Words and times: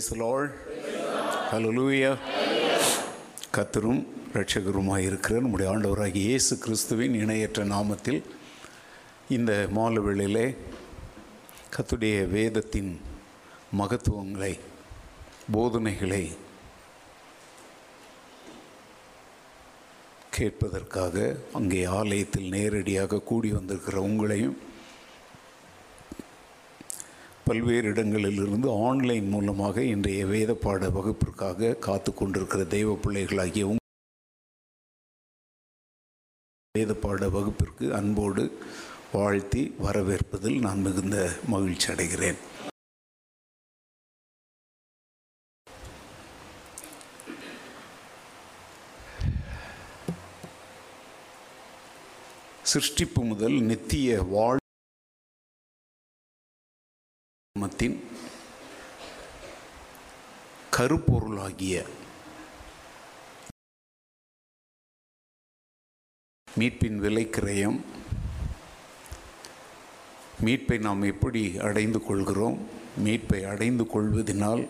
Price 0.00 0.20
Lord 0.20 0.52
hallelujah 1.48 2.10
கத்தரும் 3.56 4.00
ரட்சகருமாக 4.34 5.00
இருக்கிற 5.00 5.40
நம்முடைய 5.40 5.66
ஆண்டவராகிய 5.72 6.22
இயேசு 6.22 6.54
கிறிஸ்துவின் 6.58 7.16
இணையற்ற 7.20 7.64
நாமத்தில் 7.64 8.20
இந்த 9.28 9.52
மாலை 9.70 10.02
வேளையிலே 10.02 10.46
கத்துடைய 11.74 12.14
வேதத்தின் 12.28 12.90
மகத்துவங்களை 13.76 14.52
போதனைகளை 15.52 16.24
கேட்பதற்காக 20.32 21.28
அங்கே 21.54 21.82
ஆலயத்தில் 21.94 22.50
நேரடியாக 22.50 23.24
கூடி 23.24 23.50
வந்திருக்கிற 23.50 23.98
உங்களையும் 24.08 24.58
பல்வேறு 27.50 27.86
இடங்களிலிருந்து 27.88 28.68
ஆன்லைன் 28.88 29.28
மூலமாக 29.28 29.82
இன்றைய 29.92 30.26
வேத 30.32 30.52
பாட 30.64 30.88
வகுப்பிற்காக 30.96 31.70
காத்து 31.86 32.10
கொண்டிருக்கிற 32.14 32.64
தெய்வ 32.74 32.90
பிள்ளைகளாகிய 33.04 33.64
உங் 33.70 33.80
வேத 36.74 36.94
பாட 37.04 37.28
வகுப்பிற்கு 37.28 37.86
அன்போடு 37.94 38.44
வாழ்த்தி 39.14 39.62
வரவேற்பதில் 39.82 40.58
நான் 40.58 40.84
மிகுந்த 40.86 41.16
மகிழ்ச்சி 41.48 41.88
அடைகிறேன். 41.92 42.40
சிருஷ்டிப்பு 52.72 53.22
முதல் 53.32 53.58
நித்திய 53.70 54.22
வாழ் 54.32 54.59
மத்தின் 57.56 57.96
கருப்பொருளாகிய 60.72 61.76
மீட்பின் 66.48 66.98
விலைக்கிரயம் 67.00 67.78
மீட்பை 70.40 70.78
நாம் 70.78 71.02
எப்படி 71.04 71.42
அடைந்து 71.60 72.00
கொள்கிறோம் 72.00 72.58
மீட்பை 72.98 73.40
அடைந்து 73.44 73.86
கொள்வதனால் 73.86 74.62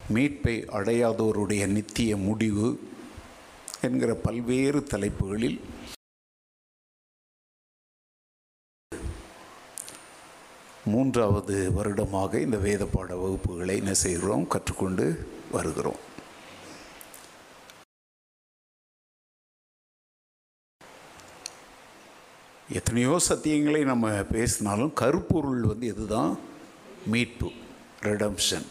மீட்பை 0.00 0.56
அடையாதோருடைய 0.72 1.66
நித்திய 1.68 2.16
முடிவு 2.22 2.68
என்கிற 3.82 4.10
பல்வேறு 4.22 4.82
தலைப்புகளில் 4.86 5.58
மூன்றாவது 10.84 11.72
வருடமாக 11.72 12.40
இந்த 12.40 12.56
வேத 12.56 12.84
பாட 12.86 13.14
வகுப்புகளை 13.16 13.76
என்ன 13.76 13.94
செய்கிறோம் 13.94 14.48
கற்றுக்கொண்டு 14.48 15.06
வருகிறோம். 15.52 16.00
எத்தனையோ 22.68 23.16
சத்தியங்களை 23.28 23.84
நம்ம 23.84 24.12
பேசினாலும் 24.30 24.92
கருப்பொருள் 24.92 25.60
வந்து 25.60 25.86
இதுதான் 25.86 26.38
மீட்பு 27.06 27.48
ரெடம்ஷன் 28.02 28.68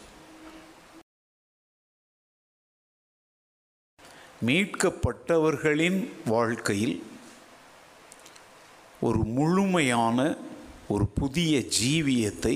மீட்கப்பட்டவர்களின் 4.45 5.99
வாழ்க்கையில் 6.25 6.95
ஒரு 9.01 9.19
முழுமையான 9.37 10.17
ஒரு 10.87 11.05
புதிய 11.07 11.59
ஜீவியத்தை 11.79 12.55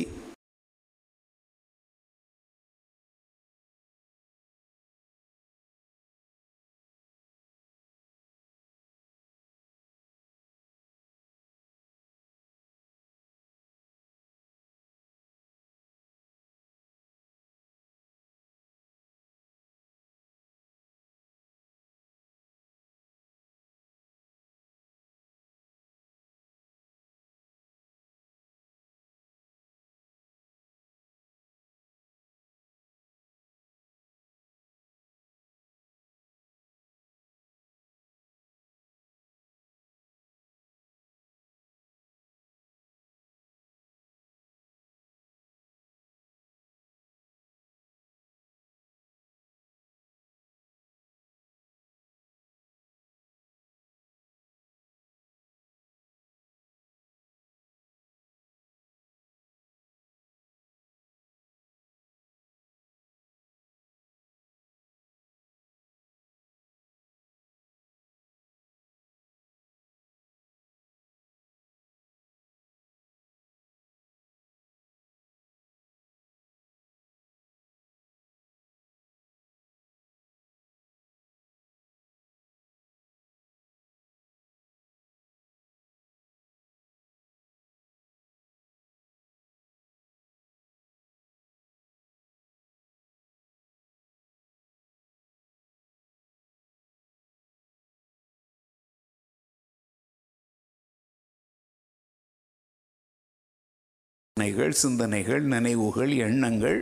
சிந்தனைகள் 104.38 104.74
சிந்தனைகள் 104.78 105.44
நினைவுகள் 105.44 106.12
எண்ணங்கள் 106.18 106.76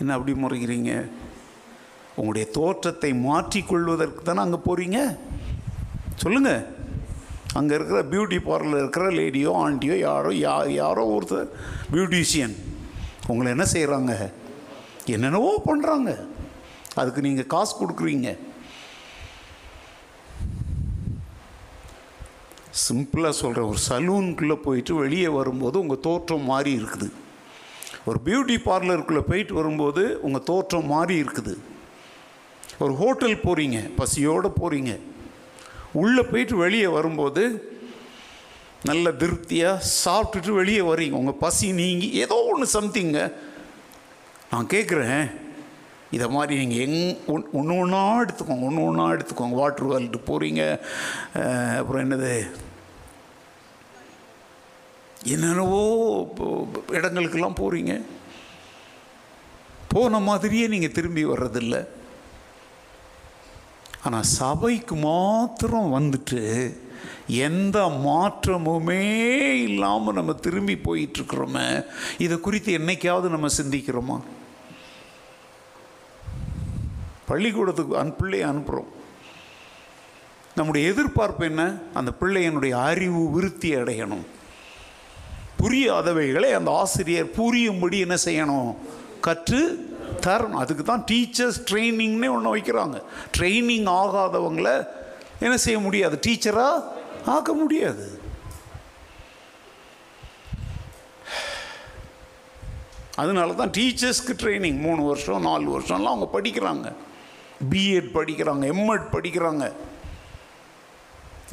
என்ன 0.00 0.14
அப்படி 0.16 0.32
முறைகிறீங்க? 0.44 0.92
உங்களுடைய 2.18 2.46
தோற்றத்தை 2.58 3.10
மாற்றிக்கொள்வதற்கு 3.28 4.22
தானே 4.22 4.40
அங்கே 4.46 4.60
போகிறீங்க 4.66 4.98
சொல்லுங்கள் 6.22 6.66
அங்கே 7.58 7.72
இருக்கிற 7.76 8.00
பியூட்டி 8.10 8.38
பார்லர் 8.48 8.82
இருக்கிற 8.82 9.06
லேடியோ 9.18 9.52
ஆண்டியோ 9.64 9.94
யாரோ 10.08 10.30
யா 10.44 10.54
யாரோ 10.80 11.04
ஒருத்தர் 11.14 11.48
பியூட்டிஷியன் 11.92 12.54
உங்களை 13.32 13.48
என்ன 13.54 13.64
செய்கிறாங்க 13.72 14.12
என்னென்னவோ 15.14 15.50
பண்ணுறாங்க 15.68 16.10
அதுக்கு 17.00 17.20
நீங்கள் 17.26 17.50
காசு 17.54 17.72
கொடுக்குறீங்க. 17.76 18.28
சிம்பிளாக 22.84 23.34
சொல்கிற 23.40 23.60
ஒரு 23.70 23.80
சலூனுக்குள்ளே 23.88 24.56
போயிட்டு 24.66 24.92
வெளியே 25.02 25.28
வரும்போது 25.38 25.76
உங்கள் 25.82 26.04
தோற்றம் 26.06 26.48
மாறி 26.52 26.72
இருக்குது. 26.80 27.08
ஒரு 28.04 28.18
பியூட்டி 28.26 28.56
பார்லருக்குள்ளே 28.68 29.22
போயிட்டு 29.30 29.54
வரும்போது 29.54 30.02
உங்கள் 30.20 30.42
தோற்றம் 30.42 30.86
மாறி 30.86 31.22
இருக்குது. 31.22 31.54
ஒரு 32.78 32.94
ஹோட்டல் 32.94 33.42
போகிறீங்க 33.46 33.78
பசியோடு 33.96 34.48
போகிறீங்க 34.60 34.92
உள்ளே 35.92 36.22
போயிட்டு 36.22 36.56
வெளியே 36.56 36.86
வரும்போது 36.86 37.42
நல்ல 38.84 39.12
திருப்தியாக 39.12 39.84
சாப்பிட்டுட்டு 40.04 40.52
வெளியே 40.52 40.80
வரீங்க 40.80 41.12
உங்கள் 41.12 41.40
பசி 41.44 41.72
நீங்கி 41.72 42.08
ஏதோ 42.24 42.36
ஒன்று 42.52 42.66
சம்திங்க 42.74 43.20
நான் 44.52 44.66
கேட்குறேன் 44.66 45.22
இதை 46.16 46.28
மாதிரி 46.28 46.54
நீங்கள் 46.60 46.82
எங் 46.86 47.16
ஒன் 47.26 47.44
ஒன்று 47.52 47.74
ஒன்றா 47.82 48.00
எடுத்துக்கோங்க 48.22 48.64
ஒன்று 48.68 48.84
ஒன்றா 48.84 49.04
எடுத்துக்கோங்க. 49.14 49.56
வாட்ரு 49.60 49.90
வேர்ல்டு 49.90 50.20
போகிறீங்க 50.30 50.62
அப்புறம் 51.80 52.02
என்னது? 52.04 52.32
என்னென்னவோ 55.24 55.80
இப்போ 56.30 56.46
இடங்களுக்கெல்லாம் 56.88 57.58
போகிறீங்க 57.60 58.02
போன 59.88 60.18
மாதிரியே 60.18 60.66
நீங்கள் 60.66 60.92
திரும்பி 60.92 61.24
வர்றதில்ல. 61.24 61.86
ஆனால் 64.02 64.22
சபைக்கு 64.22 64.96
மாத்திரம் 64.96 65.94
வந்துட்டு 65.98 66.42
எந்த 67.26 67.78
மாற்றமுமே 67.86 69.04
இல்லாமல் 69.52 70.14
நம்ம 70.14 70.32
திரும்பி 70.32 70.74
போயிட்டுருக்குறோமே. 70.74 71.84
இதை 72.18 72.40
குறித்து 72.40 72.78
என்னைக்காவது 72.78 73.28
நம்ம 73.28 73.46
சிந்திக்கிறோமா? 73.46 74.20
பள்ளிக்கூடத்துக்கு 77.26 77.96
அன் 77.96 78.16
பிள்ளையை 78.16 78.50
அனுப்புகிறோம் 78.50 78.90
நம்முடைய 80.54 80.88
எதிர்பார்ப்பு 80.92 81.44
என்ன? 81.44 81.78
அந்த 81.94 82.12
பிள்ளையனுடைய 82.20 82.70
அறிவு 82.70 83.30
விருத்தி 83.30 83.74
அடையணும். 83.74 84.26
புரியாதவைகளை 85.60 86.52
அந்த 86.52 86.70
ஆசிரியர் 86.70 87.30
புரியும்படி 87.30 87.98
என்ன 87.98 88.16
செய்யணும்? 88.24 88.76
கற்று 89.20 89.88
தரணும். 90.20 90.58
அதுக்கு 90.62 90.84
தான் 90.84 91.04
டீச்சர்ஸ் 91.10 91.60
ட்ரைனிங்னே 91.70 92.30
ஒன்று 92.30 92.56
வைக்கிறாங்க. 92.56 93.02
ட்ரைனிங் 93.38 93.88
ஆகாதவங்கள 94.02 94.86
என்ன 95.40 95.56
செய்ய 95.56 95.78
முடியாது? 95.78 96.18
டீச்சராக 96.26 96.82
ஆக்க 97.26 97.52
முடியாது. 97.52 98.18
அதனால 103.14 103.52
தான் 103.52 103.70
டீச்சர்ஸ்க்கு 103.70 104.32
ட்ரைனிங் 104.32 104.78
மூணு 104.78 105.02
வருஷம் 105.02 105.40
நாலு 105.40 105.80
வருஷம்லாம் 105.80 106.02
அவங்க 106.02 106.40
படிக்கிறாங்க. 106.40 106.92
பிஎட் 107.70 108.10
படிக்கிறாங்க 108.14 108.64
எம்எட் 108.72 109.06
படிக்கிறாங்க. 109.12 109.72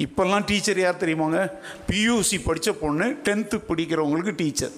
இப்போல்லாம் 0.03 0.45
டீச்சர் 0.45 0.79
யார் 0.79 1.01
தெரியுமாங்க? 1.03 1.39
பியூசி 1.89 2.37
படித்த 2.43 2.71
பொண்ணு 2.81 3.05
டென்த்து 3.23 3.57
படிக்கிறவங்களுக்கு 3.69 4.33
டீச்சர் 4.41 4.75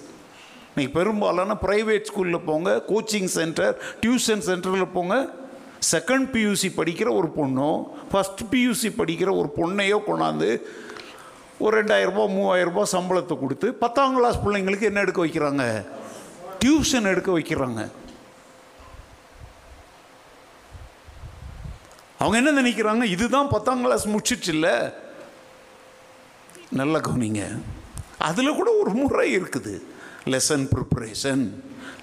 இன்னைக்கு 0.69 0.93
பெரும்பாலான 0.99 1.55
ப்ரைவேட் 1.61 2.07
ஸ்கூலில் 2.09 2.45
போங்க 2.45 2.83
கோச்சிங் 2.87 3.31
சென்டர் 3.37 3.73
டியூஷன் 4.01 4.43
சென்டரில் 4.49 4.93
போங்க. 4.93 5.15
செகண்ட் 5.91 6.27
பியூசி 6.35 6.69
படிக்கிற 6.77 7.09
ஒரு 7.19 7.29
பொண்ணோ 7.37 7.71
ஃபஸ்ட் 8.11 8.41
பியூசி 8.51 8.89
படிக்கிற 8.99 9.29
ஒரு 9.39 9.49
பொண்ணையோ 9.57 9.97
கொண்டாந்து 10.07 10.49
ஒரு 11.57 11.83
ரெண்டாயிரரூபா 11.83 12.25
மூவாயிரரூபா 12.35 12.83
சம்பளத்தை 12.91 13.37
கொடுத்து 13.39 13.73
பத்தாம் 13.83 14.15
கிளாஸ் 14.15 14.39
பிள்ளைங்களுக்கு 14.45 14.81
என்ன 14.81 14.99
எடுக்க 14.99 15.25
வைக்கிறாங்க? 15.25 15.85
டியூஷன் 16.61 17.09
எடுக்க 17.11 17.39
வைக்கிறாங்க. 17.39 17.81
அவங்க 22.17 22.37
என்ன 22.41 22.61
நினைக்கிறாங்க? 22.61 23.03
இதுதான் 23.03 23.47
பத்தாம் 23.49 23.81
கிளாஸ் 23.81 24.05
முடிச்சிட்டு 24.05 24.51
இல்லை 24.55 24.73
நல்ல 26.71 26.99
கவனிங்க. 26.99 27.61
அதில் 28.17 28.55
கூட 28.55 28.71
ஒரு 28.71 28.89
முறை 28.89 29.37
இருக்குது. 29.37 29.81
லெசன் 30.25 30.67
ப்ரிப்பரேஷன் 30.73 31.53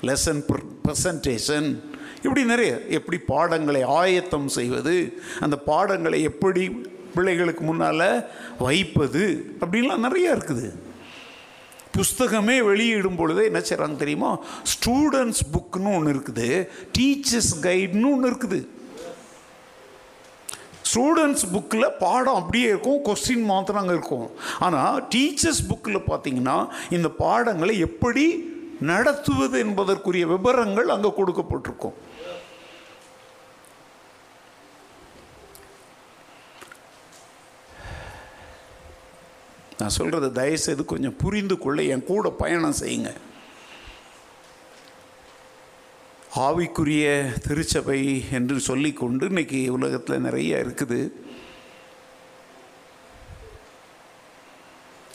லெசன் 0.02 0.58
ப்ரெசன்டேஷன் 0.84 1.82
இப்படி 2.16 2.44
நிறைய 2.44 2.80
எப்படி 2.88 3.18
பாடங்களை 3.18 3.82
ஆயத்தம் 3.82 4.48
செய்வது 4.48 5.20
அந்த 5.40 5.56
பாடங்களை 5.56 6.22
எப்படி 6.22 6.70
பிள்ளைகளுக்கு 7.14 7.64
முன்னால் 7.64 8.30
வைப்பது 8.58 9.54
அப்படின்லாம் 9.60 10.06
நிறையா 10.06 10.30
இருக்குது. 10.36 10.78
புஸ்தகமே 11.96 12.62
வெளியிடும் 12.62 13.16
பொழுதே 13.16 13.44
என்ன 13.44 13.58
செய்கிறாங்க 13.58 13.96
தெரியுமா? 13.96 14.38
ஸ்டூடெண்ட்ஸ் 14.72 15.44
புக்குன்னு 15.52 15.94
ஒன்று 15.96 16.12
இருக்குது. 16.12 16.68
டீச்சர்ஸ் 16.98 17.52
கைடுன்னு 17.62 18.12
ஒன்று 18.12 18.30
இருக்குது. 18.30 18.68
ஸ்டூடெண்ட்ஸ் 20.96 21.46
புக்கில் 21.54 21.94
பாடம் 22.02 22.38
அப்படியே 22.40 22.66
இருக்கும் 22.72 23.00
கொஸ்டின் 23.06 23.48
மாத்திரம் 23.50 23.80
அங்கே 23.80 23.96
இருக்கும். 23.98 24.28
ஆனால் 24.66 25.00
டீச்சர்ஸ் 25.14 25.60
புக்கில் 25.70 26.06
பார்த்தீங்கன்னா 26.10 26.54
இந்த 26.96 27.08
பாடங்களை 27.22 27.74
எப்படி 27.86 28.24
நடத்துவது 28.90 29.56
என்பதற்குரிய 29.64 30.24
விவரங்கள் 30.32 30.94
அங்கே 30.94 31.10
கொடுக்கப்பட்டிருக்கும். 31.18 31.96
நான் 39.80 39.96
சொல்கிறத 40.00 40.32
தயவுசெய்து 40.40 40.84
கொஞ்சம் 40.92 41.18
புரிந்து 41.22 41.58
கொள்ள 41.64 41.82
என் 41.94 42.08
கூட 42.10 42.30
பயணம் 42.42 42.78
செய்யுங்க. 42.82 43.10
ஆவிக்குரிய 46.44 47.04
திருச்சபை 47.44 48.00
என்று 48.30 48.60
சொல்லிக்கொண்டு 48.60 49.28
இன்றைக்கி 49.28 49.68
உலகத்தில் 49.68 50.20
நிறைய 50.20 50.56
இருக்குது. 50.64 50.98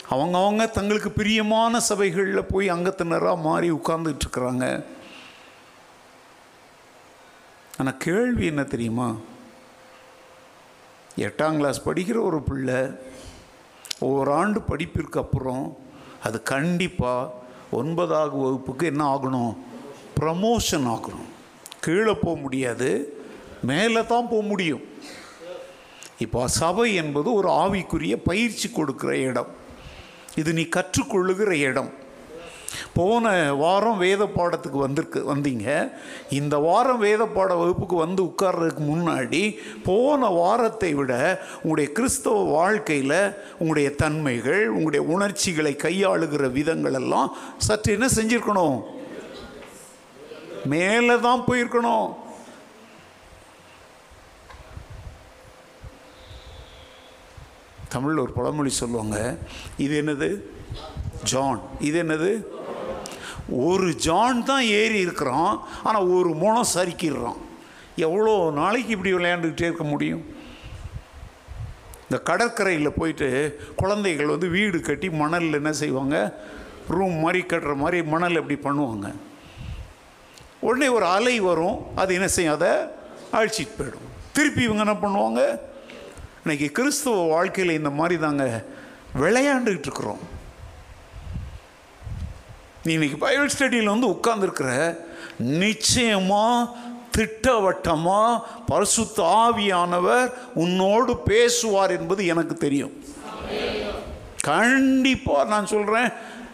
அவங்க 0.10 0.38
அவங்க 0.38 0.68
தங்களுக்கு 0.68 1.12
பிரியமான 1.12 1.80
சபைகளில் 1.80 2.50
போய் 2.54 2.72
அங்கத்தினராக 2.72 3.46
மாறி 3.48 3.72
உட்கார்ந்துட்டு 3.72 4.26
இருக்கிறாங்க 4.26 4.66
ஆனால் 7.78 8.02
கேள்வி 8.08 8.46
என்ன 8.46 8.64
தெரியுமா? 8.64 9.10
எட்டாம் 11.28 11.58
கிளாஸ் 11.58 11.88
படிக்கிற 11.90 12.20
ஒரு 12.22 12.42
பிள்ளை 12.42 12.82
ஒவ்வொரு 14.00 14.32
ஆண்டு 14.34 14.62
படிப்பிற்கு 14.62 15.20
அப்புறம் 15.20 15.66
அது 16.24 16.44
கண்டிப்பாக 16.44 17.34
ஒன்பதாவது 17.72 18.38
வகுப்புக்கு 18.38 18.86
என்ன 18.86 19.04
ஆகணும்? 19.16 19.54
ப்ரமோஷன் 20.20 20.88
ஆகணும் 20.96 21.32
கீழே 21.86 22.14
போக 22.24 22.36
முடியாது 22.40 22.90
மேலே 23.70 24.02
தான் 24.12 24.30
போக 24.32 24.44
முடியும். 24.52 24.84
இப்போ 26.26 26.48
சபை 26.48 26.88
என்பது 27.02 27.30
ஒரு 27.34 27.50
ஆவிக்குரிய 27.64 28.16
பயிற்சி 28.30 28.68
கொடுக்குற 28.70 29.12
இடம். 29.30 29.52
இது 30.42 30.50
நீ 30.54 30.64
கற்றுக்கொள்ளுகிற 30.76 31.52
இடம். 31.70 31.92
போன 32.98 33.32
வாரம் 33.62 33.98
வேத 33.98 34.24
பாடத்துக்கு 34.36 34.80
வந்திருக்கு 34.84 35.20
வந்தீங்க. 35.32 35.68
இந்த 36.40 36.56
வாரம் 36.58 37.02
வேத 37.06 37.24
பாட 37.26 37.56
வகுப்புக்கு 37.56 37.96
வந்து 37.96 38.22
உட்கார்றதுக்கு 38.30 38.84
முன்னாடி 38.92 39.42
போன 39.88 40.30
வாரத்தை 40.40 40.92
விட 41.00 41.14
உங்களுடைய 41.62 41.90
கிறிஸ்தவ 41.98 42.44
வாழ்க்கையில் 42.58 43.20
உங்களுடைய 43.60 43.90
தன்மைகள் 44.04 44.64
உங்களுடைய 44.76 45.04
உணர்ச்சிகளை 45.16 45.74
கையாளுகிற 45.86 46.52
விதங்கள் 46.60 46.98
எல்லாம் 47.02 47.30
சற்று 47.68 47.96
என்ன 47.98 48.10
செஞ்சுருக்கணும்? 48.18 48.80
மேலே 50.66 51.20
தான் 51.20 51.44
போயிருக்கணும். 51.48 52.16
தமிழில் 57.90 58.18
ஒரு 58.18 58.32
பழமொழி 58.32 58.70
சொல்லுவாங்க. 58.70 59.38
இது 59.78 60.04
என்னது? 60.04 60.42
ஜான். 61.24 61.62
இது 61.80 62.04
என்னது? 62.04 62.46
ஒரு 63.50 63.96
ஜான் 63.96 64.44
தான் 64.44 64.64
ஏறி 64.64 65.00
இருக்கிறான் 65.00 65.62
ஆனால் 65.84 66.08
ஒரு 66.08 66.30
முனம் 66.30 66.74
சறுக்கிடுறான். 66.76 67.40
எவ்வளோ 67.96 68.52
நாளைக்கு 68.52 68.90
இப்படி 68.90 69.14
விளையாண்டுக்கிட்டே 69.14 69.70
இருக்க 69.70 69.84
முடியும்? 69.84 70.40
இந்த 72.04 72.24
கடற்கரையில் 72.24 72.98
போயிட்டு 73.00 73.60
குழந்தைகள் 73.76 74.26
வந்து 74.26 74.50
வீடு 74.50 74.82
கட்டி 74.82 75.10
மணலில் 75.10 75.54
என்ன 75.54 75.72
செய்வாங்க? 75.72 76.40
ரூம் 76.90 77.18
மாதிரி 77.20 77.44
கட்டுற 77.44 77.76
மாதிரி 77.76 78.04
மணல் 78.04 78.36
எப்படி 78.36 78.60
பண்ணுவாங்க. 78.70 79.10
உடனே 80.62 80.88
ஒரு 80.88 81.06
அலை 81.06 81.40
வரும். 81.40 81.78
அது 81.96 82.14
என்ன 82.14 82.28
செய்யும்? 82.28 82.54
அதை 82.54 82.70
அழிச்சிட்டு 83.34 83.74
போயிடும். 83.80 84.10
திருப்பி 84.34 84.62
இவங்க 84.64 84.84
என்ன 84.86 84.96
பண்ணுவாங்க? 85.02 85.42
இன்னைக்கு 86.44 86.68
கிறிஸ்துவ 86.72 87.24
வாழ்க்கையில் 87.24 87.78
இந்த 87.78 87.90
மாதிரி 87.90 88.20
தாங்க 88.20 88.46
விளையாண்டுக்கிட்டு 89.20 89.90
இருக்கிறோம். 89.90 90.22
நீ 92.84 92.94
இன்னைக்கு 92.94 93.18
பைபிள் 93.18 93.50
ஸ்டடியில் 93.58 93.94
வந்து 93.94 94.08
உட்கார்ந்துருக்கிற 94.08 94.70
நிச்சயமாக 95.38 96.70
திட்டவட்டமாக 97.12 98.48
பரிசுத்த 98.66 99.24
ஆவியானவர் 99.24 100.28
உன்னோடு 100.54 101.18
பேசுவார் 101.18 101.92
என்பது 102.00 102.26
எனக்கு 102.26 102.56
தெரியும். 102.56 102.94
கண்டிப்பாக 104.42 105.50
நான் 105.50 105.66
சொல்கிறேன் 105.66 106.10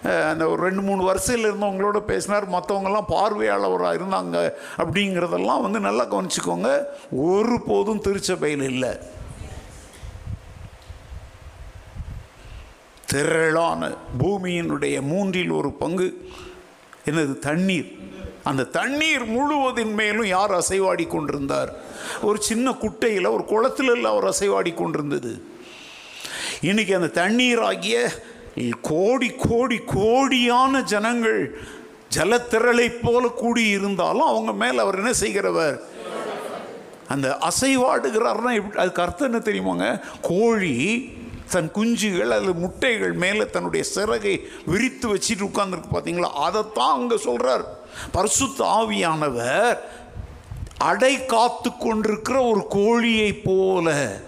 அந்த 0.08 0.48
ஒரு 0.48 0.62
ரெண்டு 0.62 0.82
மூணு 0.82 1.04
வருஷத்தில் 1.04 1.52
இருந்தவங்களோட 1.52 2.00
பேசினார். 2.00 2.50
மற்றவங்கெல்லாம் 2.50 3.10
பார்வையாளவராக 3.10 3.98
இருந்தாங்க 4.00 4.52
அப்படிங்கிறதெல்லாம் 4.78 5.62
வந்து 5.62 5.80
நல்லா 5.80 6.06
கவனிச்சுக்கோங்க. 6.06 6.84
ஒருபோதும் 7.12 8.02
திருச்சபையில் 8.02 8.62
இல்லை. 8.62 8.90
திரளான 13.06 13.92
பூமியினுடைய 14.20 15.02
மூன்றில் 15.02 15.50
ஒரு 15.50 15.72
பங்கு 15.72 16.30
என்னது? 17.06 17.40
தண்ணீர். 17.40 17.96
அந்த 18.44 18.64
தண்ணீர் 18.64 19.30
முழுவதின் 19.30 19.94
மேலும் 19.94 20.26
யார் 20.26 20.52
அசைவாடி 20.52 21.08
கொண்டிருந்தார்? 21.08 21.74
ஒரு 22.22 22.42
சின்ன 22.42 22.72
குட்டையில் 22.72 23.32
ஒரு 23.32 23.46
குளத்தில் 23.46 24.06
அவர் 24.06 24.24
அசைவாடி 24.24 24.74
கொண்டிருந்தது. 24.74 25.44
இன்னைக்கு 26.62 26.96
அந்த 26.96 27.08
தண்ணீர் 27.08 27.62
ஆகிய 27.62 28.10
கோடி 28.82 29.30
கோடி 29.30 29.78
கோடியான 29.78 30.84
ஜனங்கள் 30.84 31.60
ஜலத்திரளை 32.10 32.90
போல 32.90 33.28
கூடி 33.28 33.68
இருந்தாலும் 33.68 34.26
அவங்க 34.26 34.54
மேல் 34.54 34.78
அவர் 34.78 34.96
என்ன 34.96 35.14
செய்கிறவர்? 35.14 35.82
அந்த 37.08 37.38
அசைவாடுகிறார்னா 37.42 38.54
எப்படி 38.54 38.78
அதுக்கு 38.78 39.02
அர்த்தம் 39.02 39.34
என்ன 39.34 39.40
தெரியுமாங்க? 39.40 40.02
கோழி 40.22 40.76
தன் 41.50 41.72
குஞ்சுகள் 41.76 42.30
அல்லது 42.30 42.54
முட்டைகள் 42.54 43.14
மேலே 43.14 43.46
தன்னுடைய 43.46 43.86
சிறகை 43.86 44.48
விரித்து 44.66 45.16
வச்சுட்டு 45.16 45.48
உட்கார்ந்துருக்கு 45.50 45.92
பார்த்தீங்களா? 45.92 46.32
அதைத்தான் 46.34 46.94
அங்கே 46.94 47.18
சொல்கிறார் 47.18 47.66
பரிசுத்த 48.12 48.66
ஆவியானவர் 48.66 49.78
அடை 50.78 51.26
காத்து 51.26 51.78
கொண்டிருக்கிற 51.78 52.42
ஒரு 52.42 52.68
கோழியை 52.68 53.34
போல. 53.34 54.20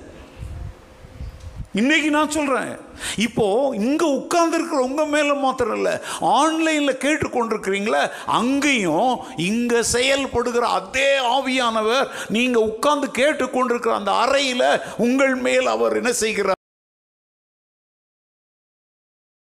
இன்னைக்கு 1.73 2.09
நான் 2.09 2.29
சொல்கிறேன் 2.29 2.87
இப்போது 3.25 3.75
இங்கே 3.87 4.07
உட்கார்ந்துருக்கிற 4.19 4.81
உங்கள் 4.89 5.11
மேலே 5.15 5.33
மாத்திரம் 5.45 5.77
இல்லை. 5.79 5.95
ஆன்லைனில் 6.37 7.01
கேட்டுக்கொண்டிருக்கிறீங்களே 7.05 8.03
அங்கேயும் 8.39 9.13
இங்கே 9.49 9.81
செயல்படுகிற 9.95 10.67
அதே 10.79 11.09
ஆவியானவர் 11.35 12.07
நீங்கள் 12.37 12.67
உட்கார்ந்து 12.69 13.09
கேட்டுக்கொண்டிருக்கிற 13.21 13.95
அந்த 13.99 14.13
அறையில் 14.23 14.69
உங்கள் 15.07 15.35
மேல் 15.47 15.67
அவர் 15.75 15.99
என்ன 16.01 16.13
செய்கிறார்? 16.23 16.57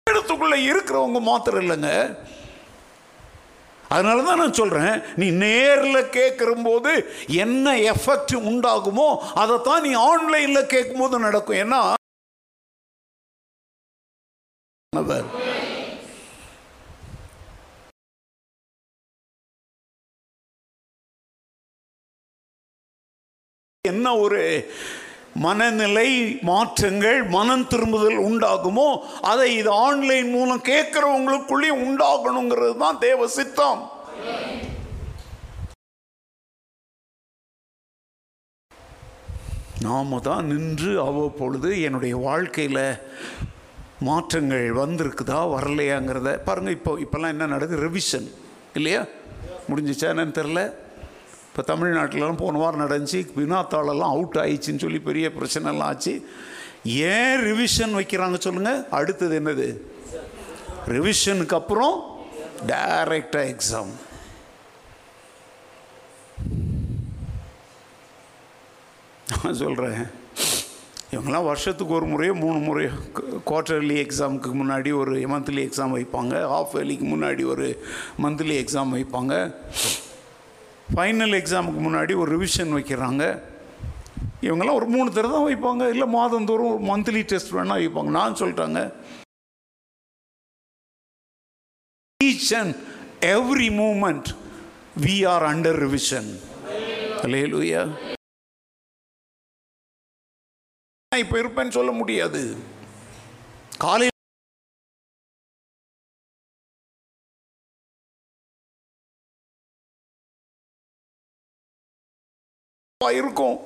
இடத்துக்குள்ளே 0.07 0.57
இருக்கிறவங்க 0.71 1.19
மாத்திரம் 1.29 1.61
இல்லைங்க. 1.63 1.91
அதனால 3.95 4.23
தான் 4.27 4.39
நான் 4.41 4.57
சொல்கிறேன் 4.59 4.95
நீ 5.21 5.27
நேரில் 5.41 6.11
கேட்குறம்போது 6.15 6.91
என்ன 7.43 7.73
எஃபெக்ட் 7.91 8.33
உண்டாகுமோ 8.51 9.07
அதைத்தான் 9.41 9.83
நீ 9.85 9.91
ஆன்லைனில் 10.09 10.71
கேட்கும்போது 10.73 11.19
நடக்கும். 11.25 11.59
ஏன்னா 11.63 11.79
அவர் 14.97 15.27
என்ன 23.85 24.07
ஒரு 24.17 24.41
மனநிலை 25.37 26.09
மாற்றங்கள் 26.41 27.19
மனம் 27.29 27.65
திரும்புதல் 27.67 28.19
உண்டாகுமோ 28.27 28.87
அதை 29.23 29.47
இது 29.57 29.71
ஆன்லைன் 29.79 30.29
மூலம் 30.31 30.65
கேட்குறவங்களுக்குள்ளேயும் 30.65 31.83
உண்டாகணுங்கிறது 31.87 32.75
தான் 32.77 32.99
தேவ 32.99 33.27
சித்தம். 33.35 33.81
நாம 39.81 40.19
தான் 40.21 40.47
நின்று 40.47 40.91
அவ்வப்பொழுது 41.01 41.69
என்னுடைய 41.81 42.15
வாழ்க்கையில் 42.19 42.83
மாற்றங்கள் 44.01 44.71
வந்திருக்குதா 44.71 45.39
வரலையாங்கிறத 45.55 46.37
பாருங்கள் 46.43 46.73
இப்போ 46.73 46.99
இப்போல்லாம் 46.99 47.29
என்ன 47.29 47.45
நடக்குது? 47.45 47.89
ரிவிஷன் 47.89 48.31
இல்லையா? 48.73 49.05
முடிஞ்சிச்சா 49.69 50.07
என்னன்னு 50.13 50.37
தெரில 50.39 50.73
இப்போ 51.47 51.75
தமிழ்நாட்டிலலாம் 51.75 52.37
போன 52.37 52.57
வாரம் 52.57 52.83
நடந்துச்சு. 52.87 53.27
வினாத்தாளெல்லாம் 53.37 54.13
அவுட் 54.15 54.37
ஆயிடுச்சின்னு 54.37 54.79
சொல்லி 54.79 54.99
பெரிய 54.99 55.29
பிரச்சனைலாம் 55.29 55.89
ஆச்சு. 55.91 56.27
ஏன் 56.85 57.41
ரிவிஷன் 57.43 57.95
வைக்கிறாங்க 57.95 58.39
சொல்லுங்கள் 58.39 58.83
அடுத்தது 58.89 59.39
என்னது? 59.39 59.67
ரிவிஷனுக்கு 60.87 61.53
அப்புறம் 61.53 61.95
டைரக்டாக 62.67 63.55
எக்ஸாம் 63.55 63.93
நான் 69.27 69.53
சொல்கிறேன் 69.53 70.05
இவங்கெல்லாம் 71.13 71.49
வருஷத்துக்கு 71.49 71.93
ஒரு 71.93 72.05
முறையோ 72.05 72.33
மூணு 72.33 72.57
முறையோ 72.67 72.91
குவார்ட்டர்லி 73.49 73.97
எக்ஸாமுக்கு 74.03 74.49
முன்னாடி 74.61 74.89
ஒரு 75.01 75.13
மந்த்லி 75.33 75.61
எக்ஸாம் 75.65 75.95
வைப்பாங்க. 75.97 76.33
ஹாஃப் 76.53 76.73
இயர்லிக்கு 76.77 77.05
முன்னாடி 77.13 77.45
ஒரு 77.53 77.67
மந்த்லி 78.23 78.55
எக்ஸாம் 78.61 78.93
வைப்பாங்க. 78.95 79.33
ஃபைனல் 80.95 81.35
எக்ஸாமுக்கு 81.41 81.81
முன்னாடி 81.87 82.15
ஒரு 82.21 82.29
ரிவிஷன் 82.37 82.73
வைக்கிறாங்க. 82.77 83.23
இவங்கெல்லாம் 84.47 84.79
ஒரு 84.79 84.87
மூணு 84.95 85.11
தடவை 85.11 85.31
தான் 85.35 85.47
வைப்பாங்க. 85.49 85.83
இல்லை 85.93 86.07
மாதந்தோறும் 86.17 86.71
ஒரு 86.73 86.83
மந்த்லி 86.91 87.23
டெஸ்ட் 87.31 87.53
வேணால் 87.57 87.83
வைப்பாங்க. 87.83 88.11
நான் 88.19 88.39
சொல்லிட்டாங்க 88.41 88.81
each 92.23 92.51
and 92.59 92.75
every 93.35 93.69
moment 93.81 94.29
we 95.05 95.15
are 95.33 95.45
under 95.53 95.79
revision 95.85 96.29
நான் 101.15 101.23
இப்போ 101.23 101.37
இருப்பேன்னு 101.41 101.75
சொல்ல 101.75 101.91
முடியாது. 101.97 102.39
காலையில் 103.83 104.11
இருக்கும். 113.19 113.57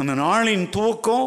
அந்த 0.00 0.12
நாளின் 0.22 0.64
துவக்கம் 0.76 1.26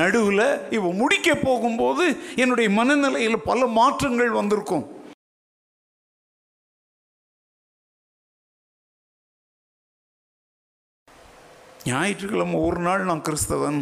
நடுவில் 0.00 0.46
இப்போ 0.76 0.92
முடிக்க 1.02 1.34
போகும்போது 1.46 2.04
என்னுடைய 2.42 2.68
மனநிலையில் 2.80 3.44
பல 3.50 3.66
மாற்றங்கள் 3.80 4.38
வந்திருக்கும். 4.40 4.86
ஞாயிற்றுக்கிழமை 11.88 12.58
ஒரு 12.68 12.80
நாள் 12.86 13.08
நான் 13.10 13.26
கிறிஸ்தவன். 13.28 13.80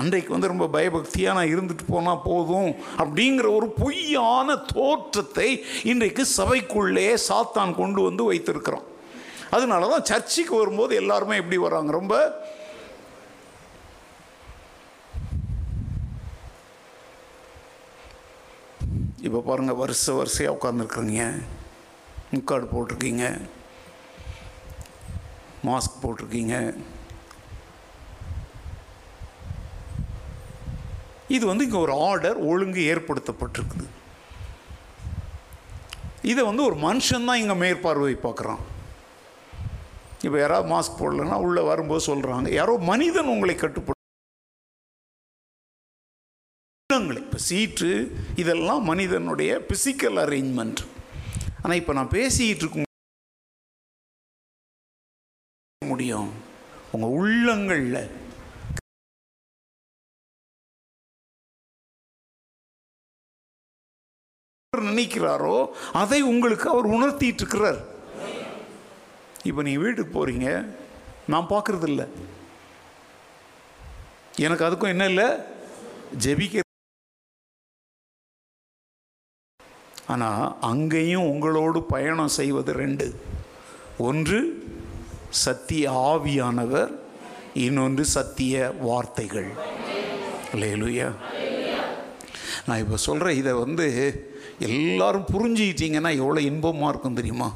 அன்றைக்கு 0.00 0.30
வந்து 0.34 0.50
ரொம்ப 0.50 0.66
பயபக்தியாக 0.74 1.36
நான் 1.36 1.52
இருந்துட்டு 1.52 1.84
போனால் 1.88 2.24
போதும் 2.26 2.70
அப்படிங்கிற 3.02 3.46
ஒரு 3.58 3.68
பொய்யான 3.80 4.56
தோற்றத்தை 4.72 5.48
இன்றைக்கு 5.92 6.24
சபைக்குள்ளே 6.36 7.08
சாத்தான் 7.28 7.72
கொண்டு 7.80 8.00
வந்து 8.08 8.28
வைத்திருக்கிறோம் 8.30 8.86
அதனால 9.56 9.88
தான் 9.92 10.06
சர்ச்சுக்கு 10.10 10.54
வரும்போது 10.60 10.92
எல்லாருமே 11.02 11.38
எப்படி 11.42 11.58
வராங்க? 11.66 11.90
ரொம்ப 12.00 12.14
இப்போ 19.26 19.40
பாருங்கள் 19.46 19.80
வருஷ 19.80 20.12
வரிசையாக 20.18 20.56
உட்காந்துருக்குறீங்க 20.56 21.24
முக்காடு 22.34 22.66
போட்டிருக்கீங்க. 22.72 23.24
மாஸ்க் 25.68 26.00
போட்டிருக்கீங்க. 26.02 26.56
இது 31.36 31.44
வந்து 31.50 31.66
இங்கே 31.66 31.80
ஒரு 31.84 31.94
ஆர்டர் 32.08 32.38
ஒழுங்கு 32.50 32.82
ஏற்படுத்தப்பட்டிருக்குது. 32.92 33.86
இதை 36.32 36.42
வந்து 36.48 36.62
ஒரு 36.68 36.76
மனுஷன் 36.86 37.28
தான் 37.28 37.40
இங்கே 37.42 37.56
மேற்பார்வை 37.64 38.16
பார்க்குறான். 38.26 38.62
இப்போ 40.24 40.36
யாராவது 40.40 40.70
மாஸ்க் 40.72 40.98
போடலைன்னா 41.00 41.36
உள்ளே 41.46 41.62
வரும்போது 41.70 42.02
சொல்கிறாங்க 42.10 42.48
யாரோ 42.60 42.74
மனிதன் 42.90 43.32
உங்களை 43.34 43.54
கட்டுப்படு 43.56 43.96
இப்போ 47.22 47.38
சீட்டு 47.48 47.88
இதெல்லாம் 48.42 48.82
மனிதனுடைய 48.90 49.50
பிசிக்கல் 49.70 50.18
அரேஞ்ச்மெண்ட் 50.22 50.80
ஆனால் 51.62 51.78
இப்போ 51.80 51.92
நான் 51.98 52.14
பேசிக்கிட்டு 52.14 52.62
இருக்கும் 52.64 52.86
முடியும். 55.92 56.30
உங்கள் 56.94 57.14
உள்ளங்களில் 57.18 58.00
நினைக்கிறாரோ 64.80 65.56
அதை 65.92 66.20
உங்களுக்கு 66.22 66.66
அவர் 66.70 66.86
உணர்த்திட்டு 66.96 67.42
இருக்கிறார் 67.42 67.80
இப்போ 69.48 69.62
நீங்கள் 69.62 69.84
வீட்டுக்கு 69.84 70.12
போகிறீங்க 70.14 70.48
நான் 71.32 71.52
பார்க்கறது 71.52 71.86
இல்லை 71.92 72.06
எனக்கு 74.46 74.64
அதுக்கும் 74.66 74.94
என்ன 74.94 75.06
இல்லை? 75.06 75.28
ஜெபிக்க. 76.24 76.60
ஆனால் 80.12 80.56
அங்கேயும் 80.60 81.30
உங்களோடு 81.30 81.82
பயணம் 81.82 82.36
செய்வது 82.38 82.72
ரெண்டு. 82.72 83.06
ஒன்று 84.08 84.38
சத்திய 85.44 85.90
ஆவியானவர் 85.90 86.92
இன்னொன்று 87.64 88.04
சத்திய 88.04 88.72
வார்த்தைகள். 88.80 89.50
இல்லையிலுயா 90.54 91.08
நான் 92.66 92.78
இப்போ 92.78 92.96
சொல்கிறேன் 92.96 93.38
இதை 93.42 93.52
வந்து 93.52 93.86
எல்லாரும் 94.66 95.26
புரிஞ்சுக்கிட்டீங்கன்னா 95.32 96.10
எவ்வளோ 96.22 96.40
இன்பமாக 96.40 96.90
இருக்கும் 96.92 97.18
தெரியுமா? 97.20 97.48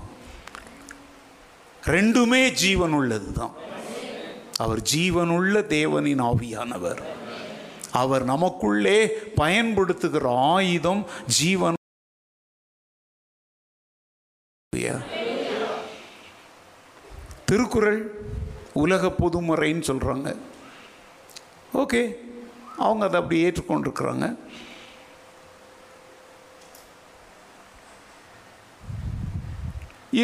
ரெண்டுமே 1.95 2.41
ஜீவன் 2.63 2.93
உள்ளது 2.93 3.33
தான் 3.33 3.55
அவர் 4.65 4.81
ஜீவனுள்ள 4.95 5.57
தேவனின் 5.77 6.25
ஆவியானவர். 6.31 7.01
அவர் 8.03 8.25
நமக்குள்ளே 8.25 8.99
பயன்படுத்துகிற 9.41 10.27
ஆயுதம் 10.55 11.05
ஜீவன். 11.39 11.79
திருக்குறள் 17.51 18.01
உலக 18.83 19.09
பொதுமுறைன்னு 19.19 19.89
சொல்கிறாங்க 19.89 20.29
ஓகே 21.81 22.01
அவங்க 22.85 23.05
அதை 23.07 23.17
அப்படி 23.21 23.45
ஏற்றுக்கொண்டிருக்கிறாங்க. 23.45 24.27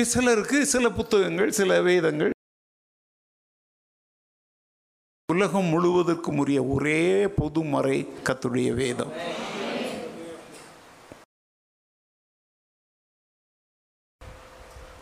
சிலருக்கு 0.04 0.66
சில 0.66 0.88
புத்தகங்கள் 0.88 1.50
சில 1.50 1.82
வேதங்கள். 1.82 2.30
உலகம் 5.32 5.64
முழுவதற்கும் 5.64 6.38
உரிய 6.38 6.64
ஒரே 6.64 7.28
பொதுமறை 7.28 8.02
கத்துடைய 8.02 8.74
வேதம். 8.74 9.12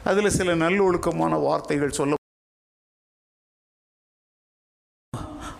அதில் 0.04 0.30
சில 0.30 0.54
நல்லொழுக்கமான 0.54 1.40
வார்த்தைகள் 1.40 1.90
சொல்ல 1.90 2.14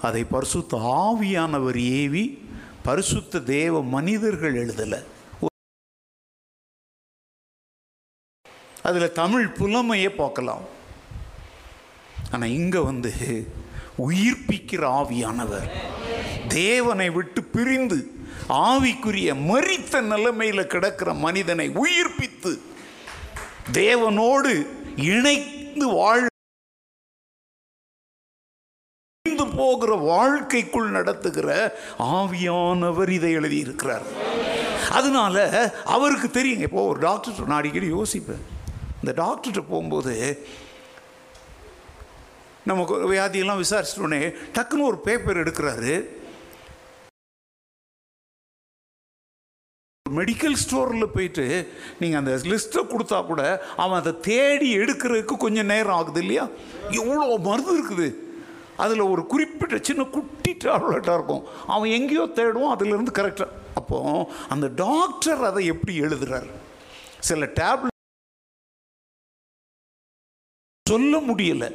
அதை 0.03 0.25
பரிசுத்த 0.25 0.77
ஆவியானவர் 0.77 1.79
ஏவி 1.79 2.49
பரிசுத்த 2.83 3.41
தேவ 3.41 3.83
மனிதர்கள் 3.83 4.55
எழுதலை. 4.55 5.16
அதில் 8.89 9.17
தமிழ் 9.21 9.47
புலமையை 9.59 10.11
பார்க்கலாம். 10.23 10.65
ஆனால் 12.33 12.55
இங்கே 12.61 12.81
வந்து 12.91 13.13
உயிர்ப்பிக்கிற 14.07 14.83
ஆவியானவர். 15.01 15.69
தேவனை 16.61 17.09
விட்டு 17.17 17.41
பிரிந்து 17.55 17.99
ஆவிக்குரிய 18.69 19.31
மரித்த 19.51 20.01
நிலைமையில் 20.13 20.71
கிடக்கிற 20.73 21.11
மனிதனை 21.27 21.67
உயிர்ப்பித்து 21.83 22.53
தேவனோடு 23.81 24.53
இணைந்து 25.13 25.87
வாழ் 25.99 26.27
போகிற 29.59 29.93
வாழ்க்கைக்குள் 30.11 30.95
நடத்துகிற 30.97 31.49
ஆவியானவர் 32.19 33.11
இதை 33.17 33.31
எழுதியிருக்கிறார். 33.39 34.07
அதனால 34.99 35.37
அவருக்கு 35.95 36.29
தெரியுங்க 36.37 36.67
இப்போ 36.69 36.83
ஒரு 36.91 37.01
டாக்டர் 37.07 37.49
நான் 37.51 37.61
அடிக்கடி 37.61 37.89
யோசிப்பேன். 37.93 38.45
இந்த 39.07 39.17
டாக்டர்கிட்ட 39.25 39.63
போகும்போது 39.73 40.15
நமக்கு 42.69 42.95
வியாதியெல்லாம் 43.11 43.61
விசாரிச்சிட்டோன்னே 43.63 44.19
டக்குன்னு 44.55 44.89
ஒரு 44.91 44.99
பேப்பர் 45.05 45.41
எடுக்கிறாரு. 45.43 45.93
மெடிக்கல் 50.19 50.59
ஸ்டோரில் 50.65 51.13
போயிட்டு 51.15 51.47
நீங்கள் 52.01 52.21
அந்த 52.21 52.33
லிஸ்ட்டை 52.51 52.83
கொடுத்தா 52.91 53.19
கூட 53.31 53.43
அவன் 53.83 53.99
அதை 54.01 54.13
தேடி 54.29 54.69
எடுக்கிறதுக்கு 54.83 55.35
கொஞ்சம் 55.47 55.71
நேரம் 55.73 55.97
ஆகுது 56.01 56.21
இல்லையா? 56.25 56.45
எவ்வளோ 57.01 57.25
மருந்து 57.49 57.73
இருக்குது. 57.79 58.09
அதில் 58.85 59.11
ஒரு 59.13 59.25
குறிப்பிட்ட 59.33 59.77
சின்ன 59.89 60.03
குட்டி 60.17 60.53
டேப்லெட்டாக 60.65 61.19
இருக்கும். 61.19 61.45
அவன் 61.75 61.97
எங்கேயோ 61.99 62.25
தேடுவோம் 62.39 62.75
அதிலிருந்து 62.77 63.19
கரெக்டாக 63.21 63.53
அப்போது 63.81 64.31
அந்த 64.55 64.69
டாக்டர் 64.87 65.51
அதை 65.51 65.63
எப்படி 65.75 65.95
எழுதுறார்? 66.07 66.49
சில 67.31 67.47
டேப்லெட் 67.61 67.95
சொல்ல 70.87 71.21
முடியலை. 71.29 71.69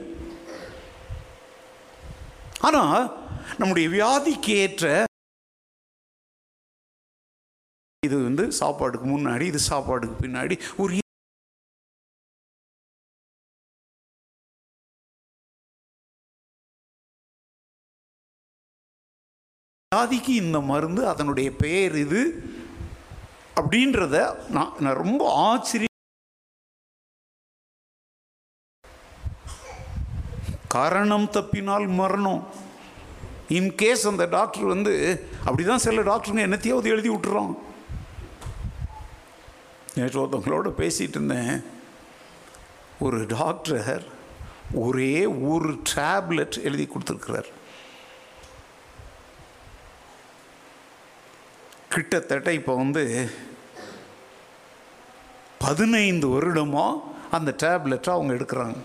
ஆனால் 2.67 3.03
நம்முடைய 3.59 3.87
வியாதிக்கு 3.95 4.51
ஏற்ற 4.63 4.85
இது 8.03 8.15
வந்து 8.27 8.43
சாப்பாடுக்கு 8.59 9.07
முன்னாடி 9.09 9.45
இது 9.51 9.59
சாப்பாடுக்கு 9.69 10.15
பின்னாடி 10.23 10.55
ஒரு 10.81 10.91
வியாதிக்கு 19.91 20.33
இந்த 20.43 20.57
மருந்து 20.71 21.01
அதனுடைய 21.11 21.49
பெயர் 21.63 21.95
இது 22.05 22.21
அப்படின்றத 23.57 24.17
நான் 24.55 24.75
நான் 24.83 25.01
ரொம்ப 25.03 25.23
ஆச்சரிய 25.47 25.90
காரணம் 30.75 31.27
தப்பினால் 31.35 31.85
மரணம். 32.01 32.41
இன்கேஸ் 33.57 34.03
அந்த 34.11 34.25
டாக்டர் 34.37 34.71
வந்து 34.73 34.93
அப்படிதான் 35.45 35.85
சில 35.85 36.01
டாக்டருங்க 36.09 36.45
என்னத்தையாவது 36.47 36.93
எழுதி 36.93 37.09
விட்டுறோம் 37.13 37.51
நேற்று 39.95 40.21
ஒருத்தவங்களோட 40.21 40.69
பேசிகிட்டு 40.81 41.17
இருந்தேன். 41.19 41.55
ஒரு 43.05 43.19
டாக்டர் 43.37 44.03
ஒரே 44.83 45.15
ஒரு 45.51 45.71
டேப்லெட் 45.93 46.57
எழுதி 46.67 46.85
கொடுத்துருக்கிறார். 46.91 47.49
கிட்டத்தட்ட 51.93 52.49
இப்போ 52.59 52.73
வந்து 52.83 53.03
பதினைந்து 55.65 56.27
வருடமாக 56.35 57.01
அந்த 57.37 57.51
டேப்லெட்டை 57.63 58.11
அவங்க 58.15 58.33
எடுக்கிறாங்க. 58.37 58.79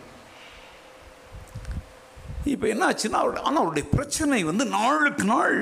இப்போ 2.53 2.67
என்ன 2.73 2.83
ஆச்சுன்னா 2.89 3.21
அவருடைய 3.21 3.45
ஆனால் 3.49 3.63
அவருடைய 3.63 3.87
பிரச்சனை 3.95 4.39
வந்து 4.49 4.65
நாளுக்கு 4.77 5.25
நாள் 5.31 5.55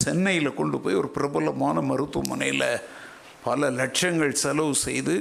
சென்னையில் 0.00 0.56
கொண்டு 0.58 0.76
போய் 0.84 1.00
ஒரு 1.00 1.08
பிரபலமான 1.16 1.82
மருத்துவமனையில் 1.90 2.68
பல 3.44 3.70
லட்சங்கள் 3.80 4.40
செலவு 4.44 4.74
செய்து 4.86 5.14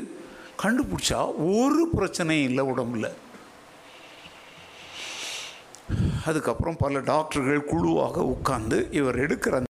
கண்டுபிடிச்சா 0.63 1.19
ஒரு 1.53 1.83
பிரச்சனையும் 1.97 2.47
இல்லை 2.49 2.63
உடம்புல. 2.71 3.07
அதுக்கப்புறம் 6.29 6.79
பல 6.83 6.99
டாக்டர்கள் 7.11 7.69
குழுவாக 7.71 8.25
உட்கார்ந்து 8.33 8.77
இவர் 8.99 9.19
எடுக்கிற 9.25 9.55
அந்த 9.59 9.69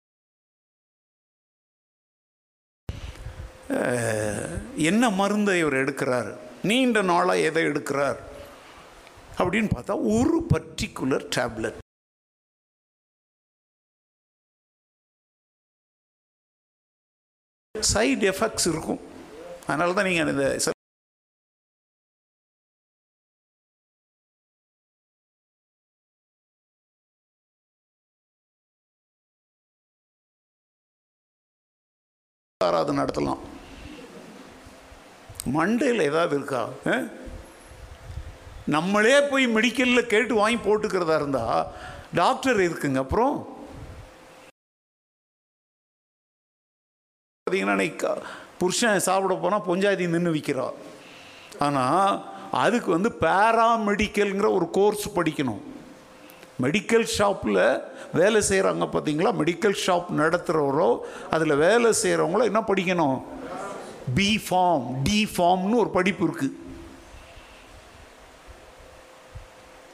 என்ன 4.90 5.04
மருந்தை 5.20 5.54
இவர் 5.64 5.82
எடுக்கிறார்? 5.84 6.30
நீண்ட 6.70 7.02
நாளாக 7.12 7.46
எதை 7.50 7.64
எடுக்கிறார்? 7.70 8.20
அப்படின்னு 9.44 9.70
பார்த்தா 9.76 9.96
ஒரு 10.16 10.38
பர்டிகுலர் 10.54 11.26
டேப்லெட் 11.36 11.78
சைடு 17.94 18.26
எஃபெக்ட்ஸ் 18.32 18.68
இருக்கும். 18.72 19.02
அதனால 19.68 19.94
தான் 19.98 20.08
நீங்கள் 20.08 20.30
இந்த 20.34 20.46
சில 20.64 20.74
ஆராதனை 32.62 32.98
நடத்தலாம். 33.02 33.42
மண்டையில் 35.58 36.08
ஏதாவது 36.10 36.36
இருக்கா? 36.38 36.62
ஆ? 36.94 36.96
நம்மளே 38.76 39.16
போய் 39.30 39.46
மெடிக்கலில் 39.56 40.10
கேட்டு 40.12 40.34
வாங்கி 40.40 40.60
போட்டுக்கிறதா 40.66 41.16
இருந்தால் 41.22 41.62
டாக்டர் 42.20 42.60
இருக்குங்க 42.66 43.00
அப்புறம்? 43.04 43.36
பார்த்தீங்கன்னா 47.48 48.14
புருஷன் 48.62 49.06
சாப்பிட 49.08 49.36
போனால் 49.44 49.66
பொஞ்சாதி 49.68 50.08
நின்று 50.14 50.32
விற்கிறா 50.36 50.68
ஆனால் 51.68 52.12
அதுக்கு 52.64 52.90
வந்து 52.96 53.10
பேராமெடிக்கல்ங்கிற 53.26 54.48
ஒரு 54.58 54.68
கோர்ஸ் 54.78 55.08
படிக்கணும். 55.18 55.62
மெடிக்கல் 56.64 57.06
ஷாப்பில் 57.18 57.62
வேலை 58.20 58.40
செய்கிறாங்க 58.50 58.86
பார்த்தீங்களா 58.94 59.32
மெடிக்கல் 59.42 59.78
ஷாப் 59.86 60.10
நடத்துகிறவரோ 60.22 60.90
அதில் 61.36 61.62
வேலை 61.66 61.90
செய்கிறவங்களோ 62.04 62.48
என்ன 62.52 62.62
படிக்கணும்? 62.72 63.20
பி 64.18 64.30
ஃபார்ம் 64.48 64.88
டி 65.08 65.20
ஃபார்ம்னு 65.36 65.82
ஒரு 65.84 65.92
படிப்பு 65.98 66.24
இருக்குது 66.28 66.56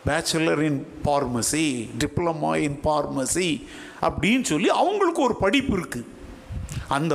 bachelor 0.08 0.62
in 0.70 0.82
pharmacy 1.08 1.66
diploma 2.02 2.52
in 2.66 2.80
pharmacy 2.88 3.50
அப்படின்னு 4.08 4.46
சொல்லி 4.52 4.70
அவங்களுக்கு 4.82 5.22
ஒரு 5.28 5.36
படிப்பு 5.44 5.74
இருக்குது 5.78 6.12
அந்த 6.98 7.14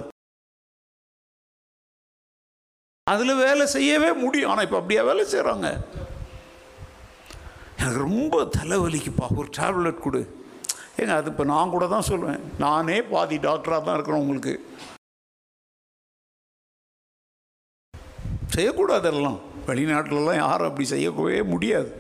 அதில் 3.13 3.41
வேலை 3.47 3.65
செய்யவே 3.75 4.11
முடியும். 4.23 4.51
ஆனால் 4.51 4.67
இப்போ 4.67 4.79
அப்படியே 4.81 5.03
வேலை 5.09 5.23
செய்கிறாங்க 5.31 5.69
எனக்கு 7.79 8.03
ரொம்ப 8.07 8.43
தலைவலிக்குப்பா. 8.57 9.27
ஒரு 9.41 9.49
டேப்லெட் 9.59 10.05
கொடு. 10.05 10.21
ஏங்க 11.01 11.15
அது 11.21 11.31
இப்போ 11.33 11.45
நான் 11.53 11.73
கூட 11.75 11.85
தான் 11.95 12.09
சொல்லுவேன் 12.11 12.43
நானே 12.65 12.99
பாதி 13.13 13.37
டாக்டராக 13.47 13.83
தான் 13.87 13.97
இருக்கிறேன் 13.97 14.23
உங்களுக்கு. 14.25 14.55
செய்யக்கூடாது 18.57 19.09
எல்லாம் 19.15 19.41
வெளிநாட்டிலலாம் 19.71 20.41
யாரும் 20.45 20.69
அப்படி 20.69 20.87
செய்யவே 20.95 21.41
முடியாது. 21.55 21.91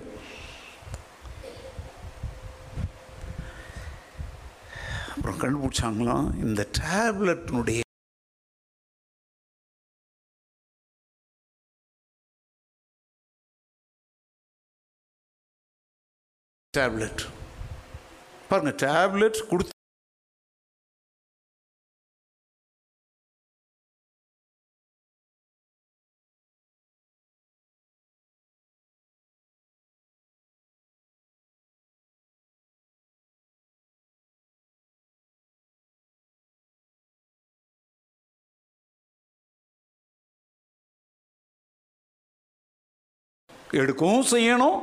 அப்புறம் 5.21 5.41
கண்டுபிடிச்சாங்களாம் 5.41 6.29
இந்த 6.45 6.63
டேப்லெட்னுடைய 6.79 7.81
டேப்லெட். 16.75 17.23
பாருங்க 18.51 18.73
டேப்லெட் 18.87 19.41
கொடுத்து 19.51 19.80
எடுக்கவும் 43.79 44.31
செய்யணும். 44.35 44.79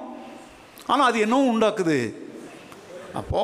ஆனால் 0.91 1.07
அது 1.09 1.17
என்னவும் 1.25 1.49
உண்டாக்குது. 1.53 1.97
அப்போ 3.21 3.41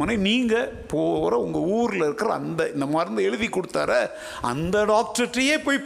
மனை 0.00 0.14
நீங்கள் 0.28 0.72
போகிற 0.92 1.34
உங்கள் 1.44 1.68
ஊரில் 1.76 2.04
இருக்கிற 2.06 2.30
அந்த 2.40 2.62
இந்த 2.74 2.86
மருந்து 2.94 3.20
எழுதி 3.28 3.46
கொடுத்தார 3.50 3.92
அந்த 4.50 4.76
டாக்டர்கிட்டயே 4.94 5.56
போய் 5.66 5.78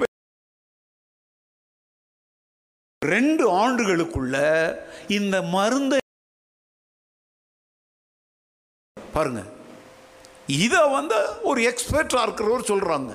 ரெண்டு 3.02 3.44
ஆண்டுகளுக்குள்ள 3.62 4.36
இந்த 5.18 5.36
மருந்தை 5.54 5.98
பாருங்க. 9.16 9.42
இதை 10.64 10.82
வந்து 10.98 11.18
ஒரு 11.50 11.60
எக்ஸ்பர்ட்டாக 11.70 12.26
இருக்கிறவர் 12.26 12.70
சொல்கிறாங்க 12.72 13.12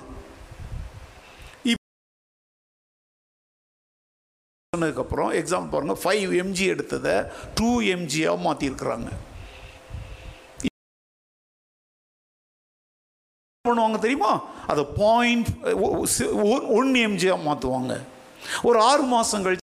சொன்னதுக்கப்புறம் 4.75 5.31
எக்ஸாம்பிள் 5.35 5.73
பாருங்கள் 5.73 6.01
ஃபைவ் 6.03 6.33
எம்ஜி 6.41 6.67
எடுத்ததை 6.73 7.15
டூ 7.59 7.69
எம்ஜியாக 7.91 8.43
மாற்றிருக்கிறாங்க 8.45 9.09
பண்ணுவாங்க 13.65 13.99
தெரியுமா? 13.99 14.31
அதை 14.67 14.83
பாயிண்ட் 14.97 15.47
ஒன் 16.73 16.91
எம்ஜியாக 17.01 17.45
மாற்றுவாங்க 17.45 17.93
ஒரு 18.63 18.77
ஆறு 18.81 19.03
மாதம் 19.03 19.45
கழிச்சு 19.45 19.63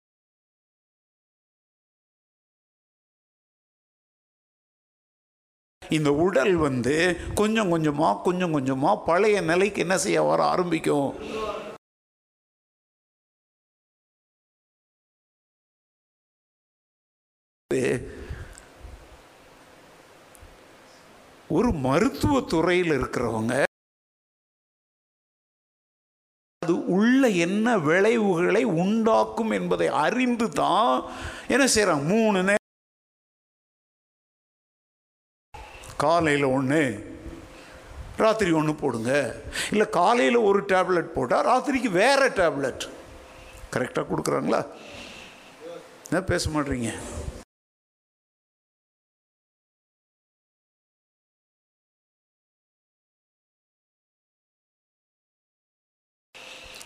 இந்த 5.82 6.10
உடல் 6.16 6.56
வந்து 6.58 6.94
கொஞ்சம் 7.36 7.70
கொஞ்சமாக 7.70 8.22
கொஞ்சம் 8.22 8.52
கொஞ்சமாக 8.52 9.04
பழைய 9.06 9.42
நிலைக்கு 9.42 9.82
என்ன 9.82 9.96
செய்ய 9.98 10.22
வர 10.22 10.40
ஆரம்பிக்கும் 10.46 11.10
ஒரு 21.58 21.70
மருத்துவ 21.86 22.42
துறையில் 22.54 22.94
இருக்கிறவங்க 22.98 23.54
அது 26.62 26.76
உள்ள 26.98 27.22
என்ன 27.46 27.68
விளைவுகளை 27.88 28.64
உண்டாக்கும் 28.84 29.52
என்பதை 29.58 29.88
அறிந்து 30.04 30.46
தான் 30.62 30.92
என்ன 31.54 31.66
செய்கிறாங்க 31.74 32.06
மூணு 32.14 32.42
நேரம் 32.50 32.62
காலையில் 36.04 36.48
ஒன்று 36.56 36.82
ராத்திரி 38.24 38.52
ஒன்று 38.60 38.74
போடுங்க. 38.82 39.12
இல்லை 39.74 39.86
காலையில் 40.00 40.46
ஒரு 40.50 40.60
டேப்லெட் 40.72 41.16
போட்டால் 41.16 41.48
ராத்திரிக்கு 41.50 41.90
வேறு 42.02 42.28
டேப்லெட். 42.40 42.84
கரெக்டாக 43.74 44.06
கொடுக்குறாங்களா? 44.10 44.62
என்ன 46.10 46.22
பேச 46.32 46.50
மாட்டீங்க? 46.56 46.92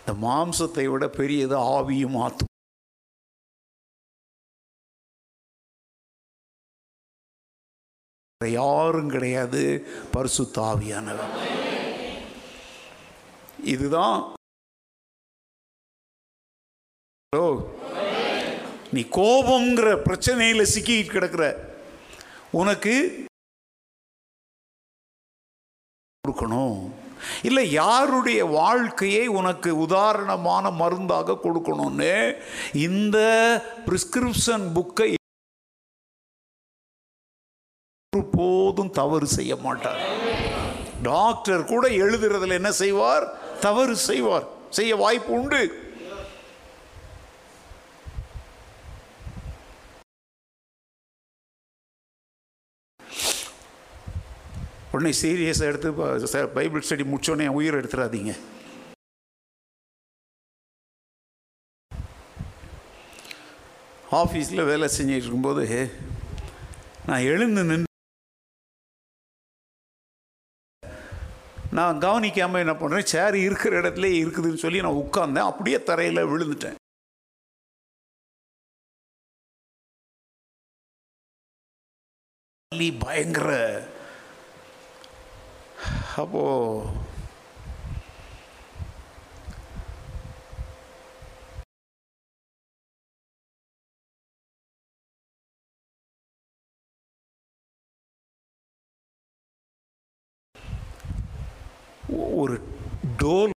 இந்த 0.08 0.26
மாம்சத்தை 0.26 0.90
விட 0.90 1.08
பெரியது 1.08 1.56
ஆவியும் 1.58 2.14
ஆத்தும். 2.14 2.46
யாரும் 8.50 9.08
கிடையாது 9.08 9.86
பரிசு 10.12 10.44
ஆவியானவர். 10.44 11.34
இதுதான். 13.64 14.32
நீ 18.92 19.00
கோபம்ங்கிற 19.00 19.88
பிரச்சனையில் 20.04 20.68
சிக்கிட்டு 20.74 21.12
கிடக்குற. 21.12 21.76
உனக்கு 22.52 23.24
கொடுக்கணும். 26.28 26.97
இல்லை 27.42 27.70
யாருடைய 27.70 28.44
வாழ்க்கையை 28.44 29.26
உனக்கு 29.26 29.78
உதாரணமான 29.78 30.70
மருந்தாக 30.70 31.38
கொடுக்கணும்னு 31.44 32.42
இந்த 32.72 33.18
பிரிஸ்கிரிப்ஷன் 33.86 34.66
புக்கை 34.74 35.16
போதும் 38.30 38.90
தவறு 38.90 39.26
செய்ய 39.26 39.56
மாட்டார். 39.56 40.00
டாக்டர் 41.02 41.64
கூட 41.64 41.88
எழுதுறதுல 41.88 42.48
என்ன 42.48 42.72
செய்வார்? 42.72 43.58
தவறு 43.58 43.96
செய்வார். 43.96 44.44
செய்ய 44.70 44.96
வாய்ப்பு 44.96 45.32
உண்டு. 45.32 45.87
உடனே 54.92 55.10
சீரியஸாக 55.22 55.70
எடுத்து 55.70 55.90
பைபிள் 56.52 56.84
ஸ்டடி 56.88 57.04
முடிச்சோடனே 57.08 57.48
உயிர் 57.48 57.74
எடுத்துடாதீங்க 57.74 58.32
ஆஃபீஸில் 64.12 64.64
வேலை 64.64 64.88
செஞ்சுட்டு 64.96 65.20
இருக்கும்போது 65.20 65.64
நான் 67.06 67.26
எழுந்து 67.32 67.64
நின்று 67.64 67.86
நான் 71.72 71.98
கவனிக்காமல் 71.98 72.60
என்ன 72.60 72.72
பண்ணுறேன் 72.72 73.10
சேர் 73.12 73.34
இருக்கிற 73.36 73.80
இடத்துல 73.80 74.06
இருக்குதுன்னு 74.20 74.62
சொல்லி 74.64 74.80
நான் 74.80 75.00
உட்காந்தேன் 75.04 75.48
அப்படியே 75.50 75.82
தரையில் 75.82 76.28
விழுந்துட்டேன். 76.32 76.76
பயங்கர 83.00 83.50
அப்போ 86.18 86.42
ஒரு 102.34 102.56
டோல் 103.20 103.52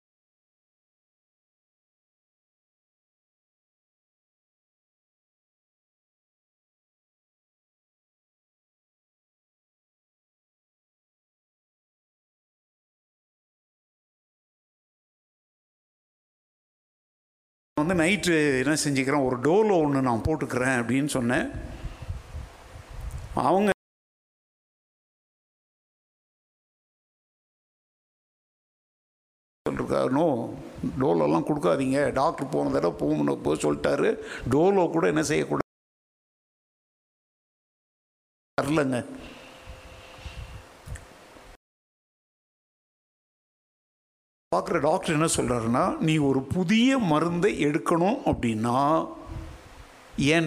வந்து 17.87 18.03
நைட்டு 18.03 18.35
என்ன 18.63 18.77
செஞ்சுக்கிறேன் 18.85 19.27
ஒரு 19.27 19.37
டோலோ 19.47 19.77
ஒன்று 19.85 20.09
நான் 20.09 20.25
போட்டுக்கிறேன் 20.29 20.79
அப்படின்னு 20.81 21.11
சொன்னேன். 21.17 21.47
அவங்க 23.49 23.71
சொல்லிருக்காருனோ 29.69 30.27
டோலோலாம் 31.01 31.47
கொடுக்காதீங்க. 31.49 31.99
டாக்டர் 32.21 32.53
போன 32.53 32.71
தடவை 32.75 32.99
போகணும் 33.03 33.43
போக 33.47 33.57
சொல்லிட்டாரு. 33.65 34.09
டோலோ 34.55 34.85
கூட 34.93 35.07
என்ன 35.07 35.23
செய்யக்கூடாது. 35.31 35.67
வரலங்க. 38.61 38.99
பார்க்குற 44.55 44.79
டாக்டர் 44.81 45.15
என்ன 45.15 45.27
சொல்கிறாருன்னா 45.37 45.83
நீ 45.99 46.17
ஒரு 46.19 46.41
புதிய 46.43 46.99
மருந்தை 46.99 47.51
எடுக்கணும் 47.65 48.17
அப்படின்னா 48.25 48.79
ஏன் 50.31 50.47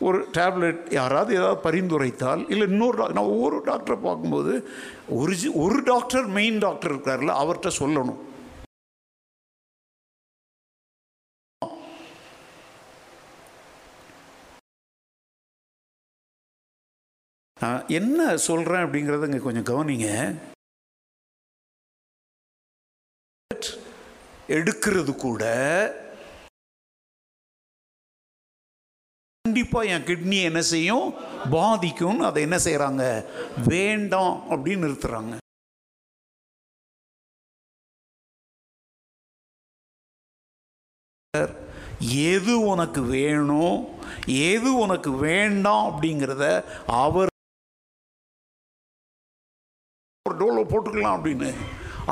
ஒரு 0.00 0.26
டேப்லெட் 0.32 0.92
யாராவது 0.92 1.34
ஏதாவது 1.36 1.60
பரிந்துரைத்தால் 1.64 2.48
இல்லை 2.48 2.68
இன்னொரு 2.68 2.96
டாக்டர் 2.96 3.14
நான் 3.14 3.32
ஒவ்வொரு 3.34 3.58
டாக்டரை 3.66 3.98
பார்க்கும்போது 4.02 4.54
ஒரு 5.08 5.34
ஒரு 5.54 5.82
டாக்டர் 5.82 6.26
மெயின் 6.26 6.58
டாக்டர் 6.58 6.94
இருக்கார்ல 6.94 7.34
அவர்கிட்ட 7.42 7.72
சொல்லணும். 7.78 8.20
நான் 17.62 17.82
என்ன 17.88 18.36
சொல்கிறேன் 18.46 18.84
அப்படிங்கிறத 18.84 19.26
இங்கே 19.28 19.42
கொஞ்சம் 19.44 19.68
கவனிங்க. 19.70 20.08
எடுக்கிறது 24.56 25.12
கூட 25.16 25.42
கண்டிப்பாக 29.44 29.90
என் 29.92 30.06
கிட்னி 30.08 30.38
என்ன 30.48 30.60
செய்யும்? 30.72 31.06
பாதிக்கும்னு 31.54 32.28
அதை 32.28 32.40
என்ன 32.46 32.56
செய்கிறாங்க 32.66 33.04
வேண்டாம் 33.68 34.34
அப்படின்னு 34.50 34.84
நிறுத்துறாங்க. 34.86 35.34
எது 42.34 42.54
உனக்கு 42.72 43.02
வேணும்? 43.16 43.76
எது 44.52 44.70
உனக்கு 44.84 45.10
வேண்டாம் 45.26 45.84
அப்படிங்கிறத 45.90 46.46
அவர் 47.04 47.31
டோலோ 50.42 50.64
போட்டுக்கலாம் 50.74 51.16
அப்படின்னு 51.18 51.50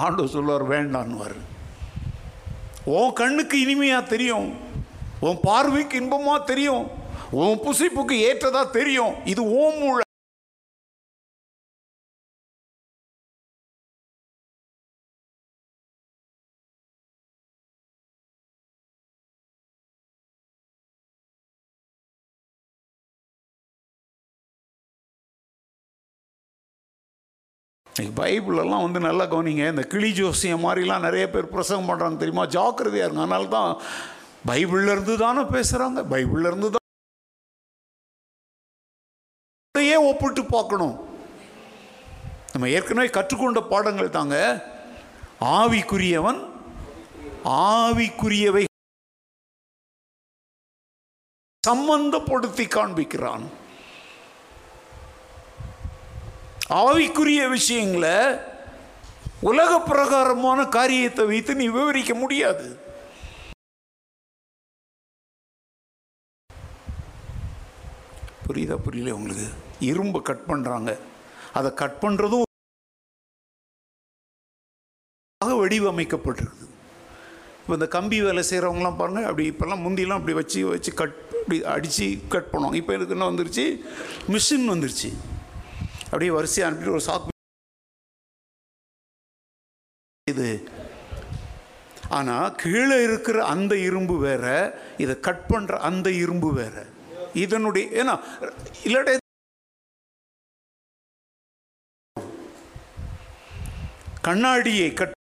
ஆண்டு 0.02 0.28
சொல்லுவார் 0.34 0.66
வேண்டான்னுவார். 0.74 1.38
உன் 2.96 3.16
கண்ணுக்கு 3.20 3.56
இனிமையாக 3.64 4.10
தெரியும் 4.12 4.48
உன் 5.26 5.40
பார்வைக்கு 5.48 5.96
இன்பமாக 6.02 6.46
தெரியும் 6.50 6.84
உன் 7.40 7.60
புசிப்புக்கு 7.64 8.14
ஏற்றதா 8.28 8.62
தெரியும். 8.78 9.12
இது 9.32 9.42
ஓம் 9.62 9.82
மூளை 28.00 28.40
பைபிளெல்லாம் 28.40 28.84
வந்து 28.86 29.00
நல்லா 29.06 29.24
கவனிங்க. 29.32 29.64
இந்த 29.72 29.82
கிளி 29.92 30.10
ஜோசியம் 30.18 30.64
மாதிரிலாம் 30.64 31.06
நிறைய 31.06 31.24
பேர் 31.30 31.52
பிரசங்கம் 31.54 31.88
பண்ணுறாங்க 31.90 32.20
தெரியுமா? 32.22 32.44
ஜாக்கிரதையாக 32.56 33.08
இருங்க. 33.08 33.24
அதனால 33.26 33.48
தான் 33.56 33.70
பைபிள்ல 34.50 34.92
இருந்து 34.94 35.14
தானே 35.24 35.42
பேசுகிறாங்க 35.56 36.02
பைபிள்லேருந்து 36.12 36.68
தான் 36.74 36.78
ஒப்பிட்டு 40.10 40.42
பார்க்கணும். 40.56 40.96
நம்ம 42.52 42.68
ஏற்கனவே 42.76 43.08
கற்றுக்கொண்ட 43.16 43.60
பாடங்கள் 43.72 44.16
தாங்க. 44.16 44.36
ஆவிக்குரியவன் 45.58 46.40
ஆவிக்குரியவை 47.44 48.64
சம்பந்தப்படுத்தி 51.68 52.64
காண்பிக்கிறான். 52.76 53.44
ஆவிக்குரிய 56.78 57.42
விஷயங்களை 57.56 58.16
உலக 59.50 59.72
பிரகாரமான 59.88 60.60
காரியத்தை 60.76 61.24
வைத்து 61.30 61.52
நீ 61.60 61.66
விவரிக்க 61.76 62.12
முடியாது. 62.22 62.66
புரியுதா 68.46 68.76
புரியல 68.84 69.14
உங்களுக்கு? 69.18 69.48
இரும்பு 69.90 70.20
கட் 70.28 70.46
பண்ணுறாங்க 70.50 70.90
அதை 71.58 71.70
கட் 71.80 71.98
பண்ணுறதும் 72.04 72.46
வடிவமைக்கப்பட்டிருக்குது. 75.60 76.66
இப்போ 77.60 77.74
இந்த 77.78 77.86
கம்பி 77.94 78.16
வேலை 78.26 78.42
செய்கிறவங்களாம் 78.50 78.98
பாருங்கள் 79.00 79.26
அப்படி 79.30 79.44
இப்போல்லாம் 79.50 79.84
முந்திலாம் 79.86 80.20
அப்படி 80.20 80.34
வச்சு 80.38 80.60
வச்சு 80.70 80.90
கட் 81.00 81.18
இப்படி 81.40 81.58
அடித்து 81.74 82.08
கட் 82.34 82.50
பண்ணுவாங்க. 82.52 82.78
இப்போ 82.80 82.92
எனக்கு 82.96 83.14
என்ன 83.16 83.28
வந்துருச்சு? 83.30 83.66
மிஷின் 84.34 84.70
வந்துருச்சு. 84.72 85.10
அப்படியே 86.10 86.30
வரிசையாக 86.36 86.68
அனுப்பிட்டு 86.68 86.96
ஒரு 86.96 87.04
சாக்கு 87.08 87.36
இது. 90.26 90.48
ஆனால் 92.18 92.54
கீழே 92.62 92.96
இருக்கிற 93.06 93.38
அந்த 93.52 93.72
இரும்பு 93.88 94.16
வேற 94.26 94.46
இதை 95.04 95.14
கட் 95.26 95.44
பண்ணுற 95.52 95.74
அந்த 95.88 96.08
இரும்பு 96.22 96.50
வேற. 96.60 96.76
இதனுடைய 97.44 97.84
ஏன்னா 98.02 98.14
இல்லாட்ட 98.86 99.16
கண்ணாடியை 104.28 104.88
கட் 105.00 105.16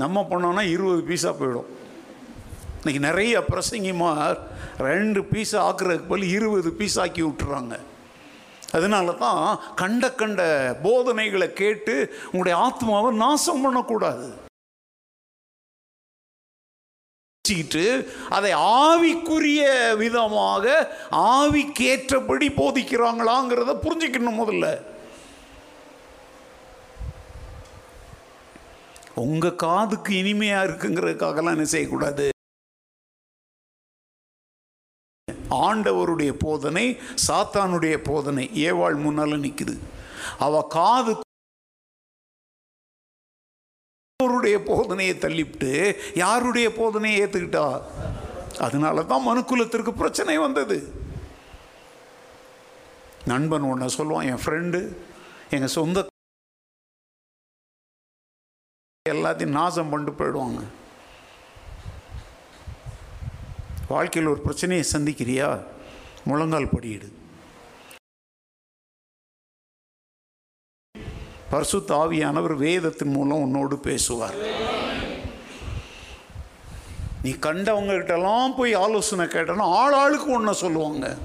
நம்ம 0.00 0.26
பண்ணோன்னா 0.30 0.62
இருபது 0.74 1.00
பீஸாக 1.08 1.34
போயிடும். 1.40 1.70
இன்றைக்கி 2.80 2.98
நிறைய 2.98 3.40
பிரசங்கிமார் 3.50 4.38
ரெண்டு 4.78 5.24
பீஸ் 5.24 5.56
ஆக்குறதுக்கு 5.56 6.10
பதில் 6.12 6.28
இருபது 6.28 6.70
பீஸ் 6.78 6.98
ஆக்கி 6.98 7.22
விட்டுறாங்க. 7.22 7.74
அதனால 8.76 9.12
தான் 9.12 9.58
கண்ட 9.74 10.10
கண்ட 10.20 10.42
போதனைகளை 10.82 11.52
கேட்டு 11.52 11.94
உங்களுடைய 12.24 12.54
ஆத்மாவை 12.66 13.10
நாசம் 13.16 13.64
பண்ணக்கூடாது. 13.64 14.26
வச்சுக்கிட்டு 17.44 17.86
அதை 18.36 18.52
ஆவிக்குரிய 18.54 19.62
விதமாக 20.02 20.64
ஆவிக்கேற்றபடி 21.10 22.48
போதிக்கிறாங்களாங்கிறத 22.60 23.72
புரிஞ்சுக்கணும் 23.84 24.40
முதல்ல. 24.42 24.66
உங்க 29.14 29.54
காதுக்கு 29.54 30.12
இனிமையா 30.14 30.60
இருக்குங்கிறதுக்காகலாம் 30.66 31.50
என்ன 31.50 31.64
செய்யக்கூடாது? 31.64 32.28
ஆண்டவருடைய 35.50 36.32
போதனை 36.38 36.98
சாத்தானுடைய 37.28 37.96
போதனை 38.04 38.72
ஏவாள் 38.72 39.02
முன்னால் 39.02 39.42
நிக்குது. 39.46 39.78
அவ 40.38 40.66
காது 40.66 41.20
அவருடைய 44.20 44.58
போதனையை 44.58 45.14
தள்ளிவிட்டு 45.18 45.98
யாருடைய 46.14 46.68
போதனையை 46.68 47.20
ஏத்துக்கிட்டா? 47.22 47.82
அதனால 48.58 49.02
தான் 49.02 49.26
மனுக்குலத்திற்கு 49.28 49.90
பிரச்சனை 49.90 50.38
வந்தது. 50.38 50.92
நண்பன் 53.26 53.62
ஒன்று 53.62 53.86
சொல்லுவான் 53.86 54.24
என் 54.24 54.42
ஃப்ரெண்டு 54.44 54.96
எங்கள் 55.50 55.76
சொந்த 55.78 56.10
எல்லாத்தையும் 59.08 59.56
நாசம் 59.58 59.88
பண்ணிட்டு 59.88 60.12
போயிடுவாங்க. 60.18 60.60
வாழ்க்கையில் 63.88 64.30
ஒரு 64.30 64.40
பிரச்சனையை 64.40 64.86
சந்திக்கிறியா? 64.92 65.64
முழங்கால் 66.24 66.68
படியிடு. 66.74 67.08
பர்சு 71.50 71.78
தாவியானவர் 71.88 72.56
வேதத்தின் 72.56 73.10
மூலம் 73.10 73.40
உன்னோடு 73.40 73.78
பேசுவார். 73.78 74.34
நீ 77.22 77.30
கண்டவங்க 77.30 77.96
கிட்டலாம் 77.96 78.56
போய் 78.56 78.74
ஆலோசனை 78.74 79.26
கேட்டனா 79.26 79.66
ஆள் 79.80 79.92
ஆளுக்கு 79.92 80.30
ஒன்றை 80.32 80.54
சொல்லுவாங்க. 80.54 81.16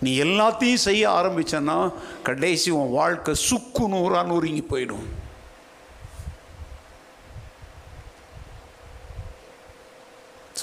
நீ 0.00 0.20
எல்லாத்தையும் 0.20 0.84
செய்ய 0.88 1.08
ஆரம்பிச்சன்னா 1.08 1.92
கடைசி 2.22 2.70
உன் 2.70 2.90
வாழ்க்கை 2.90 3.34
சுக்கு 3.34 3.88
நூறா 3.88 4.22
நூறுங்கி 4.30 4.64
போயிடும். 4.70 5.06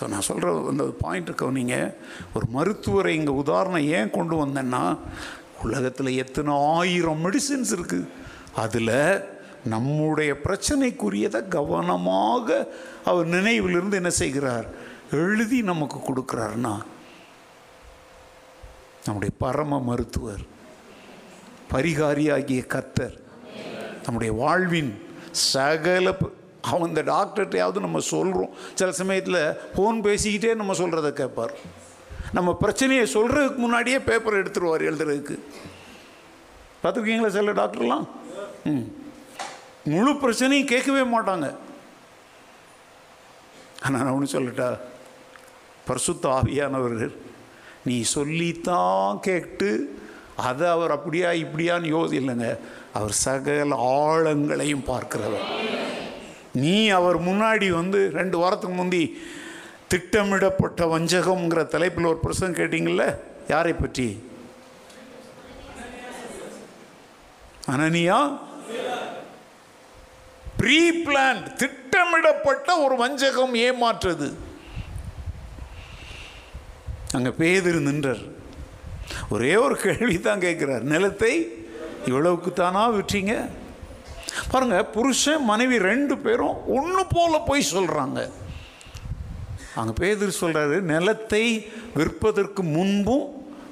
ஸோ 0.02 0.08
நான் 0.08 0.22
சொல்கிற 0.22 0.68
அந்த 0.68 0.84
பாயிண்ட் 0.84 1.30
கவனிங்க. 1.30 1.94
ஒரு 2.34 2.46
மருத்துவரை 2.50 3.16
இங்கே 3.16 3.32
உதாரணம் 3.32 3.88
ஏன் 3.88 4.10
கொண்டு 4.10 4.46
வந்தேன்னா 4.46 4.98
உலகத்தில் 5.64 6.18
எத்தனை 6.18 6.54
ஆயிரம் 6.54 7.26
மெடிசின்ஸ் 7.26 7.72
இருக்குது 7.72 8.08
அதில் 8.56 8.96
நம்முடைய 9.66 10.34
பிரச்சனைக்குரியதை 10.44 11.48
கவனமாக 11.48 12.74
அவர் 13.06 13.28
நினைவிலிருந்து 13.28 13.96
என்ன 13.96 14.10
செய்கிறார்? 14.10 14.66
எழுதி 15.12 15.62
நமக்கு 15.62 15.98
கொடுக்குறாருன்னா 15.98 16.74
நம்முடைய 19.06 19.36
பரம 19.38 19.80
மருத்துவர் 19.80 20.44
பரிகாரியாகிய 21.74 22.68
கர்த்தர் 22.68 23.22
நம்முடைய 24.04 24.34
வாழ்வின் 24.34 25.02
சகல 25.32 26.18
அவன் 26.62 26.88
இந்த 26.88 27.04
டாக்டர்கிட்டையாவது 27.04 27.80
நம்ம 27.80 28.00
சொல்கிறோம் 28.00 28.50
சில 28.74 28.92
சமயத்தில் 28.92 29.58
ஃபோன் 29.76 30.02
பேசிக்கிட்டே 30.04 30.56
நம்ம 30.56 30.74
சொல்கிறத 30.74 31.12
கேட்பார். 31.12 31.54
நம்ம 32.34 32.54
பிரச்சனையை 32.54 33.06
சொல்கிறதுக்கு 33.14 33.56
முன்னாடியே 33.56 34.00
பேப்பர் 34.00 34.34
எடுத்துருவார் 34.34 34.94
எழுதுறதுக்கு. 34.94 35.40
பார்த்துருக்கீங்களா 36.84 37.28
சில 37.28 37.54
டாக்டர்லாம்? 37.54 38.08
ம். 38.64 39.00
முழு 39.84 40.12
பிரச்சனையும் 40.12 40.66
கேட்கவே 40.66 41.18
மாட்டாங்க. 41.18 41.56
ஆனால் 43.82 44.02
நான் 44.04 44.08
ஒன்று 44.08 44.40
சொல்லட்டா 44.40 44.78
பரிசுத்த 45.86 46.30
ஆவியானவர்கள் 46.30 47.16
நீ 47.86 48.02
சொல்லித்தான் 48.02 49.20
கேட்டு 49.20 50.00
அதை 50.36 50.68
அவர் 50.68 50.92
அப்படியா 50.92 51.30
இப்படியான்னு 51.30 51.92
யோசி 51.94 52.20
இல்லைங்க. 52.20 52.58
அவர் 52.94 53.12
சகல 53.12 53.76
ஆழங்களையும் 53.76 54.84
பார்க்கிறவர். 54.84 55.70
நீ 56.54 56.90
அவர் 56.90 57.22
முன்னாடி 57.22 57.70
வந்து 57.70 58.10
ரெண்டு 58.14 58.38
வாரத்துக்கு 58.38 58.76
முந்தி 58.76 59.18
திட்டமிடப்பட்ட 59.88 60.86
வஞ்சகம்ங்கிற 60.98 61.68
தலைப்பில் 61.68 62.06
ஒரு 62.06 62.18
பிரசங்கம் 62.18 62.60
கேட்டிங்கள 62.60 63.18
யாரை 63.48 63.74
பற்றி? 63.74 64.24
அனனியா? 67.72 68.40
ப்ரீ 70.58 71.04
பிளான் 71.04 71.56
திட்டமிடப்பட்ட 71.56 72.80
ஒரு 72.84 72.96
வஞ்சகம் 72.96 73.56
ஏமாற்றுது. 73.56 74.34
அங்கே 77.12 77.30
பேதிரு 77.30 77.80
நின்றார். 77.80 78.24
ஒரே 79.30 79.56
ஒரு 79.56 79.78
கேள்வி 79.78 80.20
தான் 80.20 80.40
கேட்குறார். 80.40 80.82
நிலத்தை 80.82 81.34
இவ்வளவுக்கு 82.06 82.54
தானா 82.54 82.90
விற்றீங்க? 82.90 83.50
பாருங்க 84.52 84.78
புருஷன் 84.96 85.44
மனைவி 85.52 85.78
ரெண்டு 85.90 86.16
பேரும் 86.26 86.56
ஒன்று 86.78 87.04
போல 87.16 87.40
போய் 87.50 87.72
சொல்கிறாங்க 87.74 88.20
அங்கே 89.80 89.94
பேதர் 90.00 90.40
சொல்கிறாரு 90.40 90.78
நிலத்தை 90.92 91.44
விற்பதற்கு 92.00 92.62
முன்பும் 92.78 93.28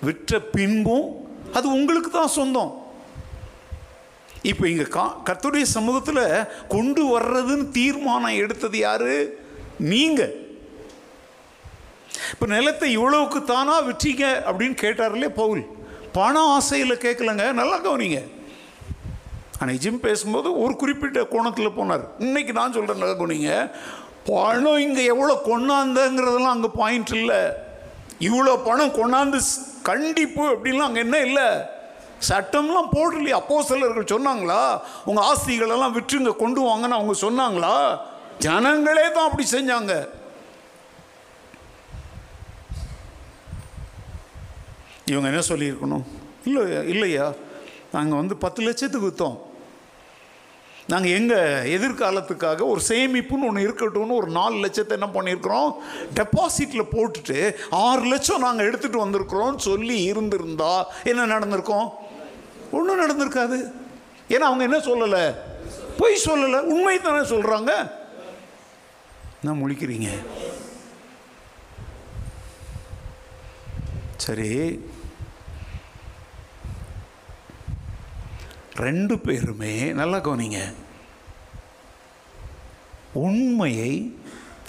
விற்ற 0.07 0.39
பின்பும் 0.55 1.07
அது 1.57 1.67
உங்களுக்கு 1.77 2.09
தான் 2.09 2.35
சொந்தம். 2.39 2.71
இப்போ 4.51 4.63
இங்கே 4.71 4.85
கா 4.95 5.05
கத்துடைய 5.27 5.65
சமூகத்தில் 5.75 6.21
கொண்டு 6.73 7.01
வர்றதுன்னு 7.13 7.65
தீர்மானம் 7.77 8.39
எடுத்தது 8.43 8.77
யாரு? 8.77 9.15
நீங்கள் 9.91 10.33
இப்போ 12.31 12.45
நிலத்தை 12.53 12.87
இவ்வளவுக்கு 12.97 13.39
தானா 13.51 13.75
விற்றீங்க 13.87 14.25
அப்படின்னு 14.47 14.77
கேட்டார்லே 14.83 15.29
பவுல்? 15.41 15.63
பண 16.17 16.35
ஆசையில் 16.55 17.01
கேட்கலங்க 17.05 17.45
நல்லா 17.59 17.77
கவனிங்க. 17.87 18.21
அன்னைக்கு 19.61 19.83
ஜிம் 19.83 20.05
பேசும்போது 20.05 20.49
ஒரு 20.63 20.73
குறிப்பிட்ட 20.81 21.21
கோணத்தில் 21.31 21.77
போனார். 21.77 22.03
இன்னைக்கு 22.25 22.51
நான் 22.57 22.75
சொல்கிறேன் 22.75 23.01
நல்லா 23.01 23.17
பணம் 24.29 24.83
இங்கே 24.85 25.03
எவ்வளோ 25.13 25.33
கொண்டாந்தங்கிறதெல்லாம் 25.49 26.55
அங்கே 26.57 26.69
பாயிண்ட் 26.81 27.11
இல்லை. 27.21 27.41
இவ்வளோ 28.27 28.53
பணம் 28.67 28.95
கொண்டாந்து 28.99 29.39
கண்டிப்பு 29.89 30.43
அப்படின்லாம் 30.53 30.89
அங்கே 30.89 31.03
என்ன 31.05 31.17
இல்லை. 31.27 31.47
சட்டம்லாம் 32.29 32.93
போடலையே 32.95 33.35
அப்போ 33.39 33.57
சிலர்கள் 33.71 34.11
சொன்னாங்களா? 34.13 34.61
உங்கள் 35.09 35.25
ஆஸ்திகளெல்லாம் 35.27 35.95
விற்றுங்க 35.97 36.31
கொண்டு 36.43 36.61
வாங்கன்னு 36.69 36.97
அவங்க 36.97 37.15
சொன்னாங்களா? 37.25 37.75
ஜனங்களே 38.45 39.05
தான் 39.17 39.27
அப்படி 39.27 39.45
செஞ்சாங்க. 39.55 39.93
இவங்க 45.11 45.27
என்ன 45.31 45.43
சொல்லியிருக்கணும்? 45.51 46.07
இல்லை 46.47 46.63
இல்லையா? 46.95 47.27
நாங்கள் 47.93 48.19
வந்து 48.21 48.35
பத்து 48.45 48.59
லட்சத்துக்கு 48.65 49.07
விற்றோம் 49.07 49.37
நாங்கள் 50.89 51.11
எங்கள் 51.11 51.79
எதிர்காலத்துக்காக 51.79 52.65
ஒரு 52.65 52.81
சேமிப்புன்னு 52.87 53.47
ஒன்று 53.47 53.67
இருக்கட்டும்னு 53.67 54.15
ஒரு 54.15 54.27
நாலு 54.27 54.55
லட்சத்தை 54.55 54.89
என்ன 54.89 55.07
பண்ணியிருக்கிறோம்? 55.13 55.71
டெபாசிட்டில் 56.15 56.89
போட்டுட்டு 56.91 57.55
ஆறு 57.69 58.05
லட்சம் 58.05 58.41
நாங்கள் 58.41 58.71
எடுத்துகிட்டு 58.71 59.03
வந்திருக்கிறோம்னு 59.05 59.57
சொல்லி 59.57 60.03
இருந்திருந்தா 60.03 60.91
என்ன 61.03 61.25
நடந்திருக்கோம்? 61.25 61.89
ஒன்றும் 62.71 63.01
நடந்திருக்காது. 63.01 63.71
ஏன்னா 64.29 64.47
அவங்க 64.49 64.63
என்ன 64.63 64.77
சொல்லலை? 64.77 65.35
பொய் 65.97 66.23
சொல்லலை. 66.25 66.59
உண்மை 66.59 67.01
தானே 67.01 67.27
சொல்கிறாங்க 67.27 67.71
என்ன 69.43 69.67
முழிக்கிறீங்க? 69.67 70.09
சரி. 74.17 74.79
ரெண்டு 78.85 79.19
பேருமே 79.19 79.73
நல்லா 79.93 80.17
கவனிங்க. 80.17 80.59
உண்மையை 83.25 83.93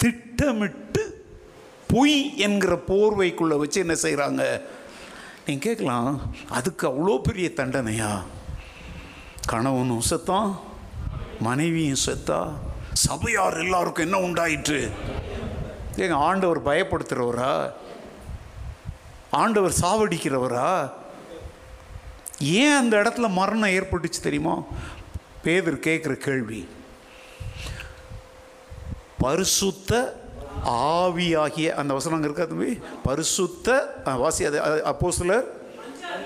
திட்டமிட்டு 0.01 1.03
பொய் 1.87 2.37
என்கிற 2.37 2.73
போர்வைக்குள்ளே 2.87 3.57
வச்சு 3.61 3.79
என்ன 3.79 3.93
செய்கிறாங்க 3.93 4.43
நீங்கள் 5.45 5.65
கேட்கலாம் 5.67 6.09
அதுக்கு 6.57 6.83
அவ்வளோ 6.89 7.15
பெரிய 7.21 7.47
தண்டனையா? 7.55 8.11
கணவனும் 9.45 10.07
செத்தான் 10.09 10.51
மனைவியும் 11.39 12.03
செத்தா 12.05 12.41
சபையார் 12.93 13.57
எல்லாருக்கும் 13.57 14.05
என்ன 14.05 14.17
உண்டாயிற்று? 14.19 14.79
ஏங்க 15.95 16.17
ஆண்டவர் 16.29 16.67
பயப்படுத்துகிறவரா 16.67 17.53
ஆண்டவர் 19.41 19.79
சாவடிக்கிறவரா? 19.81 20.71
ஏன் 22.41 22.75
அந்த 22.75 22.97
இடத்துல 22.97 23.29
மரணம் 23.29 23.69
ஏற்பட்டுச்சு 23.69 24.21
தெரியுமா? 24.21 24.63
பேதர் 25.43 25.77
கேட்குற 25.77 26.13
கேள்வி. 26.13 26.67
பரிசுத்த 29.17 30.19
ஆவியாகிய 30.65 31.69
அந்த 31.69 31.93
வசனம் 31.93 32.23
இருக்கா 32.23 32.43
தம்பி? 32.43 32.79
பரிசுத்த 33.03 33.93
வாசி 34.03 34.45
அது 34.45 34.83
அப்போ 34.83 35.11
சிலர் 35.11 35.45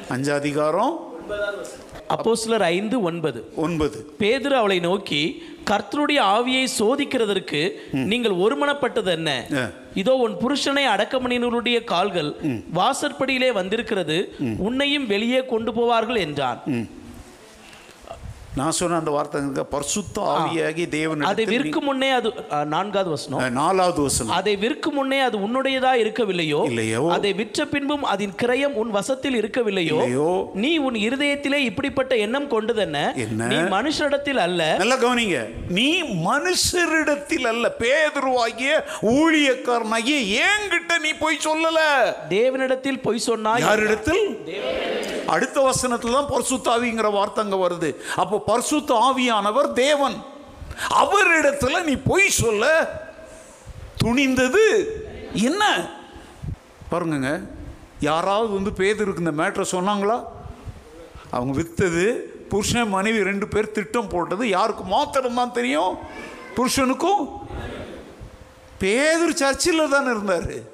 அஞ்சு 0.10 0.34
அதிகாரம் 0.34 1.14
அப்போஸ்தலர் 2.10 2.60
ஐந்து 2.60 3.02
ஒன்பது. 3.02 3.54
ஒன்பது. 3.56 4.16
பேதுரு 4.20 4.54
அவளை 4.54 4.80
நோக்கி 4.80 5.44
கர்த்தருடைய 5.70 6.20
ஆவியை 6.36 6.66
சோதிக்கிறதற்கு 6.80 7.62
நீங்கள் 8.12 8.36
ஒருமனப்பட்டது 8.46 9.12
என்ன. 9.18 9.30
இதோ 10.02 10.14
உன் 10.26 10.36
புருஷனை 10.42 10.84
அடக்கமணினருடைய 10.94 11.78
கால்கள் 11.94 12.30
வாசற்படியிலே 12.80 13.50
வந்திருக்கிறது. 13.60 14.18
உன்னையும் 14.68 15.08
வெளியே 15.14 15.42
கொண்டு 15.54 15.74
போவார்கள் 15.80 16.20
என்றான். 16.26 16.62
நான் 18.60 18.72
சொன்ன 18.72 18.98
அந்த 18.98 19.12
வார்த்தை 19.12 19.42
அங்க 19.42 19.52
இருக்கா? 19.52 19.78
பரிசுத்த 19.78 20.22
ஆவியாகி 20.34 20.84
தேவன் 20.90 21.22
அதை 21.30 21.46
விற்கும் 21.46 21.84
முன்னே 21.84 22.10
அது 22.10 22.30
நான்காவது 22.66 23.10
வசனம். 23.10 23.52
நாலாவது 23.54 24.02
வசனம். 24.02 24.36
அதை 24.36 24.54
விற்கும் 24.56 24.94
முன்னே 24.94 25.20
அது 25.20 25.38
உன்னுடையதா 25.38 25.92
இருக்கவில்லையோ? 26.04 26.66
இல்லையோ. 26.66 27.02
அதை 27.12 27.34
விற்ற 27.34 27.66
பின்பும் 27.66 28.04
அதன் 28.04 28.36
கிரயம் 28.44 28.76
உன் 28.82 28.92
வசத்தில் 28.92 29.38
இருக்கவில்லையோ. 29.42 29.98
நீ 30.54 30.78
உன் 30.78 31.00
இருதயத்திலே 31.08 31.60
இப்படிப்பட்ட 31.70 32.16
எண்ணம் 32.16 32.50
கொண்டதென்ன? 32.52 33.02
என்ன? 33.26 33.46
நீ 33.46 33.56
மனுஷரிடத்தில் 33.76 34.42
அல்ல. 34.46 34.76
நல்லா 34.78 34.96
கவனிங்க. 34.96 35.42
நீ 35.70 36.04
மனுஷரிடத்தில் 36.30 37.48
அல்ல. 37.54 37.74
பேதுருவாகிய 37.80 38.72
ஊழியக்காரனாகிய 39.16 40.18
என்கிட்ட 40.48 41.00
நீ 41.02 41.14
போய் 41.26 41.44
சொல்லல. 41.48 41.82
தேவனிடத்தில் 42.30 43.02
பொய் 43.02 43.26
சொன்னாய் 43.30 43.62
யாரிடத்தில்? 43.62 44.24
அடுத்த 45.36 45.60
வசனத்துல 45.68 46.18
தான் 46.18 46.32
பரிசுத்த 46.34 46.72
ஆவிங்கிற 46.72 47.08
வார்த்தை 47.12 47.44
அங்க 47.44 47.58
வருது. 47.68 47.92
அப்போ 48.16 48.44
பரிசுத்த 48.46 48.94
ஆவியானவர் 49.08 49.74
தேவன். 49.74 50.16
அவரிடத்துல 50.90 51.84
நீ 51.84 51.96
பொய் 51.96 52.30
சொல்ல 52.30 52.66
துணிந்தது 54.04 54.66
என்ன? 55.34 55.64
பாருங்கங்க 56.92 57.48
யாராவது 58.00 58.54
வந்து 58.54 58.72
பேதருக்கு 58.72 59.18
இந்த 59.18 59.32
மேட்ரை 59.32 59.66
சொன்னாங்களா? 59.72 60.24
அவங்க 61.32 61.62
வித்தது 61.62 62.06
புருஷன் 62.50 62.90
மனைவி 62.90 63.24
ரெண்டு 63.24 63.48
பேர் 63.48 63.72
திட்டம் 63.72 64.08
போட்டது 64.08 64.50
யாருக்கு 64.50 64.84
மாத்திரம் 64.84 65.34
தான் 65.34 65.52
தெரியும்? 65.52 65.98
புருஷனுக்கும்? 66.56 67.24
பேதர் 68.78 69.34
சர்ச்சில் 69.34 69.90
தானே 69.90 70.06
இருந்தார். 70.06 70.74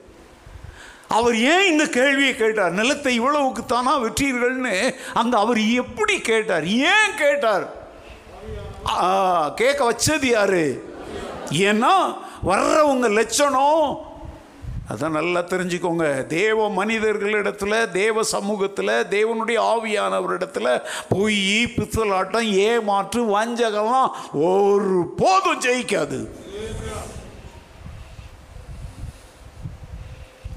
அவர் 1.11 1.35
ஏன் 1.35 1.71
இந்த 1.71 1.85
கேள்வியை 1.85 2.35
கேட்டார்? 2.35 2.71
நிலத்தை 2.71 3.15
இவ்வளவுக்கு 3.15 3.65
தானா 3.65 3.99
வெற்றீர்கள்னு 3.99 4.95
அங்க 5.13 5.37
அவர் 5.37 5.59
எப்படி 5.59 6.21
கேட்டார்? 6.21 6.67
ஏன் 6.67 7.15
கேட்டார்? 7.17 7.73
ஆ, 8.87 9.49
கேட்க 9.49 9.91
வச்சது 9.91 10.25
யாரு? 10.25 10.93
ஏன்னா 11.51 12.17
வர்றவங்க 12.45 13.09
லட்சணம். 13.09 14.09
அதை 14.89 15.09
நல்லா 15.09 15.39
தெரிஞ்சுக்கோங்க. 15.39 16.25
தேவ 16.25 16.85
மனிதர்களிடத்துல 16.85 17.91
தேவ 17.91 18.23
சமூகத்தில் 18.23 18.87
தேவனுடைய 18.87 19.73
ஆவியானவரிடத்துல 19.73 20.81
பொய் 21.09 21.63
பித்தலாட்டம் 21.63 22.51
ஏமாற்று 22.51 23.39
வஞ்சகம்லாம் 23.39 24.09
ஒரு 24.33 25.13
போதும் 25.17 25.61
ஜெயிக்காது. 25.61 26.27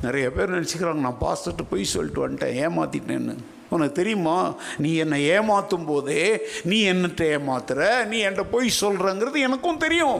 நிறைய 0.06 0.28
பேர் 0.36 0.54
நினச்சிக்கிறாங்க 0.56 1.04
நான் 1.06 1.22
பாஸ்டர்கிட்ட 1.24 1.64
போய் 1.72 1.92
சொல்லிட்டு 1.94 2.24
வந்துட்டேன் 2.26 2.58
ஏமாற்றிட்டேன்னு 2.66 3.34
உனக்கு 3.74 3.98
தெரியுமா? 3.98 4.38
நீ 4.82 4.90
என்னை 5.02 5.18
ஏமாற்றும் 5.30 5.86
போதே 5.90 6.24
நீ 6.70 6.78
என்னட்ட 6.92 7.22
ஏமாத்துற 7.36 7.80
நீ 8.10 8.18
என்கிட்ட 8.26 8.44
போய் 8.54 8.78
சொல்கிறங்கிறது 8.80 9.38
எனக்கும் 9.48 9.82
தெரியும். 9.84 10.18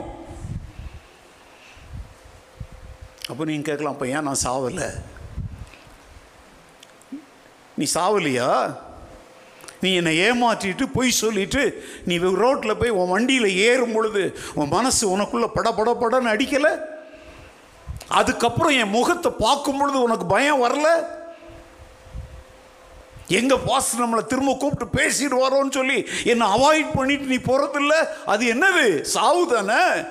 அப்போ 3.29 3.43
நீங்கள் 3.49 3.67
கேட்கலாம் 3.69 3.93
அப்போ 3.93 4.07
ஏன் 4.15 4.27
நான் 4.29 4.43
சாவலை? 4.45 4.89
நீ 7.79 7.85
சாவலியா? 7.93 8.49
நீ 9.83 9.89
என்னை 9.99 10.11
ஏமாற்றிட்டு 10.25 10.85
பொய் 10.93 11.19
சொல்லிட்டு 11.21 11.63
நீ 12.05 12.15
ரோட்டில் 12.43 12.79
போய் 12.81 12.97
உன் 12.99 13.13
வண்டியில் 13.13 13.49
ஏறும் 13.69 13.95
பொழுது 13.95 14.21
உன் 14.59 14.73
மனசு 14.75 15.03
உனக்குள்ளே 15.15 15.49
பட 15.57 15.69
படன்னு 16.03 16.33
அடிக்கலை? 16.33 16.73
அதுக்கப்புறம் 18.09 18.71
என் 18.71 18.89
முகத்தை 18.89 19.31
பார்க்கும் 19.39 19.77
பொழுது 19.77 20.01
உனக்கு 20.01 20.25
பயம் 20.25 20.63
வரல? 20.63 20.87
எங்க 23.27 23.57
பாஸ் 23.57 24.01
நம்மளை 24.01 24.25
திரும்ப 24.25 24.55
கூப்பிட்டு 24.55 24.97
பேசிட்டு 25.01 25.47
வரோன்னு 25.47 25.71
சொல்லி 25.71 26.07
என்னை 26.23 26.47
அவாய்ட் 26.47 26.93
பண்ணிட்டு 26.93 27.25
நீ 27.25 27.35
போகிறதில்ல 27.35 28.07
அது 28.25 28.53
என்னது? 28.53 29.01
சாவு 29.01 29.53
தானே? 29.53 30.03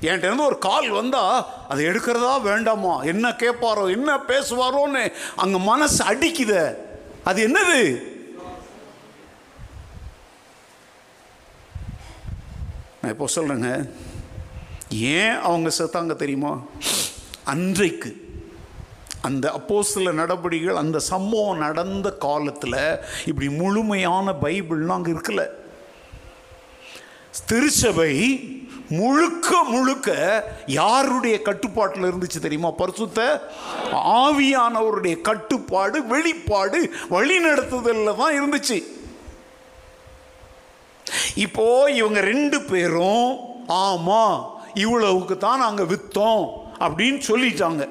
என்கிட்ட 0.00 0.24
இருந்து 0.24 0.44
ஒரு 0.44 0.58
கால் 0.58 0.88
வந்தா 0.88 1.48
அதை 1.68 1.86
எடுக்கிறதா 1.86 2.42
வேண்டாமா? 2.42 3.02
என்ன 3.02 3.30
கேட்பாரோ 3.30 3.90
என்ன 3.90 4.16
பேசுவாரோன்னு 4.16 5.12
அங்க 5.36 5.58
மனசு 5.58 6.04
அடிக்குத. 6.04 6.76
அது 7.24 7.48
என்னது? 7.48 8.13
நான் 13.04 13.14
இப்போ 13.14 13.26
சொல்கிறேங்க 13.34 13.70
ஏன் 15.14 15.40
அவங்க 15.40 15.70
செத்தாங்க 15.78 16.14
தெரியுமா? 16.16 16.52
அன்றைக்கு 17.44 18.10
அந்த 19.22 19.52
அப்போ 19.52 19.82
சில 19.82 20.12
நடவடிக்கைகள் 20.12 20.76
அந்த 20.76 20.98
சம்பவம் 20.98 21.58
நடந்த 21.58 22.08
காலத்தில் 22.10 22.78
இப்படி 23.24 23.48
முழுமையான 23.48 24.32
பைபிள்லாம் 24.32 24.96
அங்கே 24.98 25.12
இருக்கல 25.12 25.42
திருச்சபை 27.48 28.12
முழுக்க 28.88 29.62
முழுக்க 29.64 30.10
யாருடைய 30.66 31.42
கட்டுப்பாட்டில் 31.42 32.08
இருந்துச்சு 32.10 32.40
தெரியுமா? 32.40 32.70
பரிசுத்த 32.70 33.20
ஆவியானவருடைய 34.24 35.20
கட்டுப்பாடு 35.20 36.06
வெளிப்பாடு 36.06 36.80
வழிநடத்துதலில் 37.10 38.16
தான் 38.16 38.36
இருந்துச்சு. 38.40 38.78
இப்போ 41.44 41.66
இவங்க 42.00 42.20
ரெண்டு 42.32 42.58
பேரும் 42.70 43.28
ஆமாம் 43.84 44.38
இவ்வளவுக்கு 44.84 45.34
தான் 45.44 45.62
நாங்கள் 45.64 45.90
விற்றோம் 45.92 46.44
அப்படின்னு 46.84 47.20
சொல்லிட்டாங்க. 47.30 47.82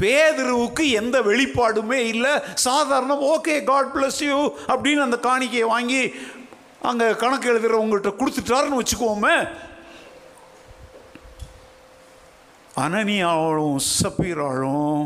பேதருவுக்கு 0.00 0.84
எந்த 1.00 1.16
வெளிப்பாடுமே 1.28 2.00
இல்லை. 2.12 2.32
சாதாரண 2.66 3.14
ஓகே 3.34 3.54
காட் 3.70 3.92
பிளஸ் 3.94 4.20
யூ 4.28 4.38
அப்படின்னு 4.72 5.06
அந்த 5.06 5.18
காணிக்கையை 5.28 5.68
வாங்கி 5.74 6.02
அங்கே 6.90 7.06
கணக்கு 7.22 7.46
எழுதுறவங்கள்ட்ட 7.52 8.10
கொடுத்துட்டாருன்னு 8.20 8.80
வச்சுக்கோமே. 8.80 9.36
அனனியாவும் 12.84 13.80
சப்பீராளும் 14.00 15.00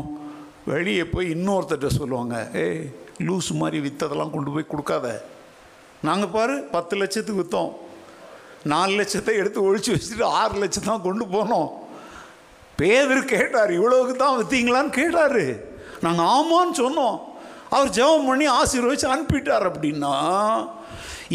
வெளியே 0.71 1.05
போய் 1.13 1.33
இன்னொருத்தட்ட 1.35 1.87
சொல்லுவாங்க 1.99 2.35
ஏய் 2.65 2.83
லூஸ் 3.27 3.49
மாதிரி 3.61 3.79
வித்ததெல்லாம் 3.87 4.35
கொண்டு 4.35 4.51
போய் 4.53 4.71
கொடுக்காத. 4.71 5.07
நாங்கள் 6.09 6.33
பாரு 6.35 6.55
பத்து 6.75 6.93
லட்சத்துக்கு 7.01 7.41
விற்றோம் 7.41 7.73
நாலு 8.71 8.93
லட்சத்தை 8.99 9.33
எடுத்து 9.41 9.59
ஒழிச்சு 9.67 9.91
வச்சுட்டு 9.93 10.25
ஆறு 10.39 10.55
லட்சம் 10.61 10.89
தான் 10.89 11.05
கொண்டு 11.07 11.25
போனோம். 11.35 11.69
பேதர் 12.79 13.31
கேட்டார் 13.33 13.71
இவ்வளவுக்கு 13.77 14.15
தான் 14.21 14.37
விற்றீங்களான்னு 14.39 14.91
கேட்டார். 14.99 15.43
நாங்கள் 16.05 16.29
ஆமான்னு 16.35 16.75
சொன்னோம். 16.83 17.17
அவர் 17.75 17.93
ஜெபம் 17.97 18.27
பண்ணி 18.29 18.45
ஆசீர்வதிச்சு 18.59 19.07
அனுப்பிட்டார் 19.13 19.65
அப்படின்னா 19.69 20.15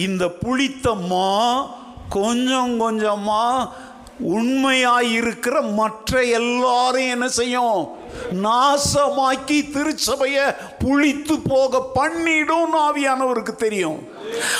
இந்த 0.06 0.24
புளித்தம்மா 0.42 1.28
கொஞ்சம் 2.16 2.74
கொஞ்சமாக 2.82 3.70
உண்மையாயிருக்கிற 4.20 5.74
மற்ற 5.74 6.22
எல்லாரையும் 6.22 7.10
என்ன 7.10 7.28
செய்யும்? 7.28 7.98
நாசமாக்கி 8.32 9.70
திருச்சபையை 9.70 10.44
புளித்து 10.78 11.40
போக 11.48 11.82
பண்ணிடும் 11.82 12.74
ஆவியானவருக்கு 12.78 13.54
தெரியும். 13.56 14.08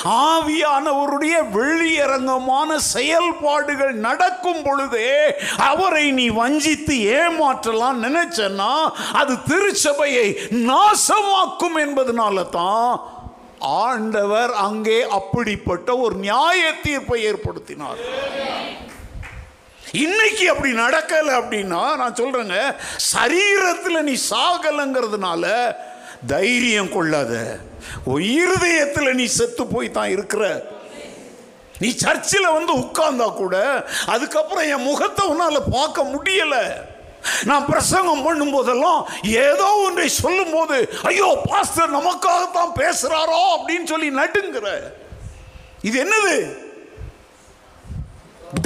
ஆவியானவருடைய 0.05 1.37
வெளியரங்கமான 1.53 2.77
செயல்பாடுகள் 2.77 3.95
நடக்கும் 3.95 4.63
பொழுதே 4.63 5.37
அவரை 5.57 6.11
நீ 6.11 6.29
வஞ்சித்து 6.29 6.95
ஏமாற்றலாம் 6.95 7.99
நினைச்சன்னா 8.07 8.73
அது 9.13 9.37
திருச்சபையை 9.49 10.37
நாசமாக்கும் 10.51 11.77
என்பதனால 11.77 12.49
தான் 12.49 13.01
ஆண்டவர் 13.59 14.53
அங்கே 14.53 15.03
அப்படிப்பட்ட 15.03 15.97
ஒரு 15.97 16.15
நியாய 16.15 16.73
தீர்ப்பை 16.83 17.33
ஏற்படுத்தினார். 17.33 18.01
இன்னைக்கு 19.93 20.51
அப்படி 20.51 20.73
நடக்கலை 20.73 21.33
அப்படின்னா 21.41 21.97
நான் 21.97 22.19
சொல்கிறேங்க 22.21 22.59
சரீரத்தில் 23.15 24.07
நீ 24.09 24.15
சாகலைங்கிறதுனால 24.31 25.45
தைரியம் 26.27 26.93
கொள்ளாத. 26.93 27.33
இருதயத்தில் 28.21 29.15
நீ 29.15 29.25
செத்து 29.25 29.67
போய் 29.67 29.91
தான் 29.91 30.09
இருக்கிற. 30.09 30.45
நீ 31.79 31.91
சர்ச்சில் 32.05 32.55
வந்து 32.57 32.73
உட்கார்ந்தா 32.79 33.35
கூட 33.35 33.57
அதுக்கப்புறம் 34.07 34.71
என் 34.75 34.89
முகத்தை 34.91 35.27
உன்னால் 35.27 35.71
பார்க்க 35.77 36.03
முடியலை. 36.15 36.65
நான் 37.45 37.65
பிரசங்கம் 37.65 38.23
பண்ணும் 38.23 38.53
போதெல்லாம் 38.53 39.09
ஏதோ 39.23 39.69
ஒன்றை 39.87 40.09
சொல்லும் 40.09 40.55
போது 40.57 40.77
ஐயோ 41.03 41.43
பாஸ்டர் 41.51 41.97
நமக்காகத்தான் 41.99 42.77
பேசுறாரோ 42.83 43.41
அப்படின்னு 43.57 43.85
சொல்லி 43.85 44.11
நடுங்கிற. 44.11 44.69
இது 45.83 45.97
என்னது? 46.05 46.37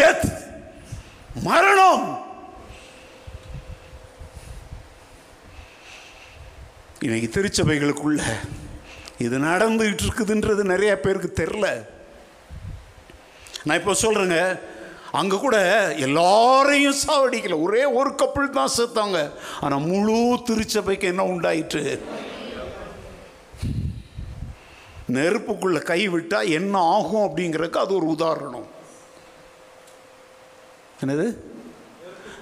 டெத் 0.00 0.43
மரணம். 1.42 2.04
இன்னைக்கு 7.06 7.28
திருச்சபைகளுக்குள்ள 7.36 8.20
இது 9.24 9.36
நடந்துகிட்டு 9.38 10.04
இருக்குதுன்றது 10.06 10.62
நிறைய 10.72 10.92
பேருக்கு 11.00 11.30
தெரில 11.40 11.66
நான் 13.64 13.78
இப்போ 13.80 13.94
சொல்கிறேங்க 14.02 14.38
அங்கே 15.20 15.36
கூட 15.42 15.56
எல்லாரையும் 16.06 17.00
சாவடிக்கல. 17.06 17.56
ஒரே 17.66 17.82
ஒரு 17.98 18.14
கப்பல் 18.14 18.56
தான் 18.58 18.74
செத்தாங்க 18.76 19.18
ஆனால் 19.60 19.86
முழு 19.90 20.16
திருச்சபைக்கு 20.48 21.06
என்ன 21.12 21.24
உண்டாயிற்று? 21.32 21.84
நெருப்புக்குள்ளே 25.16 25.82
கை 25.90 26.08
விட்டால் 26.14 26.52
என்ன 26.58 26.78
ஆகும் 26.96 27.26
அப்படிங்கிறதுக்கு 27.26 27.84
அது 27.84 27.94
ஒரு 28.00 28.06
உதாரணம். 28.06 28.68
என்னது 31.04 31.52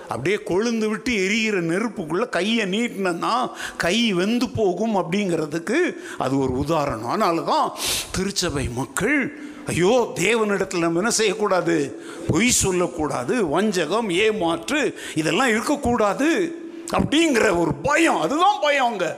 அப்படியே 0.09 0.37
கொழுந்து 0.37 0.89
விட்டு 0.89 1.13
எரியிற 1.13 1.59
நெருப்புக்குள்ளே 1.71 2.29
கையை 2.29 2.67
நீட்டினா 2.67 3.51
கை 3.77 4.15
வெந்து 4.15 4.49
போகும் 4.49 4.97
அப்படிங்கிறதுக்கு 4.97 5.97
அது 6.19 6.39
ஒரு 6.39 6.53
உதாரணம். 6.53 7.07
அதனால 7.07 7.41
தான் 7.41 7.73
திருச்சபை 8.11 8.69
மக்கள் 8.69 9.41
ஐயோ 9.67 10.13
தேவனிடத்தில் 10.15 10.85
நம்ம 10.85 10.99
என்ன 10.99 11.11
செய்யக்கூடாது? 11.11 12.05
பொய் 12.29 12.51
சொல்லக்கூடாது. 12.51 13.47
வஞ்சகம் 13.47 14.11
ஏமாற்று 14.11 14.99
இதெல்லாம் 15.15 15.49
இருக்கக்கூடாது. 15.49 16.57
அப்படிங்கிற 16.93 17.59
ஒரு 17.59 17.75
பயம். 17.75 18.21
அதுதான் 18.21 18.59
பயம் 18.61 18.87
அங்கே. 18.87 19.11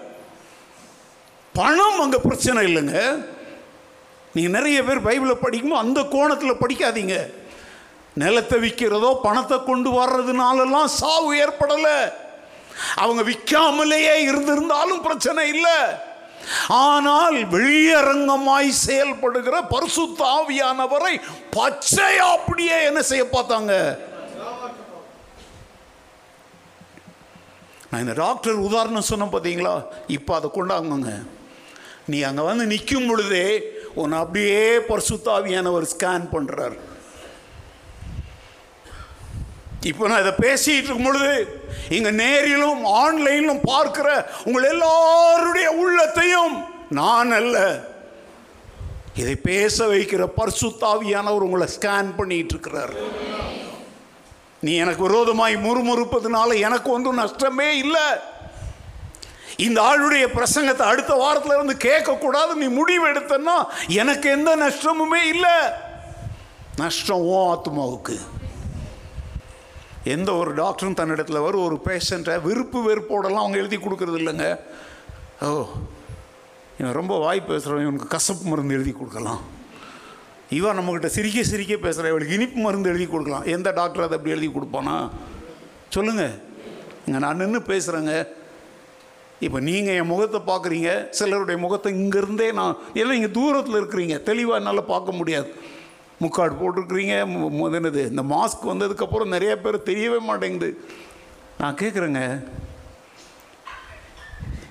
பணம் 1.53 2.01
அங்கே 2.01 2.19
பிரச்சனை 2.19 2.61
இல்லைங்க. 2.67 3.25
நீங்கள் 4.35 4.61
நிறைய 4.61 4.85
பேர் 4.85 5.07
பைபிளை 5.09 5.35
படிக்கும்போது 5.35 5.83
அந்த 5.87 6.03
கோணத்தில் 6.03 6.63
படிக்காதீங்க. 6.65 7.31
நிலத்தை 8.23 8.59
விற்கிறதோ 8.65 9.11
பணத்தை 9.27 9.57
கொண்டு 9.69 9.91
வர்றதுனாலலாம் 10.01 10.91
சாவு 11.01 11.31
ஏற்படலை. 11.45 11.99
அவங்க 13.03 13.23
விற்காமலேயே 13.31 14.15
இருந்திருந்தாலும் 14.29 15.05
பிரச்சனை 15.07 15.43
இல்லை. 15.55 15.79
ஆனால் 16.87 17.37
வெளியரங்கமாய் 17.53 18.71
செயல்படுகிற 18.87 19.57
பரிசு 19.75 20.05
தாவியானவரை 20.23 21.15
பச்சையா 21.57 22.27
அப்படியே 22.39 22.79
என்ன 22.89 23.01
செய்ய 23.11 23.25
பார்த்தாங்க? 23.37 23.73
நான் 27.91 28.05
இந்த 28.05 28.15
டாக்டர் 28.25 28.65
உதாரணம் 28.69 29.09
சொன்ன 29.11 29.29
பார்த்தீங்களா? 29.33 29.75
இப்போ 30.17 30.33
அதை 30.39 30.49
கொண்டாங்க 30.57 31.13
நீ 32.13 32.19
அங்கே 32.29 32.43
வந்து 32.49 32.65
நிற்கும் 32.73 33.07
பொழுதே 33.11 33.47
உன்னை 34.01 34.17
அப்படியே 34.23 34.65
பரிசுத்தாவியானவர் 34.89 35.93
ஸ்கேன் 35.95 36.27
பண்ணுறார் 36.33 36.77
இப்போ 39.89 40.05
நான் 40.11 40.23
இதை 40.25 40.35
பேசிகிட்டு 40.45 40.89
இருக்கும் 40.89 41.09
பொழுது 41.09 41.33
இங்கே 41.97 42.11
நேரிலும் 42.23 42.83
ஆன்லைனிலும் 43.03 43.65
பார்க்கிற 43.73 44.09
உங்கள் 44.45 44.69
எல்லாருடைய 44.75 45.69
உள்ளத்தையும் 45.83 46.55
நான் 47.01 47.33
அல்ல. 47.41 47.57
இதை 49.21 49.35
பேச 49.51 49.87
வைக்கிற 49.95 50.23
பர்சுத்தாவியானவர் 50.39 51.47
உங்களை 51.47 51.67
ஸ்கேன் 51.75 52.11
பண்ணிட்டு 52.19 52.55
இருக்கிறார். 52.55 52.95
நீ 54.67 54.73
எனக்கு 54.85 55.03
விரோதமாய் 55.07 55.57
முறுமுறுப்பதுனால 55.67 56.51
எனக்கு 56.69 56.89
ஒன்றும் 56.97 57.21
நஷ்டமே 57.23 57.69
இல்லை. 57.85 58.07
இந்த 59.67 59.79
ஆளுடைய 59.89 60.25
பிரசங்கத்தை 60.37 60.85
அடுத்த 60.93 61.15
வாரத்தில் 61.23 61.57
இருந்து 61.57 61.77
கேட்கக்கூடாது 61.89 62.53
நீ 62.63 62.69
முடிவு 62.79 63.05
எடுத்தன்னா 63.13 63.57
எனக்கு 64.03 64.29
எந்த 64.37 64.53
நஷ்டமுமே 64.65 65.21
இல்லை. 65.35 65.57
நஷ்டம் 66.83 67.27
ஓ 67.35 67.37
ஆத்மாவுக்கு. 67.53 68.17
எந்த 70.13 70.31
ஒரு 70.41 70.51
டாக்டரும் 70.61 70.97
தன்னிடத்தில் 71.01 71.45
வரும் 71.47 71.67
ஒரு 71.69 71.77
பேஷண்ட்டை 71.89 72.35
விருப்பு 72.47 72.79
வெறுப்போடலாம் 72.89 73.43
அவங்க 73.45 73.59
எழுதி 73.63 73.77
கொடுக்கறது 73.85 74.19
இல்லைங்க. 74.21 74.47
ஓ 75.47 75.51
இவன் 76.79 76.97
ரொம்ப 77.01 77.15
வாய் 77.25 77.41
பேசுகிறவன் 77.51 77.85
இவனுக்கு 77.87 78.15
கசப்பு 78.15 78.45
மருந்து 78.51 78.77
எழுதி 78.79 78.93
கொடுக்கலாம். 79.01 79.43
இவன் 80.59 80.77
நம்மக்கிட்ட 80.79 81.11
சிரிக்க 81.17 81.43
சிரிக்க 81.51 81.75
பேசுகிற 81.85 82.11
இவளுக்கு 82.13 82.37
இனிப்பு 82.39 82.59
மருந்து 82.65 82.91
எழுதி 82.93 83.07
கொடுக்கலாம். 83.13 83.47
எந்த 83.57 83.69
டாக்டர் 83.81 84.07
அதை 84.07 84.17
அப்படி 84.19 84.35
எழுதி 84.37 84.49
கொடுப்பானா? 84.57 84.97
சொல்லுங்கள் 85.97 86.35
இங்கே 87.07 87.21
நான் 87.25 87.41
நின்று 87.43 87.61
பேசுகிறேங்க 87.71 88.15
இப்போ 89.47 89.59
நீங்கள் 89.69 89.97
என் 90.01 90.11
முகத்தை 90.11 90.41
பார்க்குறீங்க 90.51 90.91
சிலருடைய 91.19 91.59
முகத்தை 91.65 91.91
இங்கேருந்தே 92.03 92.49
நான் 92.59 92.77
எல்லாம் 93.01 93.19
இங்கே 93.19 93.33
தூரத்தில் 93.39 93.79
இருக்கிறீங்க 93.81 94.17
தெளிவாக 94.29 94.61
என்னால் 94.61 94.91
பார்க்க 94.93 95.19
முடியாது. 95.21 95.49
முக்காடு 96.19 96.55
போட்டிருக்கிறீங்க. 96.55 97.27
மு- 97.27 97.49
என்னது 97.53 98.09
இந்த 98.09 98.23
மாஸ்க் 98.23 98.67
வந்ததுக்கப்புறம் 98.67 99.27
நிறைய 99.27 99.57
பேர் 99.57 99.77
தெரியவே 99.77 100.19
மாட்டேங்குது. 100.19 100.85
நான் 101.59 101.75
கேட்குறேங்க 101.75 102.49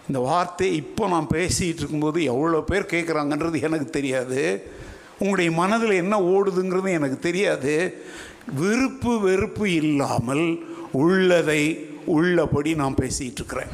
இந்த 0.07 0.19
வார்த்தை 0.19 0.75
இப்போ 0.75 1.07
நான் 1.07 1.27
பேசிகிட்டு 1.33 1.75
இருக்கும்போது 1.75 2.23
எவ்வளோ 2.23 2.59
பேர் 2.59 2.83
கேட்குறாங்கன்றது 2.83 3.61
எனக்கு 3.61 3.89
தெரியாது. 3.89 4.71
உங்களுடைய 5.13 5.51
மனதில் 5.51 5.91
என்ன 5.91 6.19
ஓடுதுங்கிறது 6.19 6.89
எனக்கு 6.89 7.19
தெரியாது. 7.19 8.03
விருப்பு 8.51 9.19
வெறுப்பு 9.19 9.73
இல்லாமல் 9.73 10.57
உள்ளதை 10.91 11.89
உள்ளபடி 12.05 12.75
நான் 12.75 12.95
பேசிகிட்டு 13.01 13.31
இருக்கிறேன். 13.31 13.67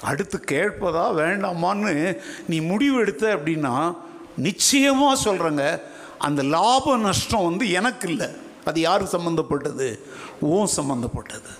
அடுத்து 0.00 0.44
கேட்பதா 0.50 1.10
வேண்டாமான்னு 1.12 2.18
நீ 2.48 2.60
முடிவு 2.60 2.98
எடுத்த 2.98 3.36
அப்படின்னா 3.36 3.96
நிச்சயமாக 4.36 5.22
சொல்கிறேங்க 5.24 5.80
அந்த 6.18 6.42
லாப 6.42 6.96
நஷ்டம் 6.96 7.44
வந்து 7.44 7.70
எனக்கு 7.70 8.08
இல்லை 8.08 8.28
அது 8.64 8.80
யாருக்கு 8.80 9.16
சம்மந்தப்பட்டது 9.18 10.00
ஓ 10.40 10.64
சம்மந்தப்பட்டது 10.64 11.52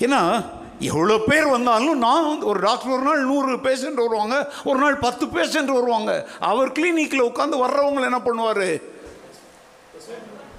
ஏன்னா 0.00 0.44
எவ்வளோ 0.80 1.18
பேர் 1.18 1.46
வந்தாலும் 1.48 1.98
நான் 1.98 2.28
வந்து 2.28 2.46
ஒரு 2.46 2.60
டாக்டர் 2.60 2.92
ஒரு 2.92 3.02
நாள் 3.02 3.20
நூறு 3.24 3.56
பேஷண்ட் 3.56 3.94
வருவாங்க 3.94 4.52
ஒரு 4.64 4.78
நாள் 4.78 4.98
பத்து 4.98 5.26
பேஷண்ட் 5.26 5.72
வருவாங்க. 5.72 6.28
அவர் 6.40 6.72
கிளினிக்கில் 6.72 7.28
உட்காந்து 7.30 7.62
வர்றவங்களை 7.64 8.04
என்ன 8.04 8.20
பண்ணுவார்? 8.24 8.80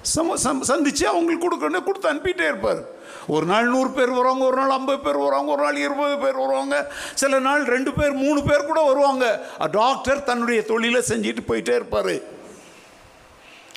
சம 0.01 0.35
சந்தித்து 0.61 1.07
அவங்களுக்கு 1.07 1.45
கொடுக்கணும் 1.45 1.83
கொடுத்து 1.83 2.11
அனுப்பிட்டே 2.13 2.47
இருப்பார். 2.47 2.81
ஒரு 3.35 3.45
நாள் 3.45 3.67
நூறு 3.73 3.89
பேர் 3.89 4.11
வருவாங்க 4.17 4.43
ஒரு 4.45 4.57
நாள் 4.59 4.69
ஐம்பது 4.69 4.99
பேர் 5.05 5.17
வருவாங்க 5.23 5.51
ஒரு 5.55 5.63
நாள் 5.63 5.77
இருபது 5.85 6.15
பேர் 6.23 6.41
வருவாங்க. 6.43 6.75
சில 7.13 7.39
நாள் 7.39 7.63
ரெண்டு 7.73 7.93
பேர் 7.93 8.13
மூணு 8.23 8.43
பேர் 8.43 8.69
கூட 8.69 8.81
வருவாங்க. 8.81 9.25
டாக்டர் 9.71 10.23
தன்னுடைய 10.23 10.61
தொழிலை 10.71 11.01
செஞ்சுட்டு 11.09 11.43
போயிட்டே 11.47 11.75
இருப்பார். 11.79 12.15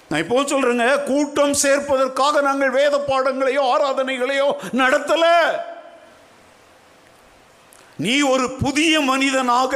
நான் 0.09 0.23
இப்போ 0.23 0.43
சொல்கிறேங்க 0.43 0.87
கூட்டம் 1.11 1.53
சேர்ப்பதற்காக 1.65 2.41
நாங்கள் 2.47 2.77
வேத 2.79 2.95
பாடங்களையோ 3.11 3.65
ஆராதனைகளையோ 3.75 4.49
நடத்தலை. 4.83 5.35
நீ 8.05 8.21
ஒரு 8.21 8.47
புதிய 8.51 9.01
மனிதனாக 9.01 9.75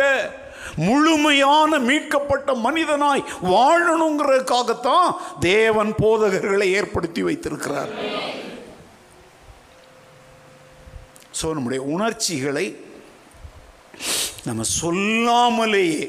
முழுமையான 0.76 1.78
மீட்கப்பட்ட 1.78 2.52
மனிதனாய் 2.66 3.22
வாழணுங்கிறதுக்காகத்தான் 3.52 5.08
தேவன் 5.40 5.92
போதகர்களை 6.02 6.68
ஏற்படுத்தி 6.78 7.22
வைத்திருக்கிறார். 7.22 7.92
ஸோ 11.40 11.52
நம்முடைய 11.52 11.82
உணர்ச்சிகளை 11.82 12.66
நம்ம 14.44 14.62
சொல்லாமலேயே 14.80 16.02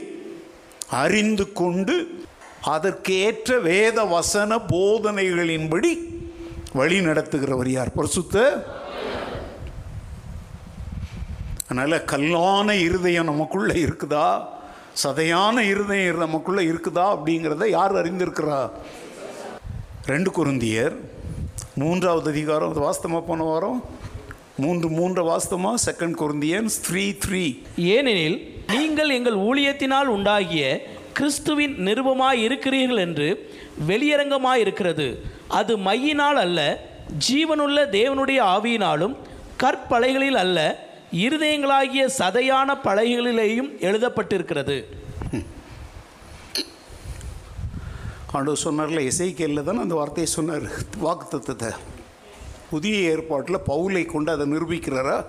அறிந்து 0.89 1.51
கொண்டு 1.51 1.95
அதற்கேற்ற 2.73 3.59
வேத 3.59 4.05
வசன 4.05 4.57
போதனைகளின்படி 4.57 5.91
வழி 6.73 6.99
நடத்துகிறவர் 6.99 7.69
யார்? 7.69 7.91
பரிசுத்த? 7.91 8.37
அதனால் 11.67 12.05
கல்லான 12.11 12.69
இருதயம் 12.87 13.29
நமக்குள்ளே 13.31 13.75
இருக்குதா? 13.85 14.27
சதையான 15.03 15.57
இருதயம் 15.57 16.17
நமக்குள்ளே 16.17 16.63
இருக்குதா 16.71 17.05
அப்படிங்கிறத 17.15 17.69
யார் 17.69 17.93
அறிந்திருக்கிறா? 18.01 18.59
ரெண்டு 20.05 20.31
குருந்தியர் 20.31 20.95
மூன்றாவது 21.75 22.29
அதிகாரம் 22.29 22.75
வாஸ்தமாக 22.87 23.21
போன 23.21 23.43
வாரம்? 23.43 23.79
மூன்று 24.63 24.87
மூன்று 24.97 25.21
வாஸ்தவமாக 25.29 25.77
செகண்ட் 25.85 26.15
குருந்தியன்ஸ் 26.21 26.75
த்ரீ 26.87 27.03
த்ரீ 27.23 27.41
ஏனெனில் 27.95 28.37
நீங்கள் 28.73 29.09
எங்கள் 29.09 29.37
ஊழியத்தினால் 29.47 30.09
உண்டாகிய 30.15 30.63
கிறிஸ்துவின் 31.17 31.75
நிருபமாய் 31.87 32.41
இருக்கிறீர்கள் 32.45 33.01
என்று 33.05 33.27
வெளியரங்கமாய் 33.89 34.61
இருக்கிறது. 34.63 35.07
அது 35.59 35.73
மையினால் 35.87 36.39
அல்ல 36.43 36.59
ஜீவனுள்ள 37.27 37.79
தேவனுடைய 37.97 38.39
ஆவியினாலும் 38.55 39.15
கற்பலைகளில் 39.63 40.39
அல்ல 40.43 40.59
இருதயங்களாகிய 41.25 42.05
சதையான 42.19 42.77
பலகைகளிலேயும் 42.85 43.69
எழுதப்பட்டிருக்கிறது. 43.87 44.77
ஆண்டவர் 48.35 48.63
சொன்னார்ல 48.65 49.03
இசைக்கேலில் 49.11 49.67
தானே 49.67 49.83
அந்த 49.85 49.97
வார்த்தையை 49.99 50.29
சொன்னார்? 50.37 50.65
வாக்குத்தத்தத்தை. 51.05 51.71
புதிய 52.69 53.09
ஏற்பாட்டில் 53.09 53.65
பவுலை 53.67 54.05
கொண்டு 54.05 54.31
அதை 54.31 54.51
நிரூபிக்கிறாரா? 54.51 55.25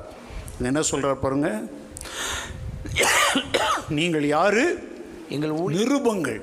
என்ன 0.62 0.82
சொல்கிறார் 0.82 1.18
பாருங்க? 1.18 1.62
நீங்கள் 3.88 4.26
யாரு? 4.26 4.94
எங்கள் 5.28 5.50
நிருபங்கள். 5.50 6.40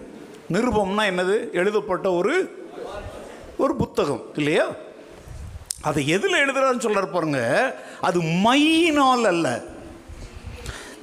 நிருபம்னா 0.51 1.03
என்னது? 1.11 1.51
எழுதப்பட்ட 1.51 2.11
ஒரு 2.11 2.65
ஒரு 3.57 3.75
புத்தகம் 3.75 4.21
இல்லையா? 4.35 4.75
அதை 5.81 6.07
எதில் 6.07 6.33
எழுதுறான்னு 6.33 6.79
சொல்றாரு 6.79 7.05
பாருங்க. 7.05 7.39
அது 8.01 8.21
மையினால் 8.21 9.23
அல்ல. 9.23 9.61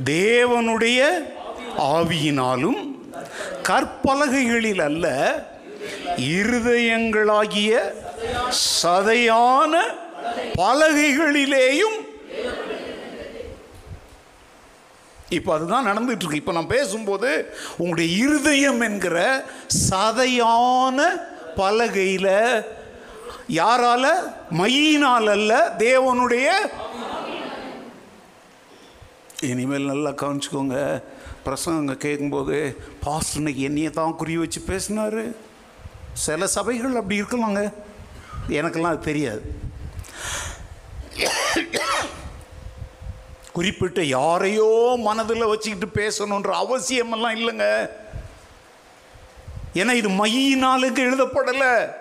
தேவனுடைய 0.05 1.07
ஆவியினாலும் 1.79 2.99
கற்பலகைகளில் 3.63 4.81
அல்ல. 4.81 5.09
இருதயங்களாகிய 6.37 7.73
சதையான 8.83 9.75
பலகைகளிலேயும் 10.63 11.99
இப்போ 15.37 15.51
அதுதான் 15.55 15.89
நடந்துட்டு 15.89 16.23
இருக்கு. 16.23 16.41
இப்போ 16.43 16.53
நான் 16.53 16.75
பேசும்போது 16.77 17.29
உங்களுடைய 17.77 18.09
இருதயம் 18.25 18.81
என்கிற 18.81 19.19
சதையான 19.89 20.99
பலகையில் 21.61 22.35
யாரால? 23.61 24.05
மையினால் 24.61 25.31
அல்ல 25.37 25.53
தேவனுடைய. 25.87 26.49
இனிமேல் 29.51 29.91
நல்லா 29.93 30.11
கவனிச்சுக்கோங்க. 30.23 30.79
பிரசங்க 31.47 31.95
கேட்கும்போது 32.07 32.57
பாஸ்டர் 33.05 33.39
இன்னைக்கு 33.41 33.63
என்னையை 33.69 33.91
தான் 34.01 34.19
குறி 34.23 34.35
வச்சு 34.37 34.61
பேசினாரு. 34.73 35.25
சில 36.13 36.47
சபைகள் 36.47 36.97
அப்படி 36.97 37.23
இருக்கலாங்க. 37.23 37.73
எனக்கெல்லாம் 38.49 38.87
அது 38.87 38.99
தெரியாது. 38.99 39.55
குறிப்பிட்ட 43.53 44.05
யாரையோ 44.05 44.95
மனதில் 44.99 45.45
வச்சுக்கிட்டு 45.45 46.03
பேசணுன்ற 46.03 46.55
அவசியமெல்லாம் 46.55 47.35
இல்லைங்க. 47.35 47.89
ஏன்னா 49.75 49.93
இது 49.93 50.09
மையினாலுக்கு 50.09 51.13
எழுதப்படலை. 51.13 51.93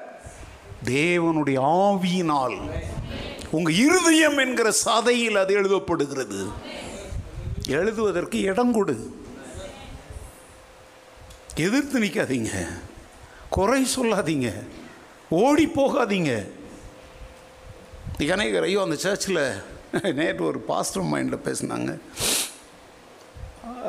தேவனுடைய 0.86 1.60
ஆவியினால். 1.62 2.84
உங்கள் 3.52 3.74
இருதயம் 3.74 4.38
என்கிற 4.38 4.74
சதையில் 4.86 5.38
அது 5.38 5.62
எழுதப்படுகிறது. 5.62 6.52
எழுதுவதற்கு 7.68 8.40
இடம் 8.40 8.72
கொடு. 8.72 9.26
எதிர்த்து 11.56 12.00
நிற்காதீங்க 12.00 12.80
குறை 13.50 13.88
சொல்லாதீங்க. 13.96 14.68
ஓடி 15.30 15.68
போகாதீங்க. 15.68 16.50
அநேகர் 18.32 18.64
ஐயோ 18.64 18.82
அந்த 18.82 18.96
சர்ச்சில் 18.96 19.62
நேற்று 20.02 20.46
ஒரு 20.46 20.60
பாஸ்டர் 20.60 21.04
மைண்டில் 21.04 21.40
பேசினாங்க. 21.44 22.00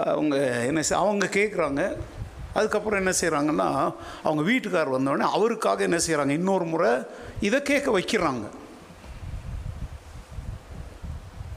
அவங்க 0.05 0.37
என்ன 0.37 0.83
அவங்க 0.91 1.27
கேட்குறாங்க 1.27 1.97
அதுக்கப்புறம் 2.55 2.99
என்ன 2.99 3.13
செய்கிறாங்கன்னா 3.21 3.95
அவங்க 4.23 4.53
வீட்டுக்கார் 4.53 4.93
வந்தோடனே 4.93 5.31
அவருக்காக 5.31 5.83
என்ன 5.83 5.97
செய்கிறாங்க 5.97 6.29
இன்னொரு 6.29 6.65
முறை 6.65 6.93
இதை 7.41 7.63
கேட்க 7.63 7.99
வைக்கிறாங்க. 7.99 8.43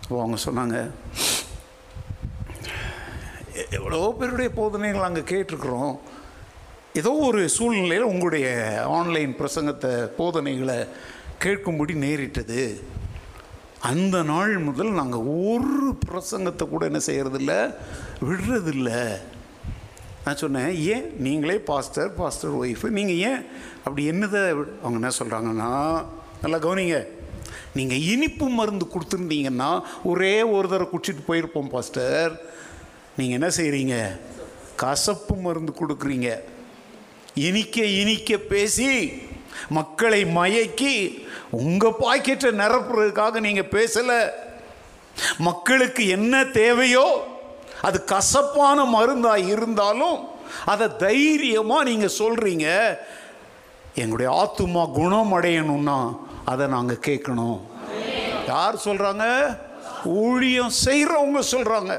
அவங்க 0.09 0.37
சொன்னாங்க 0.45 0.91
"எ- 3.55 3.67
எவ்வளோ 3.69 4.15
பேருடைய 4.19 4.49
போதனைகள் 4.49 5.01
அங்கே 5.01 5.19
கேட்டிருக்கிறோம். 5.19 5.99
ஏதோ 6.99 7.11
ஒரு 7.27 7.49
சூழ்நிலையில் 7.49 8.09
உங்களுடைய 8.09 8.47
ஆன்லைன் 8.87 9.31
பிரசங்கத்தை 9.39 9.91
போதனைகளை 10.17 10.75
கேட்கும்படி 11.43 11.93
நேரிட்டது. 11.93 12.83
அந்த 13.79 14.23
நாள் 14.23 14.57
முதல் 14.57 14.91
நாங்கள் 14.91 15.25
ஒரு 15.51 15.97
பிரசங்கத்தை 16.07 16.69
கூட 16.69 16.85
என்ன 16.85 16.99
செய்கிறதில்ல 17.05 17.53
விடுறதில்ல. 18.27 18.91
நான் 20.25 20.35
சொன்னேன் 20.35 20.71
ஏன்? 20.93 21.07
நீங்களே 21.19 21.57
பாஸ்டர் 21.71 22.13
பாஸ்டர் 22.13 22.53
ஒய்ஃபு 22.61 22.89
நீங்கள் 22.99 23.21
ஏன் 23.29 23.41
அப்படி 23.83 24.11
என்னதை 24.11 24.43
அவங்க 24.83 24.99
என்ன 25.01 25.11
சொல்கிறாங்கன்னா 25.19 25.71
நல்லா 26.41 26.57
கவனிங்க. 26.57 27.07
நீங்கள் 27.73 28.05
இனிப்பு 28.13 28.45
மருந்து 28.49 28.87
கொடுத்துருந்தீங்கன்னா 28.93 29.83
ஒரே 30.03 30.41
ஒரு 30.43 30.67
தடவை 30.69 30.87
குடிச்சிட்டு 30.93 31.29
போயிருப்போம் 31.31 31.69
பாஸ்டர் 31.69 32.41
நீங்கள் 33.17 33.39
என்ன 33.41 33.49
செய்கிறீங்க 33.57 33.97
கசப்பு 34.75 35.35
மருந்து 35.35 35.73
கொடுக்குறீங்க. 35.81 36.29
இனிக்க 37.35 37.77
இனிக்க 38.01 38.37
பேசி 38.37 38.89
மக்களை 39.77 40.21
மயக்கி 40.37 40.95
உங்கள் 41.49 41.99
பாக்கெட்டை 42.03 42.49
நிரப்புறதுக்காக 42.61 43.39
நீங்கள் 43.39 43.71
பேசலை. 43.75 44.19
மக்களுக்கு 45.47 46.03
என்ன 46.07 46.43
தேவையோ 46.45 47.07
அது 47.87 47.97
கசப்பான 48.13 48.85
மருந்தாக 48.95 49.49
இருந்தாலும் 49.53 50.17
அதை 50.65 50.87
தைரியமாக 51.05 51.87
நீங்கள் 51.89 52.17
சொல்கிறீங்க 52.21 52.67
எங்களுடைய 54.01 54.29
ஆத்துமா 54.41 54.83
குணம் 54.91 55.33
அடையணும்னா 55.37 55.97
அதை 56.51 56.65
நாங்கள் 56.67 57.03
கேட்கணும். 57.07 57.59
யார் 58.47 58.83
சொல்கிறாங்க 58.85 59.25
ஊழியம் 60.21 60.73
செய்கிறவங்க 60.85 61.41
சொல்கிறாங்க 61.53 61.93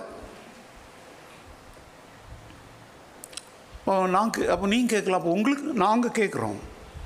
நாங்கள் 3.86 4.48
அப்போ 4.48 4.66
நீங்கள் 4.66 4.96
கேட்கலாம். 4.96 5.20
அப்போ 5.20 5.32
உங்களுக்கு 5.32 5.72
நாங்கள் 5.72 6.16
கேட்குறோம். 6.18 6.58